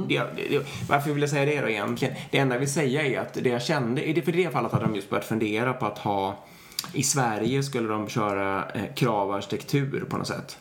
det, 0.09 0.23
det, 0.37 0.67
varför 0.89 1.11
vill 1.11 1.21
jag 1.21 1.31
säga 1.31 1.45
det 1.45 1.61
då 1.61 1.69
egentligen? 1.69 2.15
Det 2.31 2.39
enda 2.39 2.55
jag 2.55 2.61
vill 2.61 2.73
säga 2.73 3.03
är 3.07 3.21
att 3.21 3.35
det 3.35 3.49
jag 3.49 3.63
kände, 3.63 4.05
i 4.05 4.13
det, 4.13 4.23
för 4.23 4.33
det 4.33 4.53
fallet 4.53 4.73
hade 4.73 4.85
de 4.85 4.95
just 4.95 5.11
börjat 5.11 5.25
fundera 5.25 5.73
på 5.73 5.87
att 5.87 5.99
ha 5.99 6.45
i 6.93 7.03
Sverige 7.03 7.63
skulle 7.63 7.89
de 7.89 8.09
köra 8.09 8.65
eh, 8.75 8.95
kravarkitektur 8.95 10.05
på 10.09 10.17
något 10.17 10.27
sätt. 10.27 10.59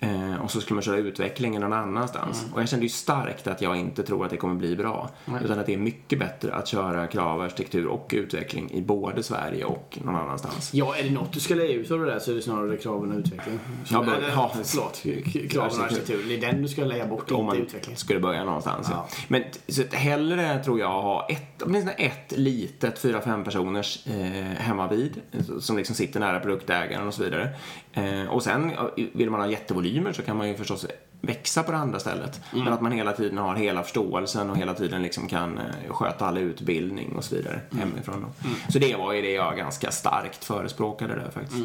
Eh, 0.00 0.34
och 0.44 0.50
så 0.50 0.60
skulle 0.60 0.74
man 0.74 0.82
köra 0.82 0.96
utvecklingen 0.96 1.60
någon 1.62 1.72
annanstans. 1.72 2.46
Och 2.54 2.60
jag 2.60 2.68
kände 2.68 2.84
ju 2.86 2.90
starkt 2.90 3.46
att 3.46 3.62
jag 3.62 3.76
inte 3.76 4.02
tror 4.02 4.24
att 4.24 4.30
det 4.30 4.36
kommer 4.36 4.54
bli 4.54 4.76
bra. 4.76 5.10
Utan 5.44 5.58
att 5.58 5.66
det 5.66 5.74
är 5.74 5.78
mycket 5.78 6.18
bättre 6.18 6.54
att 6.54 6.68
köra 6.68 7.06
kravarkitektur 7.06 7.86
och 7.86 8.10
utveckling 8.14 8.70
i 8.70 8.82
både 8.82 9.22
Sverige 9.22 9.64
och 9.64 9.98
någon 10.04 10.16
annanstans. 10.16 10.70
Ja, 10.74 10.96
är 10.96 11.02
det 11.04 11.10
något 11.10 11.32
du 11.32 11.40
ska 11.40 11.54
lägga 11.54 11.72
ut 11.74 11.90
av 11.90 11.98
det 12.00 12.06
där 12.06 12.18
så 12.18 12.30
är 12.30 12.34
det 12.34 12.42
snarare 12.42 12.76
kraven 12.76 13.12
och 13.12 13.18
utveckling. 13.18 13.58
Ja, 13.88 14.02
men- 14.02 14.14
Eller, 14.14 14.28
ja. 14.28 14.52
förlåt. 14.64 15.02
Kraven 15.50 15.78
och 15.78 15.84
arkitektur. 15.84 16.24
Det 16.28 16.34
är 16.36 16.40
den 16.52 16.62
du 16.62 16.68
ska 16.68 16.84
lägga 16.84 17.06
bort, 17.06 17.30
Om 17.32 17.46
inte 17.46 17.58
utveckling. 17.58 17.96
skulle 17.96 18.20
börja 18.20 18.44
någonstans. 18.44 18.86
Ja. 18.90 19.06
Ja. 19.10 19.16
Men 19.28 19.42
så 19.68 19.82
hellre 19.92 20.64
tror 20.64 20.80
jag 20.80 20.88
ha 21.02 21.26
ett, 21.28 21.62
åtminstone 21.62 21.92
ett 21.92 22.32
litet, 22.36 22.98
fyra, 22.98 23.20
fem 23.20 23.44
personers 23.44 24.06
eh, 24.06 24.14
hemmavid 24.58 25.20
som 25.60 25.76
liksom 25.76 25.94
sitter 25.96 26.20
nära 26.20 26.40
produktägaren 26.40 27.06
och 27.06 27.14
så 27.14 27.22
vidare. 27.24 27.48
Eh, 27.92 28.24
och 28.30 28.42
sen 28.42 28.72
ja, 28.76 28.90
vill 29.12 29.30
man 29.30 29.40
ha 29.40 29.46
jättevolymer 29.88 30.12
så 30.12 30.22
kan 30.22 30.36
man 30.36 30.48
ju 30.48 30.54
förstås 30.54 30.86
växa 31.20 31.62
på 31.62 31.72
det 31.72 31.78
andra 31.78 31.98
stället. 31.98 32.40
Men 32.52 32.68
att 32.68 32.80
man 32.80 32.92
hela 32.92 33.12
tiden 33.12 33.38
har 33.38 33.56
hela 33.56 33.82
förståelsen 33.82 34.50
och 34.50 34.56
hela 34.56 34.74
tiden 34.74 35.02
liksom 35.02 35.28
kan 35.28 35.58
eh, 35.58 35.92
sköta 35.92 36.26
all 36.26 36.38
utbildning 36.38 37.16
och 37.16 37.24
så 37.24 37.34
vidare 37.34 37.60
hemifrån. 37.78 38.22
Då. 38.22 38.48
Så 38.72 38.78
det 38.78 38.96
var 38.96 39.12
ju 39.12 39.22
det 39.22 39.32
jag 39.32 39.56
ganska 39.56 39.90
starkt 39.90 40.44
förespråkade 40.44 41.14
där 41.14 41.30
faktiskt. 41.30 41.64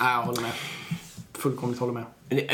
Ja, 0.00 0.10
jag 0.10 0.22
håller 0.22 0.42
med. 0.42 0.52
Fullkomligt 1.32 1.80
håller 1.80 1.92
med. 1.92 2.04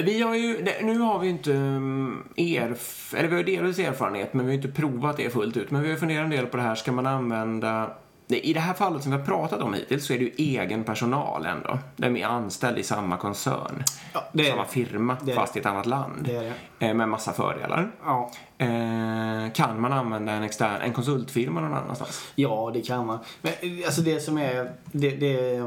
Vi 0.04 0.22
har 0.22 0.34
ju, 0.34 0.64
nu 0.82 0.98
har 0.98 1.18
vi 1.18 1.26
ju 1.26 1.32
inte 1.32 1.52
um, 1.52 2.24
erf, 2.36 3.14
eller 3.14 3.28
vi 3.28 3.36
har 3.36 3.42
delvis 3.42 3.78
erfarenhet 3.78 4.34
men 4.34 4.46
vi 4.46 4.52
har 4.52 4.56
inte 4.56 4.80
provat 4.80 5.16
det 5.16 5.30
fullt 5.30 5.56
ut. 5.56 5.70
Men 5.70 5.82
vi 5.82 5.90
har 5.90 5.96
funderat 5.96 6.24
en 6.24 6.30
del 6.30 6.46
på 6.46 6.56
det 6.56 6.62
här, 6.62 6.74
ska 6.74 6.92
man 6.92 7.06
använda 7.06 7.90
i 8.36 8.52
det 8.52 8.60
här 8.60 8.74
fallet 8.74 9.02
som 9.02 9.12
vi 9.12 9.18
har 9.18 9.24
pratat 9.24 9.60
om 9.60 9.74
hittills 9.74 10.06
så 10.06 10.12
är 10.12 10.18
det 10.18 10.24
ju 10.24 10.32
egen 10.36 10.84
personal 10.84 11.46
ändå. 11.46 11.78
De 11.96 12.16
är 12.16 12.26
anställd 12.26 12.78
i 12.78 12.82
samma 12.82 13.16
koncern. 13.16 13.84
Ja, 14.12 14.24
det 14.32 14.44
samma 14.50 14.62
det. 14.62 14.68
firma 14.68 15.16
Det 15.22 15.34
fast 15.34 15.56
i 15.56 15.58
ett 15.60 15.66
annat 15.66 15.86
land. 15.86 16.18
Det 16.24 16.36
är 16.36 16.52
Eh, 16.78 16.94
Med 16.94 17.08
massa 17.08 17.32
fördelar. 17.32 17.90
Ja. 18.04 18.30
Eh, 18.60 19.52
kan 19.52 19.80
man 19.80 19.92
använda 19.92 20.32
en 20.32 20.42
extern, 20.42 20.80
en 20.82 20.92
konsultfirma 20.92 21.60
någon 21.60 21.74
annanstans? 21.74 22.30
Ja, 22.34 22.70
det 22.74 22.80
kan 22.80 23.06
man. 23.06 23.18
Men 23.42 23.52
eh, 23.52 23.86
alltså 23.86 24.00
det 24.00 24.20
som 24.20 24.38
är, 24.38 24.70
det, 24.92 25.10
det, 25.10 25.62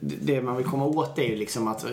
det 0.00 0.42
man 0.42 0.56
vill 0.56 0.66
komma 0.66 0.84
åt 0.86 1.18
är 1.18 1.22
ju 1.22 1.36
liksom 1.36 1.68
att, 1.68 1.86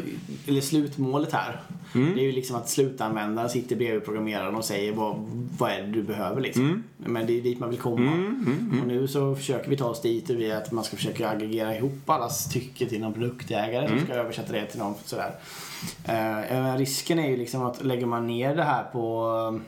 eller 0.47 0.61
slutmålet 0.61 1.33
här. 1.33 1.61
Mm. 1.95 2.15
Det 2.15 2.21
är 2.21 2.23
ju 2.25 2.31
liksom 2.31 2.55
att 2.55 2.69
slutanvändaren 2.69 3.49
sitter 3.49 3.75
bredvid 3.75 4.05
programmeraren 4.05 4.55
och 4.55 4.65
säger 4.65 4.93
vad, 4.93 5.15
vad 5.57 5.71
är 5.71 5.81
det 5.81 5.87
du 5.91 6.03
behöver 6.03 6.41
liksom. 6.41 6.63
Mm. 6.65 6.83
Men 6.97 7.27
det 7.27 7.37
är 7.37 7.41
dit 7.41 7.59
man 7.59 7.69
vill 7.69 7.79
komma. 7.79 8.11
Och 8.81 8.87
nu 8.87 9.07
så 9.07 9.35
försöker 9.35 9.69
vi 9.69 9.77
ta 9.77 9.85
oss 9.85 10.01
dit 10.01 10.29
via 10.29 10.57
att 10.57 10.71
man 10.71 10.83
ska 10.83 10.97
försöka 10.97 11.29
aggregera 11.29 11.75
ihop 11.77 12.09
allas 12.09 12.49
tycke 12.49 12.85
till 12.85 13.01
någon 13.01 13.13
produktägare 13.13 13.85
Mm. 13.85 13.97
som 13.97 14.07
ska 14.07 14.15
översätta 14.15 14.53
det 14.53 14.65
till 14.65 14.79
någon 14.79 14.93
sådär. 15.05 15.31
Eh, 16.05 16.77
risken 16.77 17.19
är 17.19 17.29
ju 17.29 17.37
liksom 17.37 17.65
att 17.65 17.83
lägger 17.83 18.05
man 18.05 18.27
ner 18.27 18.55
det 18.55 18.63
här 18.63 18.83
på 18.83 19.31
eh, 19.53 19.61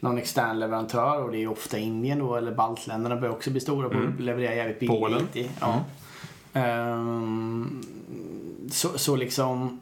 någon 0.00 0.18
extern 0.18 0.58
leverantör 0.58 1.22
och 1.22 1.30
det 1.32 1.38
är 1.42 1.48
ofta 1.50 1.78
Indien 1.78 2.18
då 2.18 2.36
eller 2.36 2.52
baltländerna 2.54 3.16
börjar 3.16 3.32
också 3.34 3.50
bli 3.50 3.60
stora 3.60 3.88
på 3.88 3.98
att 3.98 4.20
leverera 4.20 4.54
jävligt 4.54 4.80
billigt. 4.80 5.00
Polen. 5.00 5.28
IT. 5.34 5.50
Ja. 5.60 5.80
Ehm, 6.52 7.82
så, 8.70 8.98
så 8.98 9.16
liksom 9.16 9.80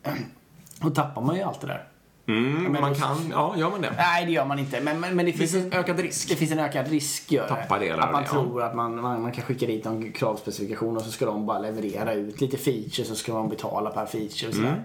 då 0.80 0.90
tappar 0.90 1.22
man 1.22 1.36
ju 1.36 1.42
allt 1.42 1.60
det 1.60 1.66
där. 1.66 1.84
Mm, 2.28 2.72
man 2.72 2.92
då- 2.92 2.98
kan, 2.98 3.16
ja, 3.30 3.54
gör 3.58 3.70
man 3.70 3.80
det? 3.80 3.92
Nej, 3.96 4.26
det 4.26 4.32
gör 4.32 4.44
man 4.44 4.58
inte. 4.58 4.80
Men, 4.80 5.00
men, 5.00 5.16
men 5.16 5.26
det 5.26 5.32
Det 5.32 5.38
finns 5.38 5.52
finns 5.52 5.64
en 5.64 5.72
ökad 5.72 5.98
risk. 6.00 6.28
det 6.28 6.36
finns 6.36 6.52
en 6.52 6.58
ökad 6.58 6.88
risk 6.88 7.32
gör. 7.32 7.48
Tappa 7.48 7.78
delar 7.78 7.98
Att 8.06 8.12
man 8.12 8.22
det, 8.22 8.28
tror 8.28 8.62
att 8.62 8.74
man, 8.74 9.00
man, 9.00 9.22
man 9.22 9.32
kan 9.32 9.44
skicka 9.44 9.66
dit 9.66 9.84
någon 9.84 10.12
kravspecifikation 10.12 10.96
och 10.96 11.02
så 11.02 11.10
ska 11.10 11.26
de 11.26 11.46
bara 11.46 11.58
leverera 11.58 12.12
ut 12.14 12.40
lite 12.40 12.56
features 12.56 12.98
och 13.00 13.06
så 13.06 13.14
ska 13.14 13.32
man 13.32 13.48
betala 13.48 13.90
per 13.90 14.06
feature 14.06 14.48
och 14.48 14.54
sådär. 14.54 14.68
Mm. 14.68 14.80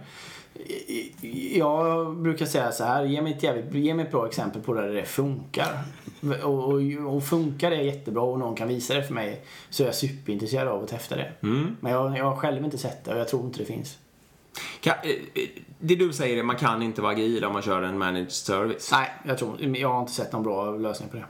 Jag 1.53 2.15
brukar 2.17 2.45
säga 2.45 2.71
så 2.71 2.83
här, 2.83 3.03
ge 3.05 3.21
mig 3.21 3.33
ett, 3.33 3.43
jävligt, 3.43 3.73
ge 3.73 3.93
mig 3.93 4.05
ett 4.05 4.11
bra 4.11 4.27
exempel 4.27 4.61
på 4.61 4.73
där 4.73 4.87
det 4.87 5.05
funkar. 5.05 5.83
Och, 6.43 6.63
och, 6.63 6.81
och 7.15 7.23
funkar 7.23 7.69
det 7.69 7.83
jättebra 7.83 8.23
och 8.23 8.39
någon 8.39 8.55
kan 8.55 8.67
visa 8.67 8.93
det 8.93 9.03
för 9.03 9.13
mig 9.13 9.45
så 9.69 9.83
är 9.83 9.87
jag 9.87 9.95
superintresserad 9.95 10.67
av 10.67 10.83
att 10.83 10.89
testa 10.89 11.15
det. 11.15 11.31
Mm. 11.41 11.75
Men 11.79 11.91
jag, 11.91 12.17
jag 12.17 12.25
har 12.25 12.35
själv 12.35 12.65
inte 12.65 12.77
sett 12.77 13.05
det 13.05 13.13
och 13.13 13.19
jag 13.19 13.27
tror 13.27 13.45
inte 13.45 13.59
det 13.59 13.65
finns. 13.65 13.97
Kan, 14.81 14.93
eh, 15.03 15.09
eh, 15.09 15.49
det 15.79 15.95
du 15.95 16.13
säger 16.13 16.35
är 16.35 16.39
att 16.39 16.45
man 16.45 16.55
kan 16.55 16.81
inte 16.81 17.01
vara 17.01 17.11
agil 17.11 17.45
om 17.45 17.53
man 17.53 17.61
kör 17.61 17.81
en 17.81 17.97
managed 17.97 18.31
service. 18.31 18.91
Nej, 18.91 19.11
jag, 19.25 19.37
tror, 19.37 19.77
jag 19.77 19.89
har 19.89 19.99
inte 19.99 20.11
sett 20.11 20.31
någon 20.31 20.43
bra 20.43 20.71
lösning 20.71 21.09
på 21.09 21.17
det. 21.17 21.25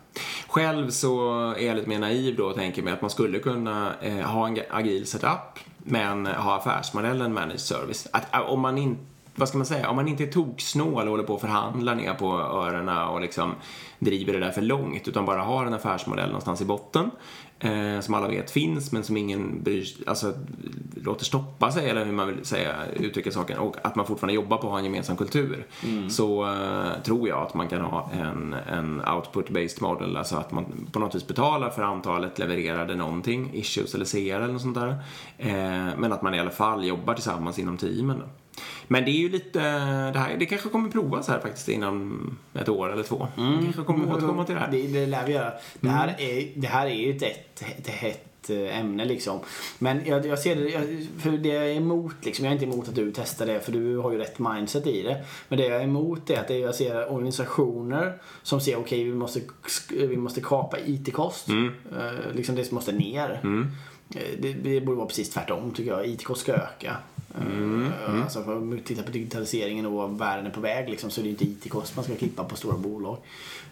Själv 0.47 0.89
så 0.89 1.31
är 1.51 1.67
jag 1.67 1.75
lite 1.75 1.89
mer 1.89 1.99
naiv 1.99 2.35
då 2.35 2.45
och 2.45 2.55
tänker 2.55 2.81
mig 2.81 2.93
att 2.93 3.01
man 3.01 3.09
skulle 3.09 3.39
kunna 3.39 3.93
eh, 4.01 4.13
ha 4.13 4.47
en 4.47 4.59
agil 4.69 5.07
setup 5.07 5.59
men 5.77 6.25
ha 6.25 6.57
affärsmodellen 6.57 7.33
managed 7.33 7.59
service. 7.59 8.07
Att, 8.11 8.49
om 8.49 8.59
man 8.59 8.77
inte 8.77 9.10
vad 9.35 9.49
ska 9.49 9.57
man 9.57 9.67
säga, 9.67 9.89
om 9.89 9.95
man 9.95 10.07
inte 10.07 10.23
är 10.23 10.31
toksnål 10.31 11.03
och 11.03 11.09
håller 11.09 11.23
på 11.23 11.35
att 11.35 11.41
förhandla 11.41 11.93
ner 11.93 12.13
på 12.13 12.39
öronen 12.39 13.07
och 13.07 13.21
liksom 13.21 13.55
driver 13.99 14.33
det 14.33 14.39
där 14.39 14.51
för 14.51 14.61
långt 14.61 15.07
utan 15.07 15.25
bara 15.25 15.41
har 15.41 15.65
en 15.65 15.73
affärsmodell 15.73 16.27
någonstans 16.27 16.61
i 16.61 16.65
botten 16.65 17.11
eh, 17.59 17.99
som 17.99 18.13
alla 18.13 18.27
vet 18.27 18.51
finns 18.51 18.91
men 18.91 19.03
som 19.03 19.17
ingen 19.17 19.63
bryr, 19.63 19.87
alltså, 20.07 20.33
låter 20.95 21.25
stoppa 21.25 21.71
sig 21.71 21.89
eller 21.89 22.05
hur 22.05 22.11
man 22.11 22.27
vill 22.27 22.45
säga, 22.45 22.75
uttrycka 22.93 23.31
saken 23.31 23.57
och 23.57 23.75
att 23.83 23.95
man 23.95 24.05
fortfarande 24.05 24.33
jobbar 24.33 24.57
på 24.57 24.67
att 24.67 24.71
ha 24.71 24.77
en 24.77 24.85
gemensam 24.85 25.17
kultur 25.17 25.65
så 26.09 26.45
eh, 26.45 27.01
tror 27.03 27.27
jag 27.27 27.41
att 27.41 27.53
man 27.53 27.67
kan 27.67 27.81
ha 27.81 28.09
en, 28.13 28.53
en 28.53 29.01
output-based 29.01 29.81
model, 29.81 30.17
alltså 30.17 30.35
att 30.35 30.51
man 30.51 30.65
på 30.91 30.99
något 30.99 31.15
vis 31.15 31.27
betalar 31.27 31.69
för 31.69 31.83
antalet 31.83 32.39
levererade 32.39 32.95
någonting, 32.95 33.49
issues 33.53 33.95
eller 33.95 34.05
CR 34.05 34.35
eller 34.35 34.53
något 34.53 34.61
sånt 34.61 34.75
där. 34.75 34.89
Eh, 35.37 35.97
men 35.97 36.13
att 36.13 36.21
man 36.21 36.33
i 36.33 36.39
alla 36.39 36.49
fall 36.49 36.85
jobbar 36.85 37.13
tillsammans 37.13 37.59
inom 37.59 37.77
teamen. 37.77 38.19
Då. 38.19 38.25
Men 38.87 39.05
det 39.05 39.11
är 39.11 39.19
ju 39.21 39.29
lite, 39.29 39.59
det 40.11 40.19
här, 40.19 40.35
det 40.39 40.45
kanske 40.45 40.69
kommer 40.69 40.89
provas 40.89 41.27
här 41.27 41.39
faktiskt 41.39 41.69
inom 41.69 42.37
ett 42.53 42.69
år 42.69 42.93
eller 42.93 43.03
två. 43.03 43.27
Vi 43.35 43.63
kanske 43.63 43.83
kommer 43.83 44.15
återkomma 44.15 44.45
till 44.45 44.55
det 44.55 44.61
här. 44.61 44.71
Det, 44.71 44.87
det 44.87 45.05
lär 45.05 45.25
vi 45.25 45.33
göra. 45.33 45.53
Det 45.79 45.89
här 45.89 46.07
Mm. 46.07 46.15
är, 46.37 46.51
det 46.55 46.67
här 46.67 46.85
är 46.87 46.93
ju 46.95 47.15
ett, 47.15 47.21
ett, 47.23 47.63
ett 47.77 47.87
hett 47.87 48.49
eh, 48.49 48.79
ämne 48.79 49.05
liksom. 49.05 49.39
Men 49.79 50.01
jag, 50.05 50.25
jag 50.25 50.39
ser 50.39 50.55
det, 50.55 50.69
jag, 50.69 50.83
för 51.19 51.31
det 51.31 51.49
jag 51.49 51.65
är 51.71 51.75
emot 51.75 52.15
liksom, 52.21 52.45
jag 52.45 52.49
är 52.51 52.53
inte 52.53 52.65
emot 52.65 52.87
att 52.87 52.95
du 52.95 53.11
testar 53.15 53.45
det 53.45 53.59
för 53.59 53.71
du 53.71 53.97
har 53.97 54.11
ju 54.11 54.17
rätt 54.17 54.39
mindset 54.39 54.87
i 54.87 55.01
det. 55.01 55.23
Men 55.47 55.57
det 55.57 55.65
jag 55.67 55.77
är 55.77 55.83
emot 55.83 56.29
är 56.29 56.39
att 56.39 56.47
det, 56.47 56.57
jag 56.57 56.75
ser 56.75 57.11
organisationer 57.11 58.13
som 58.43 58.61
säger 58.61 58.79
okej 58.79 59.03
vi, 59.03 59.13
måste, 59.13 59.41
vi 59.89 60.17
måste 60.17 60.41
kapa 60.41 60.77
IT-kost. 60.85 61.47
Mm. 61.47 61.71
Eh, 61.97 62.35
liksom 62.35 62.55
det 62.55 62.71
måste 62.71 62.91
ner. 62.91 63.39
Eh, 63.43 63.65
Det, 64.39 64.53
det 64.53 64.81
borde 64.81 64.97
vara 64.97 65.07
precis 65.07 65.29
tvärtom 65.29 65.71
tycker 65.71 65.91
jag. 65.91 66.05
IT-kost 66.07 66.41
ska 66.41 66.53
öka. 66.53 66.97
Eh, 67.35 68.23
Alltså 68.23 68.43
för 68.43 68.57
att 68.77 68.85
titta 68.85 69.03
på 69.03 69.11
digitaliseringen 69.11 69.85
och 69.85 69.91
vad 69.91 70.17
världen 70.17 70.45
är 70.45 70.49
på 70.49 70.61
väg 70.61 70.89
liksom, 70.89 71.09
så 71.09 71.21
är 71.21 71.23
det 71.23 71.29
inte 71.29 71.45
IT-kost 71.45 71.95
man 71.95 72.05
ska 72.05 72.15
klippa 72.15 72.43
på 72.43 72.55
stora 72.55 72.77
bolag. 72.77 73.17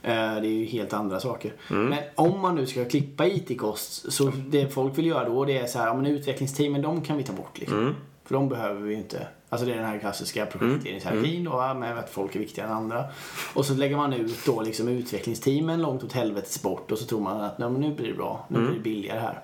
Eh, 0.04 0.12
Det 0.12 0.48
är 0.48 0.60
ju 0.60 0.66
helt 0.66 0.94
andra 0.94 1.20
saker. 1.20 1.54
Men 1.90 2.00
om 2.16 2.40
man 2.40 2.56
nu 2.56 2.66
ska 2.66 2.86
klippa 2.86 3.26
IT-kost 3.28 4.14
så 4.14 4.32
det 4.48 4.74
folk 4.74 4.98
vill 4.98 5.06
göra 5.06 5.30
då 5.30 5.46
det 5.46 5.58
är 5.58 5.68
så 5.68 5.80
här, 5.80 5.88
ja, 5.88 5.94
men 5.94 6.06
utvecklingsteamen 6.06 6.82
de 6.82 7.02
kan 7.02 7.18
vi 7.18 7.24
ta 7.24 7.34
bort 7.34 7.60
liksom. 7.60 7.78
För 8.26 8.36
de 8.36 8.50
behöver 8.50 8.82
vi 8.82 8.92
ju 8.94 8.98
inte. 8.98 9.28
Alltså 9.52 9.66
det 9.68 9.74
är 9.74 9.76
den 9.78 9.86
här 9.86 10.00
klassiska 10.00 10.46
projektledningshierarkin 10.46 11.44
då 11.44 11.52
va, 11.52 11.74
med 11.74 11.98
att 11.98 12.10
folk 12.10 12.36
är 12.36 12.40
viktigare 12.40 12.70
än 12.70 12.76
andra. 12.76 13.06
Och 13.54 13.66
så 13.66 13.74
lägger 13.74 13.98
man 13.98 14.14
ut 14.14 14.46
då 14.46 14.62
liksom 14.62 14.88
utvecklingsteamen 14.88 15.82
långt 15.82 16.04
åt 16.04 16.14
helvetes 16.14 16.62
bort 16.62 16.92
och 16.92 16.98
så 16.98 17.06
tror 17.06 17.20
man 17.22 17.42
att 17.42 17.58
Nej, 17.60 17.70
men 17.70 17.82
nu 17.82 17.96
blir 17.96 18.08
det 18.08 18.14
bra, 18.14 18.46
nu 18.50 18.60
blir 18.60 18.74
det 18.74 18.80
billigare 18.84 19.20
här. 19.20 19.40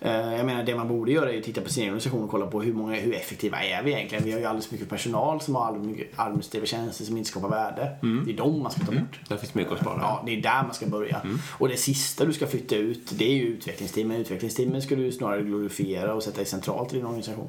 Eh, 0.00 0.34
Jag 0.36 0.46
menar 0.46 0.62
det 0.62 0.74
man 0.76 0.88
borde 0.88 1.12
göra 1.12 1.32
är 1.32 1.38
att 1.38 1.44
titta 1.44 1.60
på 1.60 1.68
sin 1.68 1.82
egen 1.82 1.92
organisation 1.92 2.22
och 2.24 2.30
kolla 2.30 2.46
på 2.46 2.62
hur, 2.62 2.72
många, 2.72 2.94
hur 2.94 3.14
effektiva 3.14 3.64
är 3.64 3.82
vi 3.82 3.92
egentligen. 3.92 4.24
Vi 4.24 4.32
har 4.32 4.38
ju 4.40 4.44
alldeles 4.44 4.66
för 4.66 4.74
mycket 4.74 4.88
personal 4.88 5.40
som 5.40 5.54
har 5.54 5.66
alldeles 5.66 5.86
mycket 5.88 6.08
administrativa 6.16 6.66
tjänster 6.66 7.04
som 7.04 7.16
inte 7.16 7.30
skapar 7.30 7.48
värde. 7.48 7.90
Det 8.26 8.32
är 8.32 8.36
de 8.36 8.62
man 8.62 8.70
ska 8.72 8.80
ta 8.84 8.92
bort. 8.92 9.20
Där 9.28 9.36
finns 9.36 9.54
mycket 9.54 9.72
att 9.72 9.80
spara. 9.80 9.98
Ja, 10.00 10.22
det 10.26 10.32
är 10.38 10.42
där 10.42 10.62
man 10.62 10.74
ska 10.74 10.86
börja. 10.86 11.20
Och 11.58 11.68
det 11.68 11.76
sista 11.76 12.24
du 12.24 12.32
ska 12.32 12.46
flytta 12.46 12.76
ut, 12.76 13.10
det 13.18 13.24
är 13.24 13.34
ju 13.34 13.42
utvecklingsteamen. 13.46 14.16
Utvecklingsteamen 14.16 14.82
ska 14.82 14.94
du 14.96 15.12
snarare 15.12 15.42
glorifiera 15.42 16.14
och 16.14 16.22
sätta 16.22 16.42
i 16.42 16.44
centralt 16.44 16.92
i 16.92 16.96
din 16.96 17.06
organisation. 17.06 17.48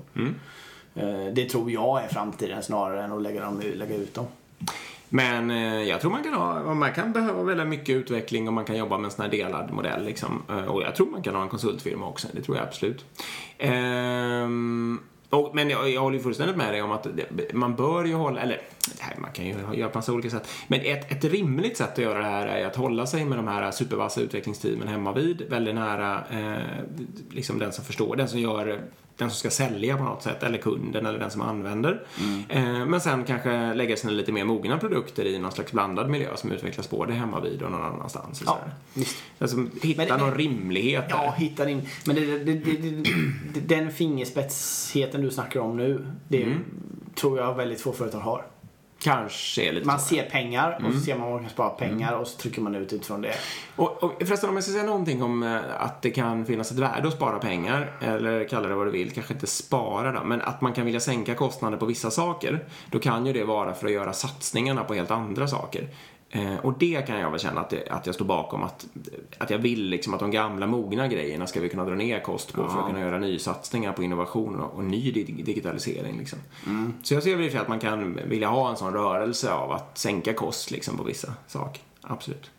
Eh, 0.95 1.33
Det 1.33 1.49
tror 1.49 1.71
jag 1.71 2.03
är 2.03 2.07
framtiden 2.07 2.63
snarare 2.63 3.03
än 3.03 3.11
att 3.11 3.21
lägga, 3.21 3.41
dem, 3.45 3.61
lägga 3.75 3.95
ut 3.95 4.13
dem. 4.13 4.25
Men 5.13 5.51
eh, 5.51 5.83
jag 5.83 6.01
tror 6.01 6.11
man 6.11 6.23
kan, 6.23 6.33
ha, 6.33 6.73
man 6.73 6.93
kan 6.93 7.13
behöva 7.13 7.43
väldigt 7.43 7.67
mycket 7.67 7.95
utveckling 7.95 8.47
och 8.47 8.53
man 8.53 8.65
kan 8.65 8.77
jobba 8.77 8.97
med 8.97 9.05
en 9.05 9.11
sån 9.11 9.25
här 9.25 9.31
delad 9.31 9.71
modell. 9.71 10.05
Liksom. 10.05 10.43
Eh, 10.49 10.65
och 10.65 10.81
jag 10.81 10.95
tror 10.95 11.07
man 11.11 11.23
kan 11.23 11.35
ha 11.35 11.41
en 11.41 11.49
konsultfirma 11.49 12.07
också, 12.07 12.27
det 12.33 12.41
tror 12.41 12.57
jag 12.57 12.67
absolut. 12.67 13.05
Ehm, 13.57 14.99
och, 15.29 15.55
men 15.55 15.69
jag, 15.69 15.89
jag 15.89 16.01
håller 16.01 16.17
ju 16.17 16.23
fullständigt 16.23 16.57
med 16.57 16.73
dig 16.73 16.81
om 16.81 16.91
att 16.91 17.07
man 17.53 17.75
bör 17.75 18.05
ju 18.05 18.13
hålla, 18.13 18.41
eller 18.41 18.61
det 18.97 19.03
här, 19.03 19.15
man 19.17 19.31
kan 19.31 19.45
ju 19.45 19.55
göra 19.73 19.89
på 19.89 19.97
massa 19.97 20.13
olika 20.13 20.29
sätt. 20.29 20.49
Men 20.67 20.81
ett, 20.81 21.11
ett 21.11 21.23
rimligt 21.23 21.77
sätt 21.77 21.91
att 21.91 21.97
göra 21.97 22.17
det 22.17 22.25
här 22.25 22.47
är 22.47 22.65
att 22.65 22.75
hålla 22.75 23.05
sig 23.05 23.25
med 23.25 23.37
de 23.37 23.47
här 23.47 23.71
supervassa 23.71 24.21
utvecklingsteamen 24.21 24.87
hemma 24.87 25.13
vid 25.13 25.41
väldigt 25.49 25.75
nära 25.75 26.23
eh, 26.31 26.83
liksom 27.29 27.59
den 27.59 27.71
som 27.71 27.85
förstår, 27.85 28.15
den 28.15 28.29
som 28.29 28.39
gör 28.39 28.81
den 29.17 29.29
som 29.29 29.37
ska 29.37 29.49
sälja 29.49 29.97
på 29.97 30.03
något 30.03 30.23
sätt, 30.23 30.43
eller 30.43 30.57
kunden 30.57 31.05
eller 31.05 31.19
den 31.19 31.31
som 31.31 31.41
använder. 31.41 32.03
Eh, 32.49 32.85
men 32.85 33.01
sen 33.01 33.23
kanske 33.23 33.73
lägga 33.73 33.95
sina 33.95 34.13
lite 34.13 34.31
mer 34.31 34.45
mogna 34.45 34.77
produkter 34.77 35.25
i 35.25 35.39
någon 35.39 35.51
slags 35.51 35.71
blandad 35.71 36.09
miljö 36.09 36.35
som 36.35 36.51
utvecklas 36.51 36.89
både 36.89 37.13
hemma 37.13 37.39
vid 37.39 37.61
och 37.61 37.71
någon 37.71 37.83
annanstans. 37.83 38.43
Ja. 38.45 38.59
Alltså, 39.39 39.65
hitta 39.81 40.05
Men 40.05 40.19
någon 40.19 40.35
rimlighet 40.35 41.09
där. 41.09 41.15
Ja, 41.15 41.33
hitta 41.37 41.65
din... 41.65 41.87
Men 42.05 42.15
det, 42.15 42.39
det, 42.39 42.53
det, 42.53 43.59
den 43.59 43.91
fingerspetsheten 43.91 45.21
du 45.21 45.31
snackar 45.31 45.59
om 45.59 45.77
nu, 45.77 46.05
det 46.27 46.55
tror 47.15 47.39
jag 47.39 47.55
väldigt 47.55 47.81
få 47.81 47.93
företag 47.93 48.19
har. 48.19 48.45
Kanske 49.03 49.61
är 49.61 49.73
lite 49.73 49.87
Man 49.87 49.99
ser 49.99 50.29
pengar 50.29 50.81
och 50.85 50.93
så 50.93 50.99
ser 50.99 51.15
man 51.15 51.27
var 51.27 51.33
man 51.33 51.41
kan 51.41 51.49
spara 51.49 51.69
pengar 51.69 52.13
och 52.13 52.27
så 52.27 52.37
trycker 52.37 52.61
man 52.61 52.75
ut 52.75 52.93
utifrån 52.93 53.21
det. 53.21 53.33
Och, 53.75 54.03
och 54.03 54.13
förresten 54.19 54.49
om 54.49 54.55
jag 54.55 54.63
ska 54.63 54.73
säga 54.73 54.83
någonting 54.83 55.23
om 55.23 55.43
eh, 55.43 55.59
att 55.77 56.01
det 56.01 56.11
kan 56.11 56.45
finnas 56.45 56.71
ett 56.71 56.77
värde 56.77 57.07
att 57.07 57.13
spara 57.13 57.39
pengar, 57.39 57.91
eller 58.01 58.47
kalla 58.47 58.67
det 58.67 58.75
vad 58.75 58.87
du 58.87 58.91
vill, 58.91 59.11
kanske 59.11 59.33
inte 59.33 59.47
spara 59.47 60.11
då, 60.11 60.23
men 60.23 60.41
att 60.41 60.61
man 60.61 60.73
kan 60.73 60.85
vilja 60.85 60.99
sänka 60.99 61.35
kostnader 61.35 61.77
på 61.77 61.85
vissa 61.85 62.11
saker, 62.11 62.65
då 62.91 62.99
kan 62.99 63.25
ju 63.25 63.33
det 63.33 63.43
vara 63.43 63.73
för 63.73 63.87
att 63.87 63.93
göra 63.93 64.13
satsningarna 64.13 64.83
på 64.83 64.93
helt 64.93 65.11
andra 65.11 65.47
saker. 65.47 65.87
Eh, 66.33 66.55
och 66.55 66.73
det 66.79 67.07
kan 67.07 67.19
jag 67.19 67.31
väl 67.31 67.39
känna 67.39 67.61
att, 67.61 67.69
det, 67.69 67.89
att 67.89 68.05
jag 68.05 68.15
står 68.15 68.25
bakom, 68.25 68.63
att, 68.63 68.87
att 69.37 69.49
jag 69.49 69.57
vill 69.57 69.83
liksom 69.83 70.13
att 70.13 70.19
de 70.19 70.31
gamla 70.31 70.67
mogna 70.67 71.07
grejerna 71.07 71.47
ska 71.47 71.59
vi 71.61 71.69
kunna 71.69 71.85
dra 71.85 71.95
ner 71.95 72.19
kost 72.19 72.53
på 72.53 72.67
för 72.69 72.79
att 72.79 72.87
kunna 72.87 72.99
göra 72.99 73.19
nysatsningar 73.19 73.93
på 73.93 74.03
innovation 74.03 74.59
och, 74.59 74.73
och 74.75 74.83
ny 74.83 75.11
dig- 75.11 75.43
digitalisering. 75.45 76.17
Liksom. 76.17 76.39
Så 77.03 77.13
jag 77.13 77.23
ser 77.23 77.35
väl 77.35 77.57
att 77.57 77.67
man 77.67 77.79
kan 77.79 78.19
vilja 78.25 78.47
ha 78.49 78.69
en 78.69 78.75
sån 78.75 78.93
rörelse 78.93 79.53
av 79.53 79.71
att 79.71 79.97
sänka 79.97 80.33
kost 80.33 80.71
liksom, 80.71 80.97
på 80.97 81.03
vissa 81.03 81.33
saker. 81.47 81.81
Absolut. 82.01 82.51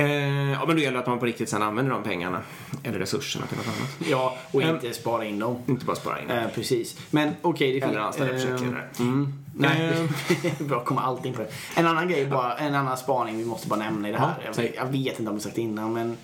Eh, 0.00 0.50
ja, 0.52 0.64
men 0.66 0.76
då 0.76 0.82
gäller 0.82 0.92
det 0.92 0.98
att 1.00 1.06
man 1.06 1.18
på 1.18 1.26
riktigt 1.26 1.48
sen 1.48 1.62
använder 1.62 1.92
de 1.92 2.02
pengarna, 2.02 2.40
eller 2.82 2.98
resurserna 2.98 3.46
till 3.46 3.56
något 3.56 3.66
annat. 3.66 4.10
Ja, 4.10 4.36
och 4.52 4.62
Ehm. 4.62 4.74
inte 4.74 4.92
spara 4.92 5.24
in 5.24 5.38
dem. 5.38 5.56
Inte 5.66 5.84
bara 5.84 5.96
spara 5.96 6.20
in 6.20 6.28
dem. 6.28 6.38
Eh, 6.38 6.48
precis. 6.54 6.96
Men 7.10 7.34
okej, 7.42 7.80
det 7.80 7.86
Eller 7.86 7.98
anställda 8.00 8.34
eh, 8.34 8.40
projektledare. 8.42 8.84
Mm, 8.98 9.32
Nej, 9.54 10.08
bra. 10.58 10.84
Kommer 10.84 11.02
alltid 11.02 11.26
in 11.26 11.32
på 11.34 11.42
det. 11.42 11.48
En 11.76 11.86
annan 11.86 12.08
grej, 12.08 12.26
bara, 12.26 12.56
en 12.56 12.74
annan 12.74 12.96
spaning 12.96 13.38
vi 13.38 13.44
måste 13.44 13.68
bara 13.68 13.80
nämna 13.80 14.08
i 14.08 14.12
det 14.12 14.18
här. 14.18 14.34
Ja, 14.44 14.62
Jag, 14.62 14.72
jag 14.76 14.86
vet 14.86 15.18
inte 15.18 15.30
om 15.30 15.36
vi 15.36 15.42
sagt 15.42 15.54
det 15.56 15.62
innan, 15.62 15.92
men 15.92 16.16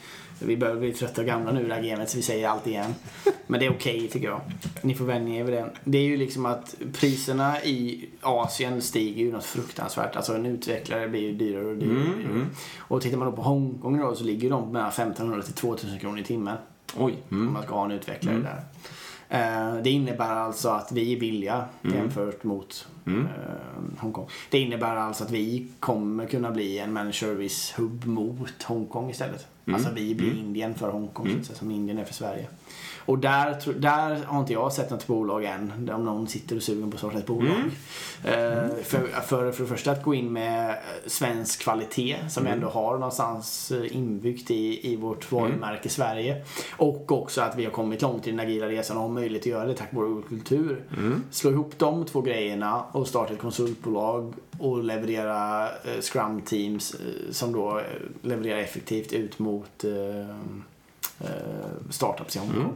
vi 0.46 0.56
börjar 0.56 0.76
bli 0.76 0.92
trötta 0.92 1.20
och 1.20 1.26
gamla 1.26 1.52
nu 1.52 1.60
i 1.64 1.68
det 1.68 1.74
här 1.74 1.82
gamet 1.82 2.10
så 2.10 2.16
vi 2.16 2.22
säger 2.22 2.48
allt 2.48 2.66
igen. 2.66 2.94
Men 3.46 3.60
det 3.60 3.66
är 3.66 3.70
okej 3.70 4.08
tycker 4.08 4.28
jag. 4.28 4.40
Ni 4.82 4.94
får 4.94 5.04
vänja 5.04 5.40
er 5.40 5.44
vid 5.44 5.54
det. 5.54 5.70
Det 5.84 5.98
är 5.98 6.02
ju 6.02 6.16
liksom 6.16 6.46
att 6.46 6.74
priserna 6.92 7.62
i 7.62 8.08
Asien 8.20 8.82
stiger 8.82 9.24
ju 9.24 9.32
något 9.32 9.44
fruktansvärt. 9.44 10.16
Alltså 10.16 10.34
en 10.34 10.46
utvecklare 10.46 11.08
blir 11.08 11.20
ju 11.20 11.32
dyrare 11.32 11.64
och 11.66 11.76
dyrare. 11.76 11.98
och 11.98 12.16
dyrare. 12.18 12.46
Och 12.78 13.02
tittar 13.02 13.18
man 13.18 13.30
då 13.30 13.36
på 13.36 13.42
Hongkong 13.42 13.98
då 14.00 14.14
så 14.14 14.24
ligger 14.24 14.50
de 14.50 14.72
mellan 14.72 14.88
1500 14.88 15.42
till 15.42 15.54
2000 15.54 15.98
kronor 15.98 16.18
i 16.18 16.24
timmen. 16.24 16.56
Oj. 16.96 17.14
Om 17.28 17.36
Mm. 17.40 17.52
man 17.52 17.62
ska 17.62 17.74
ha 17.74 17.84
en 17.84 17.90
utvecklare 17.90 18.36
där. 18.38 18.64
Eh, 19.28 19.82
Det 19.82 19.90
innebär 19.90 20.34
alltså 20.36 20.68
att 20.68 20.92
vi 20.92 21.12
är 21.12 21.20
billiga 21.20 21.64
jämfört 21.82 22.44
mot 22.44 22.86
Mm. 23.06 23.20
eh, 23.26 24.00
Hongkong. 24.00 24.26
Det 24.50 24.58
innebär 24.58 24.96
alltså 24.96 25.24
att 25.24 25.30
vi 25.30 25.66
kommer 25.80 26.26
kunna 26.26 26.50
bli 26.50 26.78
en 26.78 26.92
managed 26.92 27.14
service 27.14 27.74
hub 27.76 28.06
mot 28.06 28.62
Hongkong 28.62 29.10
istället. 29.10 29.46
Mm. 29.66 29.74
Alltså 29.74 29.90
vi 29.94 30.14
blir 30.14 30.38
Indien 30.38 30.74
för 30.74 30.90
Hongkong 30.90 31.30
så 31.30 31.38
att 31.38 31.46
säga, 31.46 31.58
som 31.58 31.70
Indien 31.70 31.98
är 31.98 32.04
för 32.04 32.14
Sverige. 32.14 32.46
Och 33.04 33.18
där, 33.18 33.58
där 33.78 34.24
har 34.24 34.40
inte 34.40 34.52
jag 34.52 34.72
sett 34.72 34.90
något 34.90 35.06
bolag 35.06 35.44
än, 35.44 35.90
om 35.92 36.04
någon 36.04 36.28
sitter 36.28 36.56
och 36.56 36.62
sugen 36.62 36.90
på 36.90 36.94
att 36.94 36.98
starta 36.98 37.18
ett 37.18 37.26
bolag. 37.26 37.56
Mm. 37.56 37.70
Eh, 38.24 38.76
för, 38.84 39.20
för, 39.20 39.52
för 39.52 39.62
det 39.62 39.68
första 39.68 39.90
att 39.90 40.02
gå 40.02 40.14
in 40.14 40.32
med 40.32 40.70
eh, 40.70 40.76
svensk 41.06 41.62
kvalitet 41.62 42.16
som 42.28 42.44
vi 42.44 42.52
Mm. 42.52 42.62
ändå 42.62 42.72
har 42.72 42.92
någonstans 42.92 43.72
eh, 43.72 43.96
inbyggt 43.96 44.50
i, 44.50 44.92
i 44.92 44.96
vårt 44.96 45.32
varumärke 45.32 45.88
Sverige. 45.88 46.44
Och 46.76 47.12
också 47.12 47.40
att 47.40 47.56
vi 47.56 47.64
har 47.64 47.72
kommit 47.72 48.02
långt 48.02 48.26
i 48.26 48.30
den 48.30 48.40
agila 48.40 48.68
resan 48.68 48.96
och 48.96 49.02
har 49.02 49.10
möjlighet 49.10 49.42
att 49.42 49.46
göra 49.46 49.66
det 49.66 49.74
tack 49.74 49.92
vare 49.92 50.06
vår 50.06 50.22
kultur. 50.22 50.84
Mm. 50.98 51.22
Slå 51.30 51.50
ihop 51.50 51.72
de 51.78 52.04
två 52.04 52.20
grejerna 52.20 52.82
och 52.92 53.08
starta 53.08 53.32
ett 53.32 53.40
konsultbolag 53.40 54.34
och 54.58 54.84
leverera 54.84 55.64
eh, 55.64 56.00
scrum 56.00 56.40
teams 56.40 56.94
eh, 56.94 57.32
som 57.32 57.52
då 57.52 57.80
levererar 58.22 58.58
effektivt 58.58 59.12
ut 59.12 59.38
mot 59.38 59.84
eh, 59.84 60.36
startups 61.90 62.36
i 62.36 62.38
Hongkong. 62.38 62.60
Mm. 62.60 62.74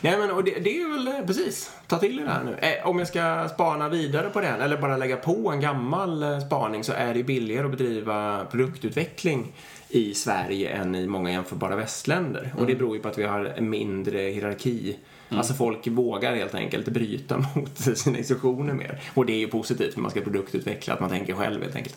Nej 0.00 0.18
men 0.18 0.30
och 0.30 0.44
det, 0.44 0.50
det 0.50 0.80
är 0.80 0.92
väl 0.92 1.08
eh, 1.08 1.26
precis, 1.26 1.72
ta 1.86 1.98
till 1.98 2.18
er 2.18 2.24
det 2.24 2.30
här 2.30 2.44
nu. 2.44 2.54
Eh, 2.54 2.88
om 2.88 2.98
jag 2.98 3.08
ska 3.08 3.48
spana 3.48 3.88
vidare 3.88 4.30
på 4.30 4.40
den 4.40 4.60
eller 4.60 4.78
bara 4.78 4.96
lägga 4.96 5.16
på 5.16 5.50
en 5.50 5.60
gammal 5.60 6.22
eh, 6.22 6.38
spaning 6.40 6.84
så 6.84 6.92
är 6.92 7.12
det 7.12 7.18
ju 7.18 7.24
billigare 7.24 7.64
att 7.64 7.70
bedriva 7.70 8.44
produktutveckling 8.44 9.52
i 9.88 10.14
Sverige 10.14 10.68
än 10.68 10.94
i 10.94 11.06
många 11.06 11.30
jämförbara 11.30 11.76
västländer. 11.76 12.54
Och 12.58 12.66
det 12.66 12.74
beror 12.74 12.96
ju 12.96 13.02
på 13.02 13.08
att 13.08 13.18
vi 13.18 13.24
har 13.24 13.44
en 13.44 13.70
mindre 13.70 14.18
hierarki. 14.18 14.96
Alltså 15.28 15.54
folk 15.54 15.86
vågar 15.86 16.34
helt 16.36 16.54
enkelt 16.54 16.88
bryta 16.88 17.38
mot 17.54 17.78
sina 17.98 18.18
instruktioner 18.18 18.74
mer. 18.74 19.00
Och 19.14 19.26
det 19.26 19.32
är 19.32 19.38
ju 19.38 19.48
positivt 19.48 19.96
när 19.96 20.02
man 20.02 20.10
ska 20.10 20.20
produktutveckla, 20.20 20.94
att 20.94 21.00
man 21.00 21.10
tänker 21.10 21.34
själv 21.34 21.62
helt 21.62 21.76
enkelt. 21.76 21.96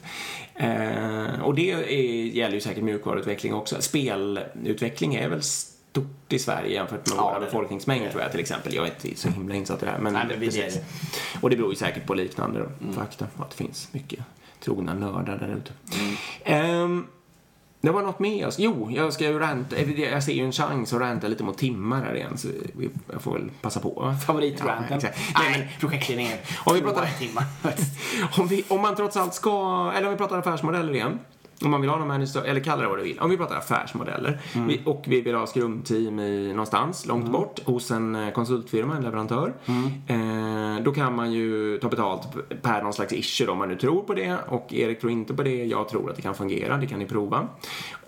Eh, 0.56 1.42
och 1.44 1.56
det 1.56 1.72
är, 1.72 1.80
gäller 2.36 2.56
ju 2.56 2.62
säkert 2.62 2.84
mjukvaruutveckling 2.84 3.54
också. 3.54 3.82
Spelutveckling 3.82 5.16
är 5.16 5.30
väl 5.30 5.42
stort 5.44 6.34
i 6.34 6.40
Sverige 6.40 6.74
jämfört 6.74 7.08
med 7.10 7.18
Ja, 7.18 7.24
våra 7.24 7.34
det 7.34 7.40
det. 7.40 7.46
befolkningsmängd 7.46 8.12
tror 8.12 8.22
jag 8.22 8.32
till 8.32 8.40
exempel. 8.40 8.74
Jag 8.76 8.88
är 8.88 8.92
inte 9.06 9.20
så 9.20 9.30
himla 9.30 9.56
insatt 9.56 9.84
i 9.84 9.86
det 9.86 9.92
här. 9.92 10.00
Men 10.00 10.14
Nej, 10.14 10.26
men 10.30 10.44
är 10.44 10.52
det. 10.52 10.84
Och 11.42 11.50
det 11.50 11.56
beror 11.56 11.70
ju 11.70 11.76
säkert 11.76 12.06
på 12.06 12.14
liknande 12.14 12.60
då, 12.60 12.94
fakta. 12.94 13.28
Att 13.38 13.50
det 13.50 13.56
finns 13.56 13.90
mycket 13.92 14.20
trogna 14.60 14.94
nördar 14.94 15.38
där 15.38 15.56
ute. 15.58 15.72
Ehm, 16.44 17.08
det 17.82 17.90
var 17.92 18.02
något 18.02 18.20
mer. 18.20 18.50
Jo, 18.58 18.92
jag 18.92 19.14
ska 19.14 19.24
ju 19.26 19.40
ranta. 19.40 19.76
Jag 19.82 20.24
ser 20.24 20.34
ju 20.34 20.46
en 20.46 20.52
chans 20.52 20.94
att 20.94 21.00
ranta 21.00 21.28
lite 21.28 21.44
mot 21.44 21.58
timmar 21.58 22.04
här 22.06 22.16
igen. 22.16 22.38
Så 22.38 22.48
vi- 22.78 22.90
jag 23.14 23.22
får 23.22 23.34
väl 23.34 23.50
passa 23.62 23.80
på. 23.80 24.16
Favoritranten? 24.28 25.00
Ja. 25.04 25.10
Nej, 25.36 25.50
Nej, 25.50 25.60
men 25.60 25.80
projektledningen. 25.80 26.38
Om 26.64 26.74
vi 26.76 26.82
pratar- 26.82 27.10
timmar. 27.20 27.44
Om, 28.40 28.48
vi, 28.48 28.64
om 28.68 28.82
man 28.82 28.96
trots 28.96 29.18
allt 29.18 29.34
ska, 29.34 29.52
eller 29.96 30.08
om 30.08 30.14
vi 30.14 30.18
pratar 30.18 30.38
affärsmodeller 30.38 30.94
igen. 30.94 31.20
Om 31.64 31.72
man 31.72 31.82
vill 31.82 31.90
ha 31.90 31.98
de 31.98 32.10
här, 32.10 32.46
eller 32.46 32.60
kalla 32.60 32.82
det 32.82 32.88
vad 32.88 32.98
du 32.98 33.04
vill. 33.04 33.20
Om 33.20 33.30
vi 33.30 33.38
pratar 33.38 33.56
affärsmodeller 33.56 34.42
vi, 34.68 34.82
och 34.86 35.04
vi 35.08 35.22
vill 35.22 35.36
ha 35.36 35.48
skrumteam 35.48 36.20
i 36.20 36.48
någonstans 36.48 37.06
långt 37.06 37.32
bort 37.32 37.60
hos 37.66 37.92
en 37.92 38.16
eh, 38.16 38.32
konsultfirma, 38.32 38.96
en 38.96 39.04
leverantör. 39.04 39.54
Eh, 40.08 40.84
då 40.84 40.92
kan 40.92 41.16
man 41.16 41.32
ju 41.32 41.78
ta 41.78 41.90
betalt 41.90 42.28
per 42.62 42.84
någon 42.84 42.94
slags 42.94 43.14
issue 43.14 43.48
då, 43.48 43.52
om 43.52 43.58
man 43.58 43.70
nu 43.70 43.76
tror 43.76 44.02
på 44.02 44.14
det. 44.14 44.38
Och 44.48 44.74
Erik 44.74 45.00
tror 45.00 45.12
inte 45.12 45.34
på 45.34 45.44
det. 45.44 45.66
Jag 45.66 45.90
tror 45.90 46.10
att 46.10 46.16
det 46.16 46.22
kan 46.22 46.36
fungera. 46.36 46.78
Det 46.78 46.88
kan 46.88 47.00
ni 47.00 47.06
prova. 47.06 47.48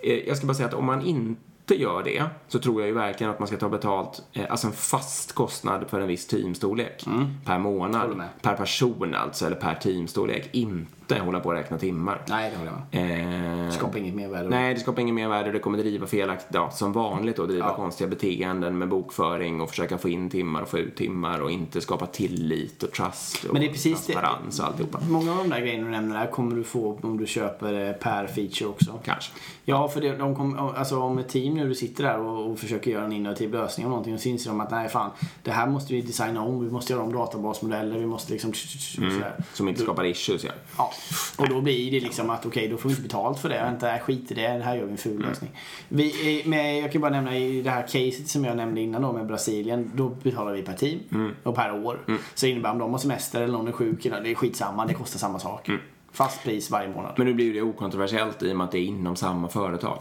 Eh, 0.02 0.28
jag 0.28 0.36
ska 0.36 0.46
bara 0.46 0.54
säga 0.54 0.68
att 0.68 0.74
om 0.74 0.84
man 0.84 1.02
inte 1.02 1.34
gör 1.74 2.02
det 2.02 2.24
så 2.48 2.58
tror 2.58 2.80
jag 2.80 2.88
ju 2.88 2.94
verkligen 2.94 3.30
att 3.30 3.38
man 3.38 3.48
ska 3.48 3.56
ta 3.56 3.68
betalt, 3.68 4.22
eh, 4.32 4.44
alltså 4.50 4.66
en 4.66 4.72
fast 4.72 5.32
kostnad 5.32 5.84
för 5.90 6.00
en 6.00 6.08
viss 6.08 6.26
teamstorlek 6.26 7.04
per 7.44 7.58
månad. 7.58 8.22
Per 8.42 8.54
person 8.56 9.14
alltså, 9.14 9.46
eller 9.46 9.56
per 9.56 9.74
teamstorlek. 9.74 10.48
Inte 10.52 11.03
hålla 11.10 11.40
på 11.40 11.50
att 11.50 11.58
räkna 11.58 11.78
timmar. 11.78 12.22
Nej, 12.28 12.50
det 12.50 12.56
håller 12.56 12.72
jag 12.90 13.02
med. 13.02 13.64
Eh, 13.66 13.70
Skapar 13.70 13.98
inget 13.98 14.14
mervärde. 14.14 14.48
Nej, 14.48 14.74
det 14.74 14.80
skapar 14.80 15.02
ingen 15.02 15.14
mervärde. 15.14 15.52
Det 15.52 15.58
kommer 15.58 15.78
driva 15.78 16.06
felaktigt, 16.06 16.48
ja, 16.52 16.70
som 16.70 16.92
vanligt 16.92 17.36
då, 17.36 17.46
driva 17.46 17.66
Ja. 17.66 17.74
konstiga 17.76 18.10
beteenden 18.10 18.78
med 18.78 18.88
bokföring 18.88 19.60
och 19.60 19.70
försöka 19.70 19.98
få 19.98 20.08
in 20.08 20.30
timmar 20.30 20.62
och 20.62 20.68
få 20.68 20.78
ut 20.78 20.96
timmar 20.96 21.40
och 21.40 21.50
inte 21.50 21.80
skapa 21.80 22.06
tillit 22.06 22.82
och 22.82 22.92
trust 22.92 23.44
och 23.44 23.52
Men 23.52 23.62
det 23.62 23.68
är 23.68 23.72
precis 23.72 24.06
det- 24.06 24.12
transparens 24.12 24.60
och 24.60 24.66
alltihopa. 24.66 25.00
Många 25.08 25.32
av 25.32 25.38
de 25.38 25.48
där 25.48 25.60
grejerna 25.60 25.84
du 25.84 25.90
nämner 25.90 26.18
där 26.20 26.30
kommer 26.30 26.56
du 26.56 26.64
få 26.64 26.98
om 27.02 27.16
du 27.18 27.26
köper 27.26 27.88
eh, 27.88 27.92
per 27.92 28.26
feature 28.26 28.66
också. 28.68 28.98
Kanske. 29.04 29.32
Ja, 29.64 29.88
för 29.88 30.00
det, 30.00 30.16
de 30.16 30.36
kom, 30.36 30.58
alltså 30.58 30.98
om 31.00 31.18
ett 31.18 31.28
team 31.28 31.54
nu 31.54 31.68
du 31.68 31.74
sitter 31.74 32.04
där 32.04 32.18
och, 32.18 32.50
och 32.50 32.58
försöker 32.58 32.90
göra 32.90 33.04
en 33.04 33.12
innovativ 33.12 33.52
lösning 33.52 33.86
av 33.86 33.90
någonting 33.90 34.14
och 34.14 34.20
så 34.20 34.28
inser 34.28 34.50
de 34.50 34.60
att 34.60 34.70
nej 34.70 34.88
fan, 34.88 35.10
det 35.42 35.50
här 35.50 35.66
måste 35.66 35.92
vi 35.94 36.00
designa 36.00 36.42
om, 36.42 36.64
vi 36.64 36.70
måste 36.70 36.92
göra 36.92 37.02
om 37.02 37.12
databasmodeller, 37.12 37.98
vi 37.98 38.06
måste 38.06 38.32
liksom 38.32 38.52
sådär. 38.54 39.34
Som 39.52 39.68
inte 39.68 39.80
skapar 39.80 40.04
issues, 40.04 40.44
ja. 40.44 40.50
Ja, 40.78 40.92
och 41.38 41.48
då 41.48 41.60
blir 41.60 41.90
det 41.90 42.00
liksom 42.00 42.30
att 42.30 42.46
okej, 42.46 42.68
då 42.68 42.76
får 42.76 42.88
vi 42.88 42.92
inte 42.92 43.02
betalt 43.02 43.38
för 43.38 43.48
det. 43.48 43.54
Vänta, 43.62 43.98
skit 43.98 44.30
i 44.30 44.34
det. 44.34 44.48
Det 44.48 44.64
här 44.64 44.74
gör 44.76 44.82
vi 44.82 44.82
en 44.82 44.86
Mm. 44.88 44.96
ful 44.96 45.22
lösning. 45.22 45.50
Vi, 45.88 46.40
eh, 46.40 46.46
med, 46.48 46.78
jag 46.82 46.92
kan 46.92 47.00
bara 47.00 47.10
nämna 47.10 47.36
i 47.36 47.62
det 47.62 47.70
här 47.70 47.82
caset 47.82 48.28
som 48.28 48.44
jag 48.44 48.56
nämnde 48.56 48.80
innan 48.80 49.02
då 49.02 49.12
med 49.12 49.26
Brasilien. 49.26 49.90
Då 49.94 50.08
betalar 50.08 50.52
vi 50.52 50.62
per 50.62 50.72
team 50.74 50.98
Mm. 51.12 51.32
och 51.42 51.54
per 51.54 51.84
år. 51.86 51.98
Så 52.34 52.46
det 52.46 52.52
innebär 52.52 52.70
om 52.70 52.78
de 52.78 52.92
har 52.92 52.98
semester 52.98 53.42
eller 53.42 53.52
någon 53.52 53.68
är 53.68 53.72
sjuk, 53.72 54.02
det 54.02 54.30
är 54.30 54.34
skitsamma. 54.34 54.86
Det 54.86 54.94
kostar 54.94 55.18
samma 55.18 55.38
sak. 55.38 55.68
Mm. 55.68 55.80
Fast 56.12 56.42
pris 56.44 56.70
varje 56.70 56.88
månad. 56.88 57.12
Men 57.16 57.26
nu 57.26 57.34
blir 57.34 57.54
det 57.54 57.62
okontroversiellt 57.62 58.42
i 58.42 58.52
och 58.52 58.56
med 58.56 58.64
att 58.64 58.72
det 58.72 58.78
är 58.78 58.82
inom 58.84 59.16
samma 59.16 59.48
företag. 59.48 59.98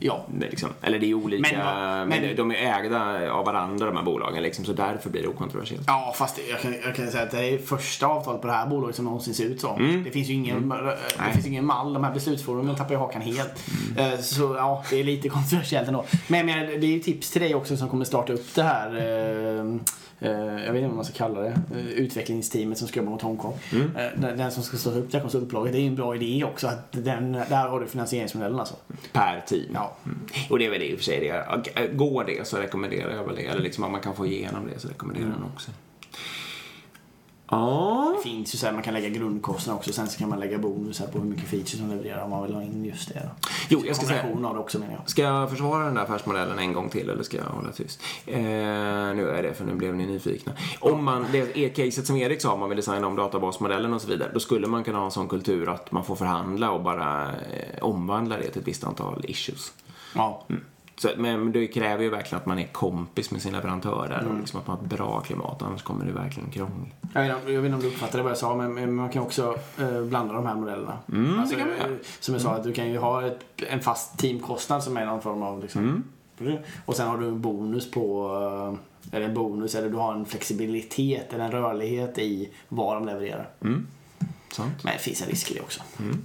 Ja. 0.00 0.24
Det 0.28 0.50
liksom, 0.50 0.68
eller 0.82 0.98
det 0.98 1.10
är 1.10 1.14
olika, 1.14 1.56
Men 1.56 2.08
men, 2.08 2.20
men- 2.20 2.36
de 2.36 2.50
är 2.50 2.54
ägda 2.80 3.32
av 3.32 3.44
varandra 3.44 3.86
de 3.86 3.96
här 3.96 4.04
bolagen 4.04 4.42
liksom, 4.42 4.64
så 4.64 4.72
därför 4.72 5.10
blir 5.10 5.22
det 5.22 5.28
okontroversiellt. 5.28 5.84
Ja, 5.86 6.14
fast 6.16 6.36
det- 6.36 6.48
jag 6.50 6.60
kan, 6.60 6.74
jag 6.84 6.94
kan 6.96 7.10
säga 7.10 7.22
att 7.22 7.30
det 7.30 7.44
är 7.54 7.58
första 7.58 8.06
avtalet 8.06 8.40
på 8.40 8.46
det 8.46 8.52
här 8.52 8.66
bolaget 8.66 8.96
som 8.96 9.04
någonsin 9.04 9.34
ser 9.34 9.44
ut 9.44 9.60
så. 9.60 9.78
Det 10.04 10.10
finns 10.10 10.28
ju 10.28 10.34
ingen, 10.34 10.68
det 10.68 10.74
Mm. 10.76 10.94
Nej. 11.18 11.32
finns 11.32 11.46
ingen 11.46 11.64
mall. 11.66 11.92
De 11.92 12.04
här 12.04 12.12
beslutsforumen 12.14 12.76
tappar 12.76 12.90
ju 12.90 12.98
hakan 12.98 13.22
helt. 13.22 13.64
Eh, 13.98 14.18
Så 14.20 14.54
ja, 14.58 14.84
det 14.90 15.00
är 15.00 15.04
lite 15.04 15.28
kontroversiellt 15.38 15.88
ändå. 15.88 16.04
Men, 16.28 16.46
men 16.46 16.66
det 16.66 16.86
är 16.86 16.90
ju 16.90 16.98
tips 17.00 17.30
till 17.30 17.42
dig 17.42 17.54
också 17.54 17.76
som 17.76 17.88
kommer 17.88 18.04
starta 18.04 18.32
upp 18.32 18.54
det 18.54 18.62
här 18.62 18.88
eh, 18.96 19.76
jag 20.20 20.72
vet 20.72 20.74
inte 20.74 20.86
vad 20.86 20.96
man 20.96 21.04
ska 21.04 21.14
kalla 21.14 21.40
det, 21.40 21.60
eh, 21.74 21.86
utvecklingsteamet 21.86 22.78
som 22.78 22.88
ska 22.88 23.00
jobba 23.00 23.10
mot 23.10 23.22
Hongkong. 23.22 23.58
Mm. 23.72 23.96
Eh, 23.96 24.06
Den, 24.16 24.38
den 24.38 24.50
som 24.50 24.62
ska 24.62 24.76
starta 24.76 24.98
upp 24.98 25.10
det 25.10 25.16
här 25.16 25.22
konsultbolaget, 25.22 25.72
det 25.72 25.78
är 25.78 25.86
en 25.86 25.94
bra 25.94 26.16
idé 26.16 26.44
också. 26.44 26.66
Att 26.66 26.92
den, 26.92 27.32
där 27.32 27.68
har 27.68 27.80
du 27.80 27.86
finansieringsmodellen 27.86 28.60
alltså. 28.60 28.74
Per 29.12 29.40
team. 29.46 29.70
Ja. 29.74 29.96
Mm. 30.04 30.18
Och 30.50 30.58
det 30.58 30.66
är 30.66 30.70
väl 30.70 30.82
i 30.82 30.94
och 30.94 30.98
för 30.98 31.04
sig 31.04 31.20
det. 31.74 31.92
Går 31.92 32.24
det 32.24 32.46
så 32.46 32.56
rekommenderar 32.56 33.14
jag 33.14 33.24
väl 33.24 33.36
det. 33.36 33.42
Eller 33.42 33.62
liksom 33.62 33.84
om 33.84 33.92
man 33.92 34.00
kan 34.00 34.16
få 34.16 34.26
igenom 34.26 34.66
det 34.74 34.80
så 34.80 34.88
rekommenderar 34.88 35.26
jag 35.26 35.34
den 35.34 35.44
också. 35.54 35.70
Ja. 37.50 38.14
Det 38.16 38.30
finns 38.30 38.54
ju 38.54 38.58
så 38.58 38.66
här, 38.66 38.72
man 38.72 38.82
kan 38.82 38.94
lägga 38.94 39.08
grundkostnader 39.08 39.78
också. 39.78 39.92
Sen 39.92 40.08
så 40.08 40.18
kan 40.18 40.28
man 40.28 40.40
lägga 40.40 40.58
bonusar 40.58 41.06
på 41.06 41.18
hur 41.18 41.24
mycket 41.24 41.48
features 41.48 41.78
som 41.78 41.90
levererar 41.90 42.24
om 42.24 42.30
man 42.30 42.42
vill 42.42 42.54
ha 42.54 42.62
in 42.62 42.84
just 42.84 43.08
det. 43.08 43.22
Då. 43.24 43.48
Jo, 43.68 43.82
jag 43.86 43.96
ska 43.96 44.06
säga. 44.06 44.22
Av 44.44 44.54
det 44.54 44.60
också 44.60 44.78
menar 44.78 44.92
jag. 44.92 45.10
Ska 45.10 45.22
jag 45.22 45.50
försvara 45.50 45.84
den 45.84 45.94
där 45.94 46.02
affärsmodellen 46.02 46.58
en 46.58 46.72
gång 46.72 46.88
till 46.88 47.10
eller 47.10 47.22
ska 47.22 47.36
jag 47.36 47.44
hålla 47.44 47.72
tyst? 47.72 48.02
Eh, 48.26 48.38
nu 48.38 49.30
är 49.38 49.42
det 49.42 49.54
för 49.54 49.64
nu 49.64 49.74
blev 49.74 49.94
ni 49.94 50.06
nyfikna. 50.06 50.52
Om 50.80 51.04
man, 51.04 51.26
det 51.32 51.56
är 51.56 51.68
caset 51.68 52.06
som 52.06 52.16
Erik 52.16 52.40
sa, 52.40 52.52
om 52.52 52.60
man 52.60 52.68
vill 52.68 52.76
designa 52.76 53.06
om 53.06 53.16
databasmodellen 53.16 53.94
och 53.94 54.02
så 54.02 54.08
vidare, 54.08 54.30
då 54.34 54.40
skulle 54.40 54.66
man 54.66 54.84
kunna 54.84 54.98
ha 54.98 55.04
en 55.04 55.10
sån 55.10 55.28
kultur 55.28 55.68
att 55.68 55.92
man 55.92 56.04
får 56.04 56.16
förhandla 56.16 56.70
och 56.70 56.82
bara 56.82 57.24
eh, 57.24 57.82
omvandla 57.82 58.36
det 58.36 58.50
till 58.50 58.60
ett 58.60 58.68
visst 58.68 58.84
antal 58.84 59.24
issues. 59.28 59.72
Ja. 60.14 60.44
Så, 60.98 61.10
men 61.16 61.52
det 61.52 61.66
kräver 61.66 62.04
ju 62.04 62.10
verkligen 62.10 62.40
att 62.40 62.46
man 62.46 62.58
är 62.58 62.66
kompis 62.66 63.30
med 63.30 63.42
sin 63.42 63.52
leverantör 63.52 64.08
där 64.08 64.28
och 64.28 64.38
liksom 64.38 64.60
att 64.60 64.66
man 64.66 64.76
har 64.76 64.84
ett 64.84 64.90
bra 64.90 65.20
klimat, 65.20 65.62
annars 65.62 65.82
kommer 65.82 66.04
det 66.04 66.12
verkligen 66.12 66.50
krångel. 66.50 66.88
Jag 67.14 67.22
vet, 67.22 67.30
jag 67.30 67.60
vet 67.60 67.64
inte 67.64 67.74
om 67.74 67.80
du 67.80 67.86
uppfattade 67.88 68.22
vad 68.22 68.30
jag 68.30 68.38
sa, 68.38 68.56
men, 68.56 68.74
men 68.74 68.94
man 68.94 69.08
kan 69.08 69.22
också 69.22 69.58
eh, 69.80 70.02
blanda 70.02 70.34
de 70.34 70.46
här 70.46 70.54
modellerna. 70.54 70.98
Mm, 71.12 71.38
Alltså, 71.40 71.58
eh, 71.58 71.66
Som 72.20 72.34
jag 72.34 72.42
sa, 72.42 72.54
att 72.54 72.64
du 72.64 72.72
kan 72.72 72.90
ju 72.90 72.98
ha 72.98 73.26
ett, 73.26 73.44
en 73.56 73.80
fast 73.80 74.18
teamkostnad 74.18 74.82
som 74.82 74.96
är 74.96 75.06
någon 75.06 75.22
form 75.22 75.42
av 75.42 75.62
liksom, 75.62 76.04
Mm. 76.40 76.56
Och 76.84 76.96
sen 76.96 77.08
har 77.08 77.18
du 77.18 77.26
en 77.28 77.40
bonus 77.40 77.90
på, 77.90 78.30
eh, 79.12 79.16
eller 79.16 79.26
en 79.28 79.34
bonus, 79.34 79.74
eller 79.74 79.90
du 79.90 79.96
har 79.96 80.14
en 80.14 80.24
flexibilitet 80.24 81.32
eller 81.32 81.44
en 81.44 81.50
rörlighet 81.50 82.18
i 82.18 82.48
vad 82.68 82.96
de 82.96 83.06
levererar. 83.06 83.48
Sant? 84.52 84.84
Men 84.84 84.92
det 84.92 84.98
finns 84.98 85.22
en 85.22 85.28
risk 85.28 85.50
i 85.50 85.54
det 85.54 85.60
också. 85.60 85.80
Mm. 85.98 86.18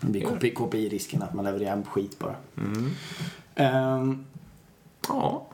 Det 0.00 0.06
blir 0.06 0.26
KPI, 0.26 0.50
KPI-risken, 0.50 1.22
att 1.22 1.34
man 1.34 1.44
levererar 1.44 1.82
skit 1.82 2.18
bara. 2.18 2.34
Ehm, 3.56 4.24
Ja, 5.08 5.46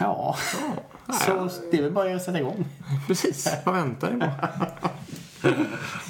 ja, 0.00 0.36
ja. 1.08 1.48
så 1.48 1.60
det 1.70 1.78
är 1.78 1.82
väl 1.82 1.92
bara 1.92 2.14
att 2.16 2.22
sätta 2.22 2.38
igång. 2.40 2.64
precis. 3.06 3.48
Vad 3.64 3.74
väntar 3.74 4.10
ni 4.12 4.18
på? 4.18 4.26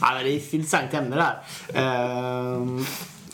ja, 0.00 0.14
det 0.22 0.30
är 0.32 0.36
ett 0.36 0.52
intressant 0.52 0.94
ämne 0.94 1.16
där. 1.16 1.42
Ehm, 1.74 2.84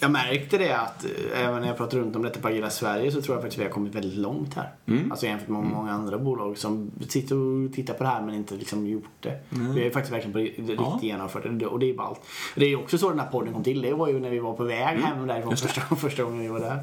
jag 0.03 0.11
märkte 0.11 0.59
det 0.59 0.73
att 0.79 1.05
eh, 1.05 1.41
även 1.45 1.61
när 1.61 1.69
jag 1.69 1.77
pratar 1.77 1.99
runt 1.99 2.17
om 2.17 2.23
detta 2.23 2.41
på 2.41 2.49
Agila 2.49 2.71
Sverige 2.71 3.13
så 3.13 3.23
tror 3.23 3.37
jag 3.37 3.43
faktiskt 3.43 3.61
vi 3.61 3.65
har 3.65 3.71
kommit 3.71 3.95
väldigt 3.95 4.19
långt 4.19 4.55
här. 4.55 4.71
Alltså 5.11 5.27
jämfört 5.27 5.49
med 5.49 5.63
många 5.65 5.93
andra 5.93 6.19
bolag 6.19 6.59
som 6.59 6.91
sitter 7.09 7.37
och 7.37 7.73
tittar 7.73 7.95
på 7.95 8.03
det 8.05 8.09
här 8.11 8.23
men 8.23 8.35
inte 8.35 8.55
liksom 8.55 8.87
gjort 8.87 9.05
det. 9.21 9.39
Vi 9.49 9.67
har 9.67 9.75
ju 9.79 9.91
faktiskt 9.91 10.13
verkligen 10.13 10.33
på 10.33 10.39
riktigt 10.39 10.71
Ja. 10.79 10.99
genomfört 11.03 11.43
det 11.51 11.67
och 11.67 11.79
det 11.79 11.91
är 11.91 11.95
ballt. 11.95 12.21
Det 12.55 12.65
är 12.65 12.69
ju 12.69 12.77
också 12.77 12.99
så 12.99 13.11
den 13.11 13.21
här 13.21 13.27
podden 13.27 13.53
kom 13.53 13.63
till. 13.65 13.83
Det 13.83 13.95
var 13.95 14.09
ju 14.09 14.21
när 14.21 14.31
vi 14.31 14.39
var 14.39 14.53
på 14.55 14.65
väg 14.65 14.99
hem 14.99 15.27
därifrån 15.27 15.57
första, 15.57 15.81
första 15.97 16.23
gången 16.23 16.41
vi 16.41 16.49
var 16.49 16.61
där. 16.61 16.79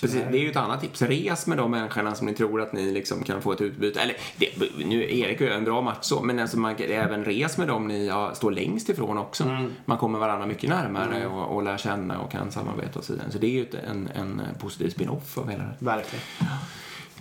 Precis, 0.00 0.22
det 0.30 0.38
är 0.38 0.42
ju 0.42 0.50
ett 0.50 0.56
annat 0.56 0.80
tips. 0.80 1.02
Res 1.02 1.46
med 1.46 1.58
de 1.58 1.70
människorna 1.70 2.14
som 2.14 2.26
ni 2.26 2.34
tror 2.34 2.60
att 2.60 2.72
ni 2.72 2.92
liksom 2.92 3.22
kan 3.22 3.42
få 3.42 3.52
ett 3.52 3.60
utbyte. 3.60 4.00
Eller, 4.00 4.16
det, 4.36 4.48
nu 4.86 5.18
Erik 5.18 5.40
gör 5.40 5.50
en 5.50 5.64
bra 5.64 5.80
match 5.82 5.98
så, 6.00 6.22
men 6.22 6.38
alltså 6.38 6.58
man, 6.58 6.76
även 6.78 7.24
res 7.24 7.58
med 7.58 7.68
dem 7.68 7.88
ni 7.88 8.06
ja, 8.06 8.34
står 8.34 8.50
längst 8.50 8.88
ifrån 8.88 9.18
också. 9.18 9.44
Man 9.84 9.98
kommer 9.98 10.18
varandra 10.18 10.46
mycket 10.46 10.70
närmare 10.70 11.26
och, 11.26 11.56
och 11.56 11.62
lär 11.62 11.78
känna 11.78 12.20
och 12.20 12.32
kan 12.32 12.50
samarbeta 12.50 12.98
och 12.98 13.04
så 13.04 13.12
vidare. 13.12 13.30
Så 13.30 13.38
det 13.38 13.46
är 13.46 13.50
ju 13.50 13.62
ett, 13.62 13.74
en, 13.74 14.08
en 14.14 14.42
positiv 14.60 14.90
spin-off 14.90 15.38
av 15.38 15.50
hela 15.50 15.64
det. 15.64 15.74
Verkligen. 15.78 16.24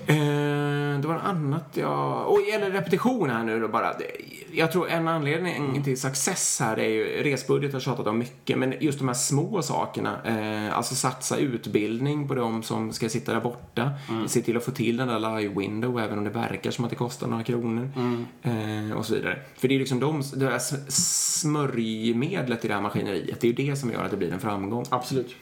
Eh, 0.08 0.16
det 1.02 1.08
var 1.08 1.14
något 1.14 1.24
annat 1.24 1.66
jag... 1.74 2.28
Och 2.28 2.40
eller 2.54 2.72
repetition 2.72 3.30
här 3.30 3.44
nu 3.44 3.60
då 3.60 3.68
bara. 3.68 3.94
Jag 4.54 4.72
tror 4.72 4.90
en 4.90 5.08
anledning 5.08 5.84
till 5.84 6.02
success 6.02 6.60
här 6.60 6.80
är 6.80 6.88
ju 6.90 7.04
resbudget 7.24 7.74
har 7.74 7.80
tjatat 7.80 8.08
om 8.08 8.18
mycket, 8.18 8.58
men 8.58 8.74
just 8.80 9.00
de 9.00 9.08
här 9.08 9.16
små 9.16 9.62
sakerna. 9.62 10.18
Eh, 10.26 10.78
alltså 10.78 10.96
satsa 10.96 11.38
utbildning 11.38 12.28
på 12.28 12.36
de 12.36 12.64
som 12.64 12.94
ska 12.94 13.10
sitta 13.10 13.34
där 13.34 13.42
borta. 13.42 13.92
Se 14.28 14.42
till 14.42 14.58
att 14.58 14.66
få 14.66 14.72
till 14.72 14.98
den 14.98 15.08
där 15.08 15.20
live 15.40 15.54
window 15.60 16.00
även 16.00 16.18
om 16.18 16.24
det 16.24 16.30
verkar 16.30 16.72
som 16.72 16.86
att 16.86 16.90
det 16.92 16.96
kostar 16.98 17.28
några 17.28 17.44
kronor. 17.44 17.90
Eh, 18.44 18.98
och 18.98 19.06
så 19.06 19.14
vidare. 19.14 19.40
För 19.58 19.68
det 19.68 19.76
är 19.76 19.80
liksom 19.80 20.00
de, 20.00 20.24
det 20.36 20.46
här 20.46 20.56
s- 20.56 21.40
smörjmedlet 21.42 22.66
i 22.66 22.68
det 22.68 22.74
här 22.74 22.82
maskineriet. 22.82 23.42
Det 23.42 23.48
är 23.48 23.54
ju 23.54 23.68
det 23.70 23.76
som 23.76 23.92
gör 23.92 24.04
att 24.06 24.12
det 24.12 24.18
blir 24.18 24.34
en 24.34 24.40
framgång. 24.40 24.86
Absolut. 24.90 25.36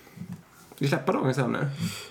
Ska 0.79 0.85
vi 0.85 0.89
släppa 0.89 1.11
dagens 1.11 1.37
ämne? 1.37 1.69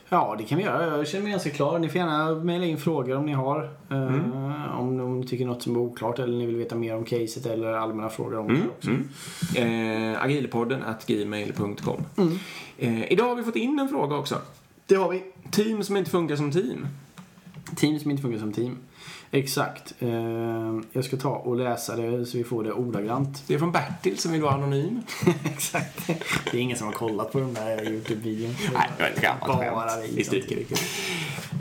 Ja, 0.09 0.35
det 0.39 0.45
kan 0.45 0.59
vi 0.59 0.65
göra. 0.65 0.97
Jag 0.97 1.09
känner 1.09 1.23
mig 1.23 1.31
ganska 1.33 1.51
klar. 1.51 1.79
Ni 1.79 1.89
får 1.89 1.97
gärna 1.97 2.35
mejla 2.35 2.65
in 2.67 2.79
frågor 2.79 3.17
om 3.17 3.27
ni 3.27 3.33
har. 3.33 3.63
Eh, 3.91 3.97
Mm. 4.03 4.33
om, 4.79 5.01
om 5.01 5.21
ni 5.21 5.27
tycker 5.27 5.47
något 5.47 5.63
som 5.63 5.75
är 5.77 5.81
oklart 5.81 6.19
eller 6.19 6.39
ni 6.39 6.47
vill 6.47 6.57
veta 6.57 6.75
mer 6.75 6.97
om 6.97 7.05
caset 7.05 7.47
eller 7.47 7.73
allmänna 7.73 8.09
frågor 8.09 8.39
om 8.39 8.47
det 8.49 8.61
också. 8.79 8.91
Mm. 9.57 10.13
Eh, 10.15 10.23
agilpodden 10.23 10.83
at 10.83 11.07
gmail.com. 11.07 12.05
Eh, 12.79 13.13
idag 13.13 13.29
har 13.29 13.35
vi 13.37 13.43
fått 13.43 13.57
in 13.57 13.79
en 13.79 13.89
fråga 13.89 14.17
också. 14.17 14.39
Det 14.87 14.95
har 14.95 15.11
vi. 15.11 15.23
Team 15.51 15.83
som 15.85 15.97
inte 15.97 16.11
funkar 16.11 16.37
som 16.37 16.51
team. 16.53 16.87
Team 17.77 17.99
som 17.99 18.11
inte 18.11 18.23
funkar 18.23 18.39
som 18.39 18.53
team. 18.53 18.79
Exakt. 19.31 19.95
Eh, 19.99 20.11
jag 20.93 21.05
ska 21.05 21.17
ta 21.17 21.31
och 21.31 21.57
läsa 21.57 21.97
det 21.97 22.27
så 22.27 22.39
vi 22.39 22.45
får 22.45 22.65
det 22.65 22.73
ordagrant. 22.73 23.43
Det 23.47 23.55
är 23.55 23.59
från 23.59 23.73
Bertil 23.73 24.19
som 24.19 24.33
vill 24.33 24.43
vara 24.43 24.55
anonym. 24.55 25.03
Exakt. 25.45 26.07
Det 26.51 26.57
är 26.59 26.61
ingen 26.61 26.77
som 26.79 26.87
har 26.87 26.95
kollat 26.95 27.33
på 27.33 27.39
den 27.39 27.55
där 27.55 27.85
Youtube-videon. 27.91 28.55
Nej, 28.75 28.89
det 28.97 29.03
var 29.03 29.11
ett 29.11 29.23
gammalt 29.23 29.47
Bara 29.75 29.89
skämt. 29.89 30.13
vi 30.15 30.25
stryker 30.25 30.57
tycker. 30.57 30.79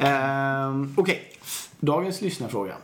Ehm, 0.01 0.93
Okej. 0.97 1.22
Dagens 1.80 2.22
lyssnarfråga. 2.22 2.76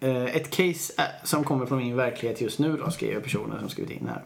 Eh, 0.00 0.24
ett 0.24 0.50
case 0.50 0.92
eh, 0.98 1.04
som 1.24 1.44
kommer 1.44 1.66
från 1.66 1.78
min 1.78 1.96
verklighet 1.96 2.40
just 2.40 2.58
nu 2.58 2.76
då, 2.76 2.90
skriver 2.90 3.20
personen 3.20 3.60
som 3.60 3.68
skrivit 3.68 3.90
in 3.90 4.08
här. 4.08 4.22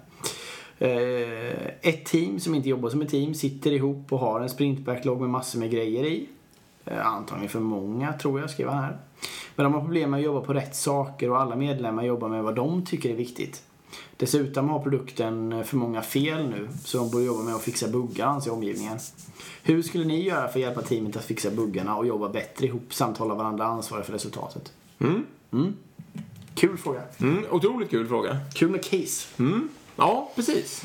Eh, 0.78 1.68
ett 1.82 2.04
team 2.04 2.40
som 2.40 2.54
inte 2.54 2.68
jobbar 2.68 2.90
som 2.90 3.02
ett 3.02 3.08
team 3.08 3.34
sitter 3.34 3.72
ihop 3.72 4.12
och 4.12 4.18
har 4.18 4.40
en 4.40 4.48
sprintbacklog 4.48 5.20
med 5.20 5.30
massor 5.30 5.58
med 5.58 5.70
grejer 5.70 6.04
i. 6.04 6.26
Eh, 6.84 7.06
antagligen 7.06 7.48
för 7.48 7.60
många 7.60 8.12
tror 8.12 8.40
jag, 8.40 8.50
skriver 8.50 8.72
han 8.72 8.84
här. 8.84 8.98
Men 9.56 9.64
de 9.64 9.74
har 9.74 9.80
problem 9.80 10.10
med 10.10 10.18
att 10.18 10.24
jobba 10.24 10.40
på 10.40 10.54
rätt 10.54 10.76
saker 10.76 11.30
och 11.30 11.40
alla 11.40 11.56
medlemmar 11.56 12.02
jobbar 12.02 12.28
med 12.28 12.42
vad 12.42 12.54
de 12.54 12.84
tycker 12.84 13.10
är 13.10 13.14
viktigt. 13.14 13.62
Dessutom 14.16 14.68
har 14.68 14.78
produkten 14.78 15.64
för 15.64 15.76
många 15.76 16.02
fel 16.02 16.48
nu, 16.48 16.68
så 16.84 16.98
de 16.98 17.10
borde 17.10 17.24
jobba 17.24 17.42
med 17.42 17.54
att 17.54 17.62
fixa 17.62 17.88
buggar, 17.88 18.26
anser 18.26 18.52
omgivningen. 18.52 18.98
Hur 19.62 19.82
skulle 19.82 20.04
ni 20.04 20.22
göra 20.22 20.48
för 20.48 20.58
att 20.58 20.64
hjälpa 20.64 20.82
teamet 20.82 21.16
att 21.16 21.24
fixa 21.24 21.50
buggarna 21.50 21.96
och 21.96 22.06
jobba 22.06 22.28
bättre 22.28 22.66
ihop 22.66 22.94
samt 22.94 23.18
hålla 23.18 23.34
varandra 23.34 23.64
ansvariga 23.64 24.04
för 24.04 24.12
resultatet? 24.12 24.72
Mm. 24.98 25.76
Kul 26.54 26.78
fråga. 26.78 27.02
Mm, 27.20 27.44
otroligt 27.50 27.90
kul 27.90 28.08
fråga. 28.08 28.36
Kul 28.54 28.70
med 28.70 28.84
case. 28.84 29.26
Mm. 29.38 29.68
Ja, 29.96 30.30
precis. 30.34 30.82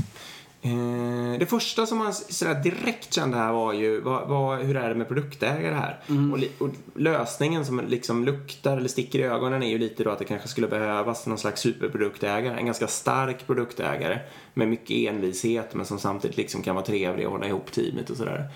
Eh, 0.61 1.39
det 1.39 1.45
första 1.45 1.85
som 1.85 1.97
man 1.97 2.13
sådär 2.13 2.63
direkt 2.63 3.13
kände 3.13 3.37
här 3.37 3.53
var 3.53 3.73
ju 3.73 4.01
vad, 4.01 4.27
vad, 4.27 4.59
hur 4.59 4.77
är 4.77 4.89
det 4.89 4.95
med 4.95 5.07
produktägare 5.07 5.73
här? 5.73 5.99
Och, 6.31 6.39
li, 6.39 6.51
och 6.57 6.69
lösningen 6.95 7.65
som 7.65 7.81
liksom 7.87 8.25
luktar 8.25 8.77
eller 8.77 8.89
sticker 8.89 9.19
i 9.19 9.23
ögonen 9.23 9.63
är 9.63 9.69
ju 9.69 9.77
lite 9.77 10.03
då 10.03 10.09
att 10.09 10.19
det 10.19 10.25
kanske 10.25 10.47
skulle 10.47 10.67
behövas 10.67 11.27
någon 11.27 11.37
slags 11.37 11.61
superproduktägare. 11.61 12.59
En 12.59 12.65
ganska 12.65 12.87
stark 12.87 13.47
produktägare 13.47 14.19
med 14.53 14.67
mycket 14.67 15.09
envishet 15.13 15.73
men 15.73 15.85
som 15.85 15.99
samtidigt 15.99 16.37
liksom 16.37 16.61
kan 16.61 16.75
vara 16.75 16.85
trevlig 16.85 17.25
och 17.25 17.31
hålla 17.31 17.47
ihop 17.47 17.71
teamet 17.71 18.09
och 18.09 18.17
sådär. 18.17 18.49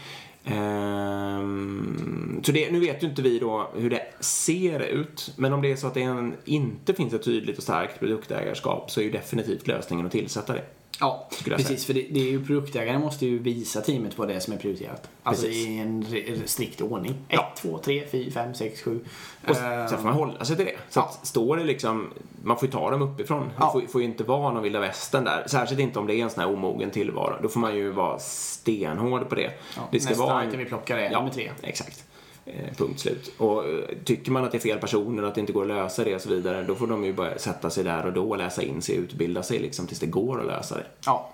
Ehm, 0.46 2.42
så 2.44 2.52
det, 2.52 2.72
nu 2.72 2.80
vet 2.80 3.04
ju 3.04 3.08
inte 3.08 3.22
vi 3.22 3.40
då 3.40 3.72
hur 3.76 3.90
det 3.90 4.06
ser 4.20 4.80
ut, 4.80 5.34
men 5.38 5.54
om 5.54 5.62
det 5.62 5.72
är 5.72 5.76
så 5.76 5.88
att 5.88 5.94
det 5.94 6.02
en, 6.02 6.36
inte 6.46 6.94
finns 6.94 7.14
ett 7.14 7.24
tydligt 7.24 7.58
och 7.58 7.64
starkt 7.64 8.00
produktägarskap 8.00 8.92
så 8.92 9.00
är 9.00 9.04
ju 9.04 9.12
definitivt 9.12 9.68
lösningen 9.68 10.06
att 10.06 10.12
tillsätta 10.12 10.54
det. 10.54 10.64
Ja, 11.04 11.28
precis. 11.46 11.86
För 11.86 11.94
det, 11.94 12.08
det 12.12 12.20
är 12.20 12.32
ju 12.32 12.46
produktägaren 12.46 13.02
måste 13.02 13.26
ju 13.26 13.40
visa 13.40 13.82
teamet 13.82 14.18
vad 14.18 14.28
det 14.28 14.34
är 14.34 14.40
som 14.40 14.54
är 14.54 14.58
prioriterat. 14.58 15.10
Alltså 15.24 15.46
Precis. 15.46 15.68
i 15.68 15.78
en 15.78 16.06
strikt 16.46 16.82
ordning. 16.82 17.12
1, 17.12 17.18
Ja. 17.28 17.54
2, 17.58 17.78
3, 17.78 18.04
4, 18.12 18.32
5, 18.32 18.54
6, 18.54 18.82
7. 18.82 19.00
Och 19.48 19.56
sen 19.56 19.90
får 19.90 20.04
man 20.04 20.14
hålla 20.14 20.46
sig 20.46 20.56
till 20.56 20.66
det. 20.66 20.76
Så 20.90 21.00
ja. 21.00 21.14
står 21.24 21.58
det 21.58 21.64
liksom, 21.64 22.14
man 22.44 22.58
får 22.60 22.66
ju 22.66 22.72
ta 22.72 22.92
dem 22.92 23.02
uppifrån. 23.02 23.50
Ja. 23.60 23.66
Det 23.66 23.82
får, 23.82 23.88
får 23.92 24.02
ju 24.02 24.08
inte 24.08 24.24
vara 24.24 24.54
någon 24.54 24.64
vilda 24.64 24.80
västern 24.80 25.24
där. 25.24 25.44
Särskilt 25.48 25.82
inte 25.82 26.00
om 26.00 26.08
det 26.08 26.16
är 26.16 26.24
en 26.24 26.30
sån 26.30 26.44
här 26.44 26.54
omogen 26.54 26.92
tillvaro. 26.92 27.36
Då 27.42 27.50
får 27.50 27.60
man 27.60 27.76
ju 27.76 27.90
vara 27.92 28.20
stenhård 28.20 29.30
på 29.30 29.36
det. 29.36 29.52
Ja, 29.76 29.82
det 29.92 30.00
ska 30.00 30.10
nästa 30.10 30.26
vara 30.26 30.42
en- 30.42 30.48
item 30.48 30.60
vi 30.60 30.66
plockar 30.66 30.98
är 30.98 31.12
ja, 31.12 31.20
nummer 31.20 31.32
tre. 31.34 31.52
Exakt. 31.62 32.04
Eh, 32.46 32.76
punkt 32.78 33.00
slut. 33.00 33.32
Och 33.38 33.70
eh, 33.70 33.86
tycker 34.04 34.32
man 34.32 34.46
att 34.46 34.52
det 34.52 34.58
är 34.58 34.60
fel 34.60 34.80
personer, 34.80 35.24
att 35.24 35.36
det 35.36 35.42
inte 35.42 35.54
går 35.54 35.62
att 35.62 35.68
lösa 35.68 36.04
det 36.04 36.16
och 36.16 36.22
så 36.22 36.30
vidare, 36.30 36.64
då 36.64 36.76
får 36.76 36.88
de 36.88 37.06
ju 37.06 37.14
bara 37.14 37.38
sätta 37.38 37.70
sig 37.70 37.84
där 37.84 38.06
och 38.06 38.14
då 38.14 38.30
och 38.30 38.38
läsa 38.38 38.62
in 38.64 38.82
sig 38.82 38.96
utbilda 38.96 39.44
sig 39.44 39.60
liksom 39.60 39.88
tills 39.88 40.00
det 40.00 40.06
går 40.06 40.40
att 40.40 40.48
lösa 40.48 40.76
det. 40.76 40.86
Ja. 41.06 41.30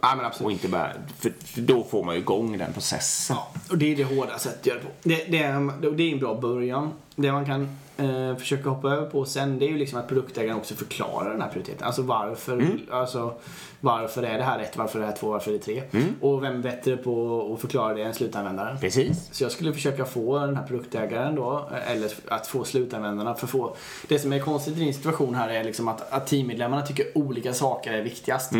Ja, 0.00 0.14
men 0.16 0.26
absolut. 0.26 0.46
Och 0.46 0.52
inte 0.52 0.68
bara, 0.68 0.92
för, 1.18 1.32
för 1.44 1.60
då 1.60 1.84
får 1.84 2.04
man 2.04 2.14
ju 2.14 2.20
igång 2.20 2.58
den 2.58 2.72
processen. 2.72 3.36
Ja, 3.36 3.52
och 3.70 3.78
det 3.78 3.92
är 3.92 3.96
det 3.96 4.04
hårda 4.04 4.38
sättet 4.38 4.60
att 4.60 4.66
göra 4.66 4.78
det 4.78 4.84
på. 4.84 4.90
Det, 5.02 5.24
det, 5.28 5.38
är, 5.38 5.90
det 5.96 6.02
är 6.02 6.12
en 6.12 6.18
bra 6.18 6.34
början. 6.34 6.92
Det 7.16 7.32
man 7.32 7.46
kan 7.46 7.78
eh, 8.04 8.36
försöka 8.36 8.68
hoppa 8.68 8.88
över 8.88 9.10
på 9.10 9.24
sen 9.24 9.58
det 9.58 9.64
är 9.66 9.70
ju 9.70 9.78
liksom 9.78 9.98
att 9.98 10.08
produktägaren 10.08 10.56
också 10.56 10.74
förklarar 10.74 11.30
den 11.30 11.42
här 11.42 11.48
prioriteten. 11.48 11.86
Alltså 11.86 12.02
varför, 12.02 12.78
alltså, 12.90 13.34
varför 13.80 14.22
är 14.22 14.38
det 14.38 14.44
här 14.44 14.58
ett, 14.58 14.76
varför 14.76 14.98
är 14.98 15.02
det 15.02 15.08
här 15.08 15.16
två, 15.16 15.30
varför 15.30 15.50
är 15.50 15.54
det 15.54 15.60
tre? 15.60 15.82
Och 16.20 16.42
vem 16.42 16.54
är 16.54 16.62
bättre 16.62 16.96
på 16.96 17.52
att 17.54 17.60
förklara 17.60 17.94
det 17.94 18.02
än 18.02 18.14
slutanvändaren? 18.14 18.78
Precis. 18.78 19.28
Så 19.32 19.44
jag 19.44 19.52
skulle 19.52 19.72
försöka 19.72 20.04
få 20.04 20.38
den 20.38 20.56
här 20.56 20.66
produktägaren 20.66 21.34
då, 21.34 21.68
eller 21.86 22.12
att 22.28 22.46
få 22.46 22.64
slutanvändarna. 22.64 23.34
För 23.34 23.46
få, 23.46 23.76
det 24.08 24.18
som 24.18 24.32
är 24.32 24.38
konstigt 24.38 24.76
i 24.76 24.80
din 24.80 24.94
situation 24.94 25.34
här 25.34 25.48
är 25.48 25.64
liksom 25.64 25.88
att, 25.88 26.12
att 26.12 26.26
teammedlemmarna 26.26 26.82
tycker 26.82 27.18
olika 27.18 27.54
saker 27.54 27.92
är 27.92 28.02
viktigast. 28.02 28.52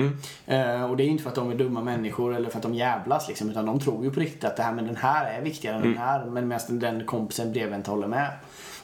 Eh, 0.46 0.90
och 0.90 0.96
det 0.96 1.04
är 1.04 1.06
inte 1.06 1.22
för 1.22 1.30
att 1.30 1.36
de 1.36 1.50
är 1.50 1.54
dumma 1.54 1.82
människor 1.82 2.34
eller 2.34 2.50
för 2.50 2.56
att 2.56 2.62
de 2.62 2.74
jävlas 2.74 3.28
liksom, 3.28 3.50
utan 3.50 3.66
de 3.66 3.80
tror 3.80 4.04
ju 4.04 4.10
på 4.10 4.20
riktigt 4.20 4.44
att 4.44 4.56
det 4.56 4.62
här, 4.62 4.72
men 4.72 4.86
den 4.86 4.96
här 4.96 5.38
är 5.38 5.42
viktigare 5.42 5.76
än 5.76 5.82
den 5.82 5.96
här. 5.98 6.24
Men 6.24 6.48
medan 6.48 6.60
den, 6.68 6.78
den 6.78 7.06
kompisen 7.06 7.52
bredvid 7.52 7.74
inte 7.74 7.90
håller 7.90 8.06
med. 8.06 8.30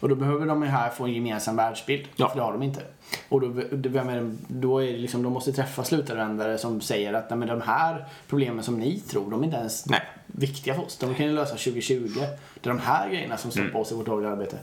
Och 0.00 0.08
då 0.08 0.14
behöver 0.14 0.46
de 0.46 0.62
ju 0.62 0.68
här 0.68 0.90
få 0.90 1.04
en 1.04 1.12
gemensam 1.12 1.56
världsbild. 1.56 2.06
Ja. 2.16 2.28
För 2.28 2.36
det 2.36 2.42
har 2.42 2.52
de 2.52 2.62
inte. 2.62 2.80
Och 3.28 3.40
då, 3.40 3.48
vem 3.72 4.08
är 4.08 4.16
det, 4.20 4.36
då 4.48 4.82
är 4.82 4.92
det 4.92 4.98
liksom, 4.98 5.22
de 5.22 5.32
måste 5.32 5.52
träffa 5.52 5.84
slutanvändare 5.84 6.58
som 6.58 6.80
säger 6.80 7.12
att 7.12 7.30
Nej, 7.30 7.38
men 7.38 7.48
de 7.48 7.60
här 7.60 8.06
problemen 8.28 8.64
som 8.64 8.78
ni 8.78 9.00
tror, 9.00 9.30
de 9.30 9.40
är 9.40 9.44
inte 9.44 9.56
ens 9.56 9.86
Nej. 9.86 10.00
viktiga 10.26 10.74
för 10.74 10.82
oss. 10.84 10.96
De 10.98 11.14
kan 11.14 11.26
ju 11.26 11.32
lösa 11.32 11.50
2020. 11.50 12.08
Det 12.60 12.68
är 12.70 12.74
de 12.74 12.78
här 12.78 13.08
grejerna 13.10 13.36
som 13.36 13.50
Mm. 13.50 13.64
stoppar 13.66 13.80
oss 13.80 13.92
i 13.92 13.94
vårt 13.94 14.06
dagliga 14.06 14.30
arbete. 14.32 14.56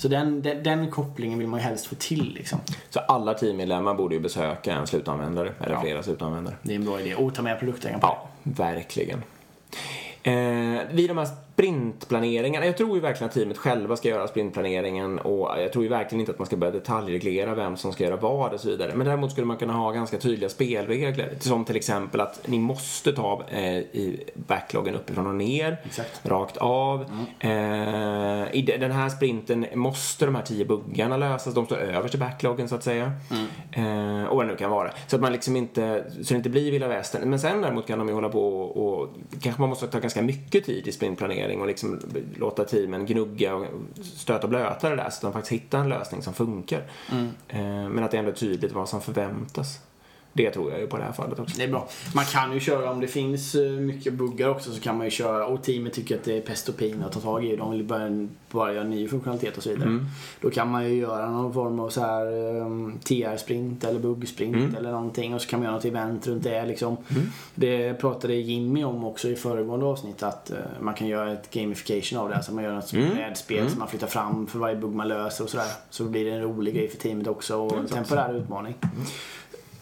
Så 0.00 0.08
den, 0.08 0.42
den, 0.42 0.62
den 0.62 0.90
kopplingen 0.90 1.38
vill 1.38 1.48
man 1.48 1.60
ju 1.60 1.64
helst 1.66 1.86
få 1.86 1.94
till 1.94 2.32
liksom. 2.34 2.58
Så 2.90 3.00
alla 3.00 3.34
teammedlemmar 3.34 3.94
borde 3.94 4.14
ju 4.14 4.20
besöka 4.20 4.74
en 4.74 4.86
slutanvändare, 4.86 5.52
eller 5.60 5.80
flera 5.80 6.02
slutanvändare. 6.02 6.54
Det 6.62 6.72
är 6.72 6.76
en 6.76 6.84
bra 6.84 7.00
idé. 7.00 7.14
Och 7.14 7.34
ta 7.34 7.42
med 7.42 7.58
produktägaren 7.58 8.00
på 8.00 8.06
Ja, 8.06 8.28
verkligen. 8.42 9.22
Eh, 10.22 10.32
vid 10.92 11.10
de 11.10 11.18
här 11.18 11.28
sprintplaneringarna, 11.62 12.66
jag 12.66 12.76
tror 12.76 12.94
ju 12.94 13.00
verkligen 13.00 13.28
att 13.28 13.34
teamet 13.34 13.58
själva 13.58 13.96
ska 13.96 14.08
göra 14.08 14.28
sprintplaneringen 14.28 15.18
och 15.18 15.50
jag 15.60 15.72
tror 15.72 15.84
ju 15.84 15.90
verkligen 15.90 16.20
inte 16.20 16.32
att 16.32 16.38
man 16.38 16.46
ska 16.46 16.56
börja 16.56 16.72
detaljreglera 16.72 17.54
vem 17.54 17.76
som 17.76 17.92
ska 17.92 18.04
göra 18.04 18.16
vad 18.16 18.52
och 18.54 18.60
så 18.60 18.68
vidare. 18.68 18.92
Men 18.94 19.06
däremot 19.06 19.30
skulle 19.32 19.46
man 19.46 19.56
kunna 19.56 19.72
ha 19.72 19.90
ganska 19.90 20.18
tydliga 20.18 20.48
spelregler. 20.50 21.32
Som 21.40 21.64
till 21.64 21.76
exempel 21.76 22.20
att 22.20 22.40
ni 22.48 22.58
måste 22.58 23.12
ta 23.12 23.42
eh, 23.50 23.76
i 23.78 24.20
backloggen 24.34 24.94
uppifrån 24.94 25.26
och 25.26 25.34
ner. 25.34 25.76
Exakt. 25.84 26.20
Rakt 26.26 26.56
av. 26.56 27.00
Eh, 27.40 27.50
I 28.56 28.62
de- 28.66 28.76
den 28.78 28.90
här 28.92 29.08
sprinten 29.08 29.66
måste 29.74 30.24
de 30.26 30.34
här 30.34 30.42
tio 30.42 30.64
buggarna 30.64 31.16
lösas. 31.16 31.54
De 31.54 31.66
står 31.66 31.76
överst 31.76 32.14
i 32.14 32.18
backloggen 32.18 32.68
så 32.68 32.74
att 32.74 32.84
säga. 32.84 33.12
Eh, 33.72 34.24
och 34.24 34.36
vad 34.36 34.46
det 34.46 34.50
nu 34.50 34.56
kan 34.56 34.70
vara. 34.70 34.90
Så 35.06 35.16
att 35.16 35.22
man 35.22 35.32
liksom 35.32 35.56
inte, 35.56 36.04
så 36.22 36.34
det 36.34 36.36
inte 36.36 36.50
blir 36.50 36.70
vilda 36.70 36.88
västern. 36.88 37.30
Men 37.30 37.40
sen 37.40 37.60
däremot 37.62 37.86
kan 37.86 37.98
de 37.98 38.08
ju 38.08 38.14
hålla 38.14 38.28
på 38.28 38.60
och, 38.62 39.02
och 39.02 39.08
kanske 39.42 39.60
man 39.60 39.68
måste 39.68 39.86
ta 39.86 39.98
ganska 39.98 40.12
ganska 40.12 40.22
mycket 40.22 40.64
tid 40.66 40.88
i 40.88 40.92
sprintplanering 40.92 41.51
och 41.60 41.66
liksom 41.66 42.00
låta 42.36 42.64
teamen 42.64 43.06
gnugga 43.06 43.54
och 43.54 43.66
stöta 44.02 44.42
och 44.42 44.48
blöta 44.48 44.90
det 44.90 44.96
där 44.96 45.10
så 45.10 45.16
att 45.16 45.20
de 45.20 45.32
faktiskt 45.32 45.52
hittar 45.62 45.78
en 45.78 45.88
lösning 45.88 46.22
som 46.22 46.34
funkar. 46.34 46.82
Eh, 47.48 47.62
Men 47.88 48.04
att 48.04 48.10
det 48.10 48.18
ändå 48.18 48.30
är 48.30 48.34
tydligt 48.34 48.72
vad 48.72 48.88
som 48.88 49.00
förväntas. 49.00 49.80
Det 50.34 50.50
tror 50.50 50.70
jag 50.70 50.80
ju 50.80 50.86
på 50.86 50.96
det 50.96 51.02
här 51.04 51.12
fallet 51.12 51.38
också. 51.38 51.54
Det 51.58 51.64
är 51.64 51.68
bra. 51.68 51.88
Man 52.14 52.24
kan 52.24 52.52
ju 52.52 52.60
köra 52.60 52.90
om 52.90 53.00
det 53.00 53.06
finns 53.06 53.54
eh, 53.54 53.70
mycket 53.70 54.12
buggar 54.12 54.48
också 54.48 54.72
så 54.72 54.80
kan 54.80 54.96
man 54.96 55.06
ju 55.06 55.10
köra 55.10 55.46
och 55.46 55.62
teamet 55.62 55.92
tycker 55.92 56.14
att 56.16 56.24
det 56.24 56.36
är 56.36 56.40
pest 56.40 56.68
och 56.68 56.76
pina 56.76 57.06
att 57.06 57.12
ta 57.12 57.20
tag 57.20 57.44
i. 57.44 57.56
De 57.56 57.70
vill 57.70 57.84
börja, 57.84 58.28
bara 58.50 58.72
göra 58.74 58.84
ny 58.84 59.08
funktionalitet 59.08 59.56
och 59.56 59.62
så 59.62 59.70
vidare. 59.70 59.88
Mm. 59.88 60.06
Då 60.40 60.50
kan 60.50 60.68
man 60.70 60.84
ju 60.84 60.94
göra 60.94 61.30
någon 61.30 61.52
form 61.54 61.80
av 61.80 61.88
så 61.90 62.00
här 62.00 62.26
um, 62.60 62.98
TR-sprint 63.04 63.84
eller 63.84 64.00
buggsprint 64.00 64.56
Mm. 64.56 64.74
eller 64.74 64.90
någonting 64.92 65.34
och 65.34 65.42
så 65.42 65.48
kan 65.48 65.58
man 65.60 65.64
göra 65.64 65.74
något 65.76 65.84
event 65.84 66.26
runt 66.26 66.42
det 66.42 66.66
liksom. 66.66 66.96
Det 67.54 67.94
pratade 67.94 68.34
Jimmy 68.34 68.84
om 68.84 69.04
också 69.04 69.28
i 69.28 69.36
föregående 69.36 69.86
avsnitt 69.86 70.22
att 70.22 70.50
eh, 70.50 70.56
man 70.80 70.94
kan 70.94 71.08
göra 71.08 71.32
ett 71.32 71.50
gamification 71.50 72.18
av 72.18 72.28
det. 72.28 72.36
Alltså 72.36 72.52
man 72.52 72.64
gör 72.64 72.74
något 72.74 72.92
Mm. 72.92 73.14
brädspel 73.14 73.70
som 73.70 73.78
man 73.78 73.88
flyttar 73.88 74.06
fram 74.06 74.46
för 74.46 74.58
varje 74.58 74.76
bugg 74.76 74.94
man 74.94 75.08
löser 75.08 75.44
och 75.44 75.50
sådär. 75.50 75.66
Så 75.90 76.04
blir 76.04 76.24
det 76.24 76.30
en 76.30 76.42
rolig 76.42 76.74
grej 76.74 76.88
för 76.88 76.96
teamet 76.98 77.26
också 77.26 77.56
och 77.56 77.76
en 77.78 77.86
temporär 77.86 78.34
utmaning. 78.34 78.74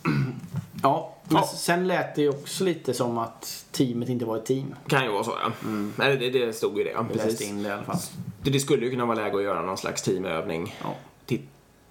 Ja, 0.82 1.14
men 1.28 1.36
Ja. 1.36 1.46
sen 1.46 1.86
lät 1.88 2.14
det 2.14 2.22
ju 2.22 2.28
också 2.28 2.64
lite 2.64 2.94
som 2.94 3.18
att 3.18 3.64
teamet 3.72 4.08
inte 4.08 4.24
var 4.24 4.36
ett 4.36 4.46
team. 4.46 4.74
Kan 4.86 5.04
ju 5.04 5.10
vara 5.10 5.24
så 5.24 5.32
ja. 5.42 5.52
Nej, 5.96 6.16
det, 6.16 6.30
det 6.30 6.52
stod 6.52 6.78
ju 6.78 6.84
det. 6.84 6.90
Ja, 6.90 7.06
precis. 7.12 7.40
in 7.40 7.62
det 7.62 7.68
i 7.68 7.72
alla. 7.72 7.98
Det, 8.42 8.50
det 8.50 8.60
skulle 8.60 8.84
ju 8.84 8.90
kunna 8.90 9.06
vara 9.06 9.16
läge 9.16 9.36
att 9.36 9.42
göra 9.42 9.62
någon 9.62 9.78
slags 9.78 10.02
teamövning. 10.02 10.76
Ja. 10.82 10.94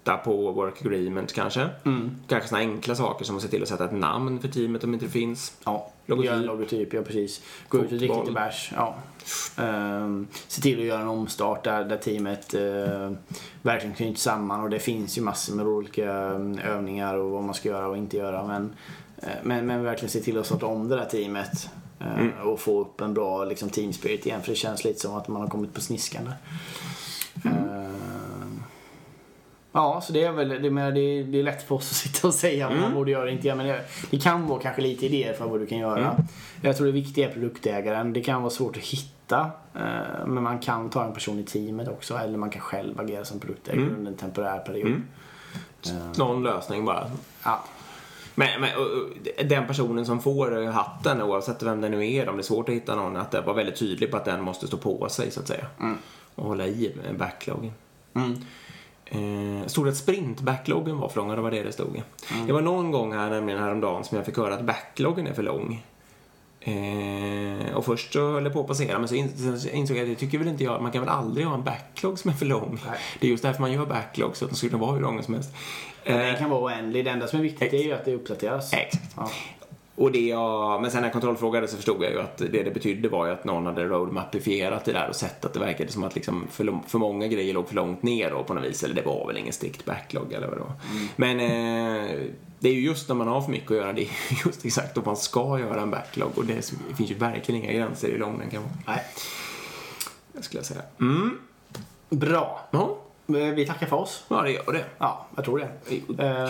Titta 0.04 0.16
på 0.16 0.52
work 0.52 0.86
agreement 0.86 1.32
kanske. 1.32 1.68
Mm. 1.84 2.10
Kanske 2.28 2.48
såna 2.48 2.60
enkla 2.60 2.94
saker 2.94 3.24
som 3.24 3.36
att 3.36 3.42
se 3.42 3.48
till 3.48 3.62
att 3.62 3.68
sätta 3.68 3.84
ett 3.84 3.92
namn 3.92 4.40
för 4.40 4.48
teamet 4.48 4.84
om 4.84 4.94
inte 4.94 5.06
det 5.06 5.10
finns. 5.10 5.52
Ja, 5.64 5.90
Logotyp. 6.06 6.26
göra 6.26 6.36
en 6.38 6.46
logotyp, 6.46 6.92
ja 6.94 7.02
precis. 7.02 7.42
Gå 7.68 7.78
ut 7.78 7.92
och 7.92 7.98
dricka 7.98 8.20
lite 8.20 8.32
bärs. 8.32 8.72
Ja. 8.76 8.94
Ehm, 9.58 10.26
se 10.48 10.62
till 10.62 10.78
att 10.80 10.84
göra 10.86 11.00
en 11.00 11.08
omstart 11.08 11.64
där, 11.64 11.84
där 11.84 11.96
teamet 11.96 12.54
uh, 12.54 13.12
verkligen 13.62 13.94
knyts 13.96 14.22
samman 14.22 14.60
och 14.60 14.70
det 14.70 14.78
finns 14.78 15.18
ju 15.18 15.22
massor 15.22 15.54
med 15.54 15.66
olika 15.66 16.12
mm, 16.12 16.58
övningar 16.58 17.14
och 17.14 17.30
vad 17.30 17.42
man 17.42 17.54
ska 17.54 17.68
göra 17.68 17.88
och 17.88 17.96
inte 17.96 18.16
göra. 18.16 18.46
Men, 18.46 18.74
eh, 19.18 19.28
men, 19.42 19.66
men 19.66 19.84
verkligen 19.84 20.10
se 20.10 20.20
till 20.20 20.38
att 20.38 20.46
starta 20.46 20.66
om 20.66 20.88
det 20.88 20.96
där 20.96 21.04
teamet 21.04 21.70
eh, 22.00 22.18
Mm. 22.20 22.32
och 22.48 22.60
få 22.60 22.80
upp 22.80 23.00
en 23.00 23.14
bra 23.14 23.44
liksom, 23.44 23.70
team 23.70 23.92
spirit 23.92 24.26
igen 24.26 24.42
för 24.42 24.50
det 24.50 24.56
känns 24.56 24.84
lite 24.84 25.00
som 25.00 25.14
att 25.14 25.28
man 25.28 25.42
har 25.42 25.48
kommit 25.48 25.74
på 25.74 25.80
sniskan 25.80 26.24
där. 26.24 26.36
Ehm, 27.50 27.89
Ja, 29.72 30.00
så 30.00 30.12
det 30.12 30.24
är 30.24 30.32
väl, 30.32 30.48
det, 30.48 30.70
men 30.70 30.94
det, 30.94 31.00
är, 31.00 31.24
det 31.24 31.38
är 31.38 31.42
lätt 31.42 31.62
för 31.68 31.74
oss 31.74 31.90
att 31.90 31.96
sitta 31.96 32.28
och 32.28 32.34
säga 32.34 32.68
vad 32.68 32.78
man 32.78 32.94
borde 32.94 33.10
göra 33.10 33.22
och 33.24 33.30
inte 33.30 33.46
göra. 33.46 33.56
Men 33.56 33.66
det, 33.66 33.84
det 34.10 34.18
kan 34.18 34.46
vara 34.46 34.60
kanske 34.60 34.82
lite 34.82 35.06
idéer 35.06 35.32
för 35.32 35.44
vad 35.48 35.60
du 35.60 35.66
kan 35.66 35.78
göra. 35.78 36.16
Jag 36.62 36.76
tror 36.76 36.86
det 36.86 36.92
viktiga 36.92 37.28
är 37.28 37.32
produktägaren. 37.32 38.12
Det 38.12 38.20
kan 38.20 38.42
vara 38.42 38.50
svårt 38.50 38.76
att 38.76 38.82
hitta. 38.82 39.50
eh, 39.74 40.26
Men 40.26 40.42
man 40.42 40.58
kan 40.58 40.90
ta 40.90 41.04
en 41.04 41.12
person 41.12 41.38
i 41.38 41.44
teamet 41.44 41.88
också. 41.88 42.14
Eller 42.18 42.38
man 42.38 42.50
kan 42.50 42.62
själv 42.62 43.00
agera 43.00 43.24
som 43.24 43.40
produktägare 43.40 43.86
under 43.96 44.10
en 44.10 44.16
temporär 44.16 44.58
period. 44.58 45.02
Någon 46.18 46.42
lösning 46.42 46.84
bara. 46.84 47.10
Ja. 47.44 47.64
Men, 48.34 48.48
men 48.60 48.70
den 49.48 49.66
personen 49.66 50.06
som 50.06 50.20
får 50.22 50.62
eh, 50.62 50.70
hatten, 50.70 51.22
oavsett 51.22 51.62
vem 51.62 51.80
det 51.80 51.88
nu 51.88 52.12
är, 52.12 52.28
om 52.28 52.36
det 52.36 52.40
är 52.40 52.44
svårt 52.44 52.68
att 52.68 52.74
hitta 52.74 52.94
någon, 52.94 53.16
att 53.16 53.30
det 53.30 53.40
var 53.40 53.54
väldigt 53.54 53.76
tydlig 53.76 54.10
på 54.10 54.16
att 54.16 54.24
den 54.24 54.42
måste 54.42 54.66
stå 54.66 54.76
på 54.76 55.08
sig 55.08 55.30
så 55.30 55.40
att 55.40 55.48
säga. 55.48 55.66
Och 56.34 56.44
hålla 56.46 56.66
i 56.66 56.94
eh, 57.08 57.16
backloggen. 57.16 57.72
Mm. 58.14 58.36
Eh, 59.10 59.66
stod 59.66 59.84
det 59.86 59.90
att 59.90 59.96
sprint-backloggen 59.96 60.98
var 60.98 61.08
för 61.08 61.16
lång? 61.20 61.28
Det 61.28 61.40
var 61.40 61.50
det 61.50 61.62
det 61.62 61.72
stod. 61.72 62.02
Det 62.46 62.52
var 62.52 62.60
någon 62.60 62.90
gång 62.90 63.12
här, 63.12 63.30
nämligen 63.30 63.60
häromdagen, 63.62 64.04
som 64.04 64.16
jag 64.16 64.26
fick 64.26 64.36
höra 64.36 64.54
att 64.54 64.64
backloggen 64.64 65.26
är 65.26 65.32
för 65.32 65.42
lång. 65.42 65.82
Eh, 66.60 67.76
och 67.76 67.84
först 67.84 68.12
så 68.12 68.32
höll 68.32 68.44
jag 68.44 68.52
på 68.52 68.60
att 68.60 68.66
passera 68.66 68.98
men 68.98 69.08
så 69.08 69.14
in- 69.14 69.58
så 69.60 69.68
insåg 69.68 69.96
jag 69.96 70.02
att 70.02 70.08
det 70.08 70.14
tycker 70.14 70.38
väl 70.38 70.48
inte 70.48 70.64
jag, 70.64 70.82
man 70.82 70.92
kan 70.92 71.00
väl 71.00 71.08
aldrig 71.10 71.46
ha 71.46 71.54
en 71.54 71.64
backlog 71.64 72.18
som 72.18 72.30
är 72.30 72.34
för 72.34 72.46
lång. 72.46 72.78
Nej. 72.86 72.98
Det 73.20 73.26
är 73.26 73.30
just 73.30 73.42
därför 73.42 73.60
man 73.60 73.72
gör 73.72 73.86
backlogs, 73.86 74.38
så 74.38 74.44
att 74.44 74.50
de 74.50 74.56
skulle 74.56 74.76
vara 74.76 74.92
hur 74.92 75.00
långa 75.00 75.22
som 75.22 75.34
helst. 75.34 75.50
Den 76.04 76.20
Eh, 76.20 76.38
kan 76.38 76.50
vara 76.50 76.60
oändlig. 76.60 77.04
Det 77.04 77.10
enda 77.10 77.26
som 77.26 77.38
är 77.38 77.42
viktigt 77.42 77.72
är 77.72 77.82
ju 77.84 77.92
att 77.92 78.04
det 78.04 78.14
uppdateras. 78.14 78.72
Exakt. 78.72 79.04
Ja. 79.16 79.30
Och 79.94 80.12
det 80.12 80.26
jag, 80.26 80.82
men 80.82 80.90
sen 80.90 81.00
när 81.00 81.06
jag 81.06 81.12
kontrollfrågade 81.12 81.68
så 81.68 81.76
förstod 81.76 82.02
jag 82.02 82.12
ju 82.12 82.20
att 82.20 82.38
det 82.38 82.62
det 82.62 82.70
betydde 82.70 83.08
var 83.08 83.26
ju 83.26 83.32
att 83.32 83.44
någon 83.44 83.66
hade 83.66 83.84
roadmapifierat 83.84 84.84
det 84.84 84.92
där 84.92 85.08
och 85.08 85.16
sett 85.16 85.44
att 85.44 85.52
det 85.52 85.60
verkade 85.60 85.92
som 85.92 86.04
att 86.04 86.14
liksom 86.14 86.46
för, 86.50 86.78
för 86.86 86.98
många 86.98 87.26
grejer 87.26 87.54
låg 87.54 87.68
för 87.68 87.74
långt 87.74 88.02
ner 88.02 88.30
då 88.30 88.44
på 88.44 88.54
något 88.54 88.64
vis. 88.64 88.82
Eller 88.82 88.94
det 88.94 89.02
var 89.02 89.26
väl 89.26 89.36
ingen 89.36 89.52
strikt 89.52 89.84
backlog 89.84 90.32
eller 90.32 90.48
vad 90.48 90.56
det 90.56 90.62
var. 90.62 90.72
Men 91.16 91.40
eh, 91.40 92.20
det 92.58 92.68
är 92.68 92.72
ju 92.72 92.80
just 92.80 93.08
när 93.08 93.14
man 93.14 93.28
har 93.28 93.40
för 93.40 93.50
mycket 93.50 93.70
att 93.70 93.76
göra, 93.76 93.92
det 93.92 94.02
är 94.02 94.04
ju 94.04 94.36
just 94.46 94.64
exakt 94.64 94.94
då 94.94 95.02
man 95.04 95.16
ska 95.16 95.58
göra 95.58 95.80
en 95.80 95.90
backlog. 95.90 96.30
Och 96.34 96.44
det 96.44 96.72
finns 96.96 97.10
ju 97.10 97.14
verkligen 97.14 97.62
inga 97.62 97.72
gränser 97.72 98.08
i 98.08 98.12
hur 98.12 98.18
lång 98.18 98.38
den 98.38 98.50
kan 98.50 98.62
vara. 98.62 98.72
Nej. 98.86 99.04
Det 100.32 100.42
skulle 100.42 100.58
jag 100.58 100.66
säga. 100.66 100.82
Mm. 101.00 101.38
Bra. 102.10 102.68
Ja, 102.70 102.99
Vi 103.32 103.66
tackar 103.66 103.86
för 103.86 103.96
oss. 103.96 104.24
ja 104.28 104.42
det 104.42 104.50
gör 104.50 104.72
det. 104.72 104.84
Ja, 104.98 105.26
jag 105.36 105.44
tror 105.44 105.58
det. 105.58 105.68
Kul. 105.88 106.20
Eh, 106.20 106.46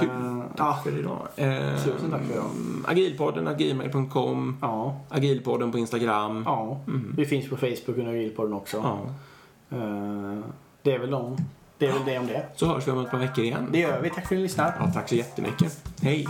Tack 0.57 0.59
ja. 0.59 0.81
för 0.85 0.99
idag. 0.99 1.19
Eh, 1.37 1.77
Tusen 1.85 2.11
tack 2.11 2.23
för 2.23 2.33
idag. 2.33 2.51
Agilpodden, 2.87 3.57
gmail.com. 3.59 4.59
Ja. 4.63 4.97
Agilpodden 5.09 5.73
på 5.73 5.79
Instagram. 5.79 6.43
Ja. 6.47 6.81
Vi 7.17 7.27
finns 7.27 7.49
på 7.49 7.57
Facebook 7.57 7.99
under 7.99 8.11
Agilpodden 8.13 8.53
också. 8.55 8.77
Ja. 8.77 8.99
Eh, 9.77 10.39
Det 10.83 10.95
är 10.95 10.99
väl 10.99 11.11
de. 11.11 11.37
Det 11.79 11.87
är 11.87 11.93
väl 11.93 12.03
det 12.05 12.19
om 12.19 12.27
det. 12.27 12.47
Så 12.57 12.67
hörs 12.67 12.87
vi 12.89 12.93
om 12.93 12.99
ett 13.05 13.11
par 13.11 13.19
veckor 13.19 13.45
igen. 13.45 13.67
Det 13.73 13.79
gör 13.79 14.01
vi. 14.01 14.11
Tack 14.11 14.27
för 14.29 14.35
att 14.35 14.39
ni 14.39 14.43
lyssnar. 14.43 14.75
Ja, 14.81 14.91
tack 14.95 15.09
så 15.09 15.15
jättemycket. 15.15 15.85
Hej! 16.03 16.27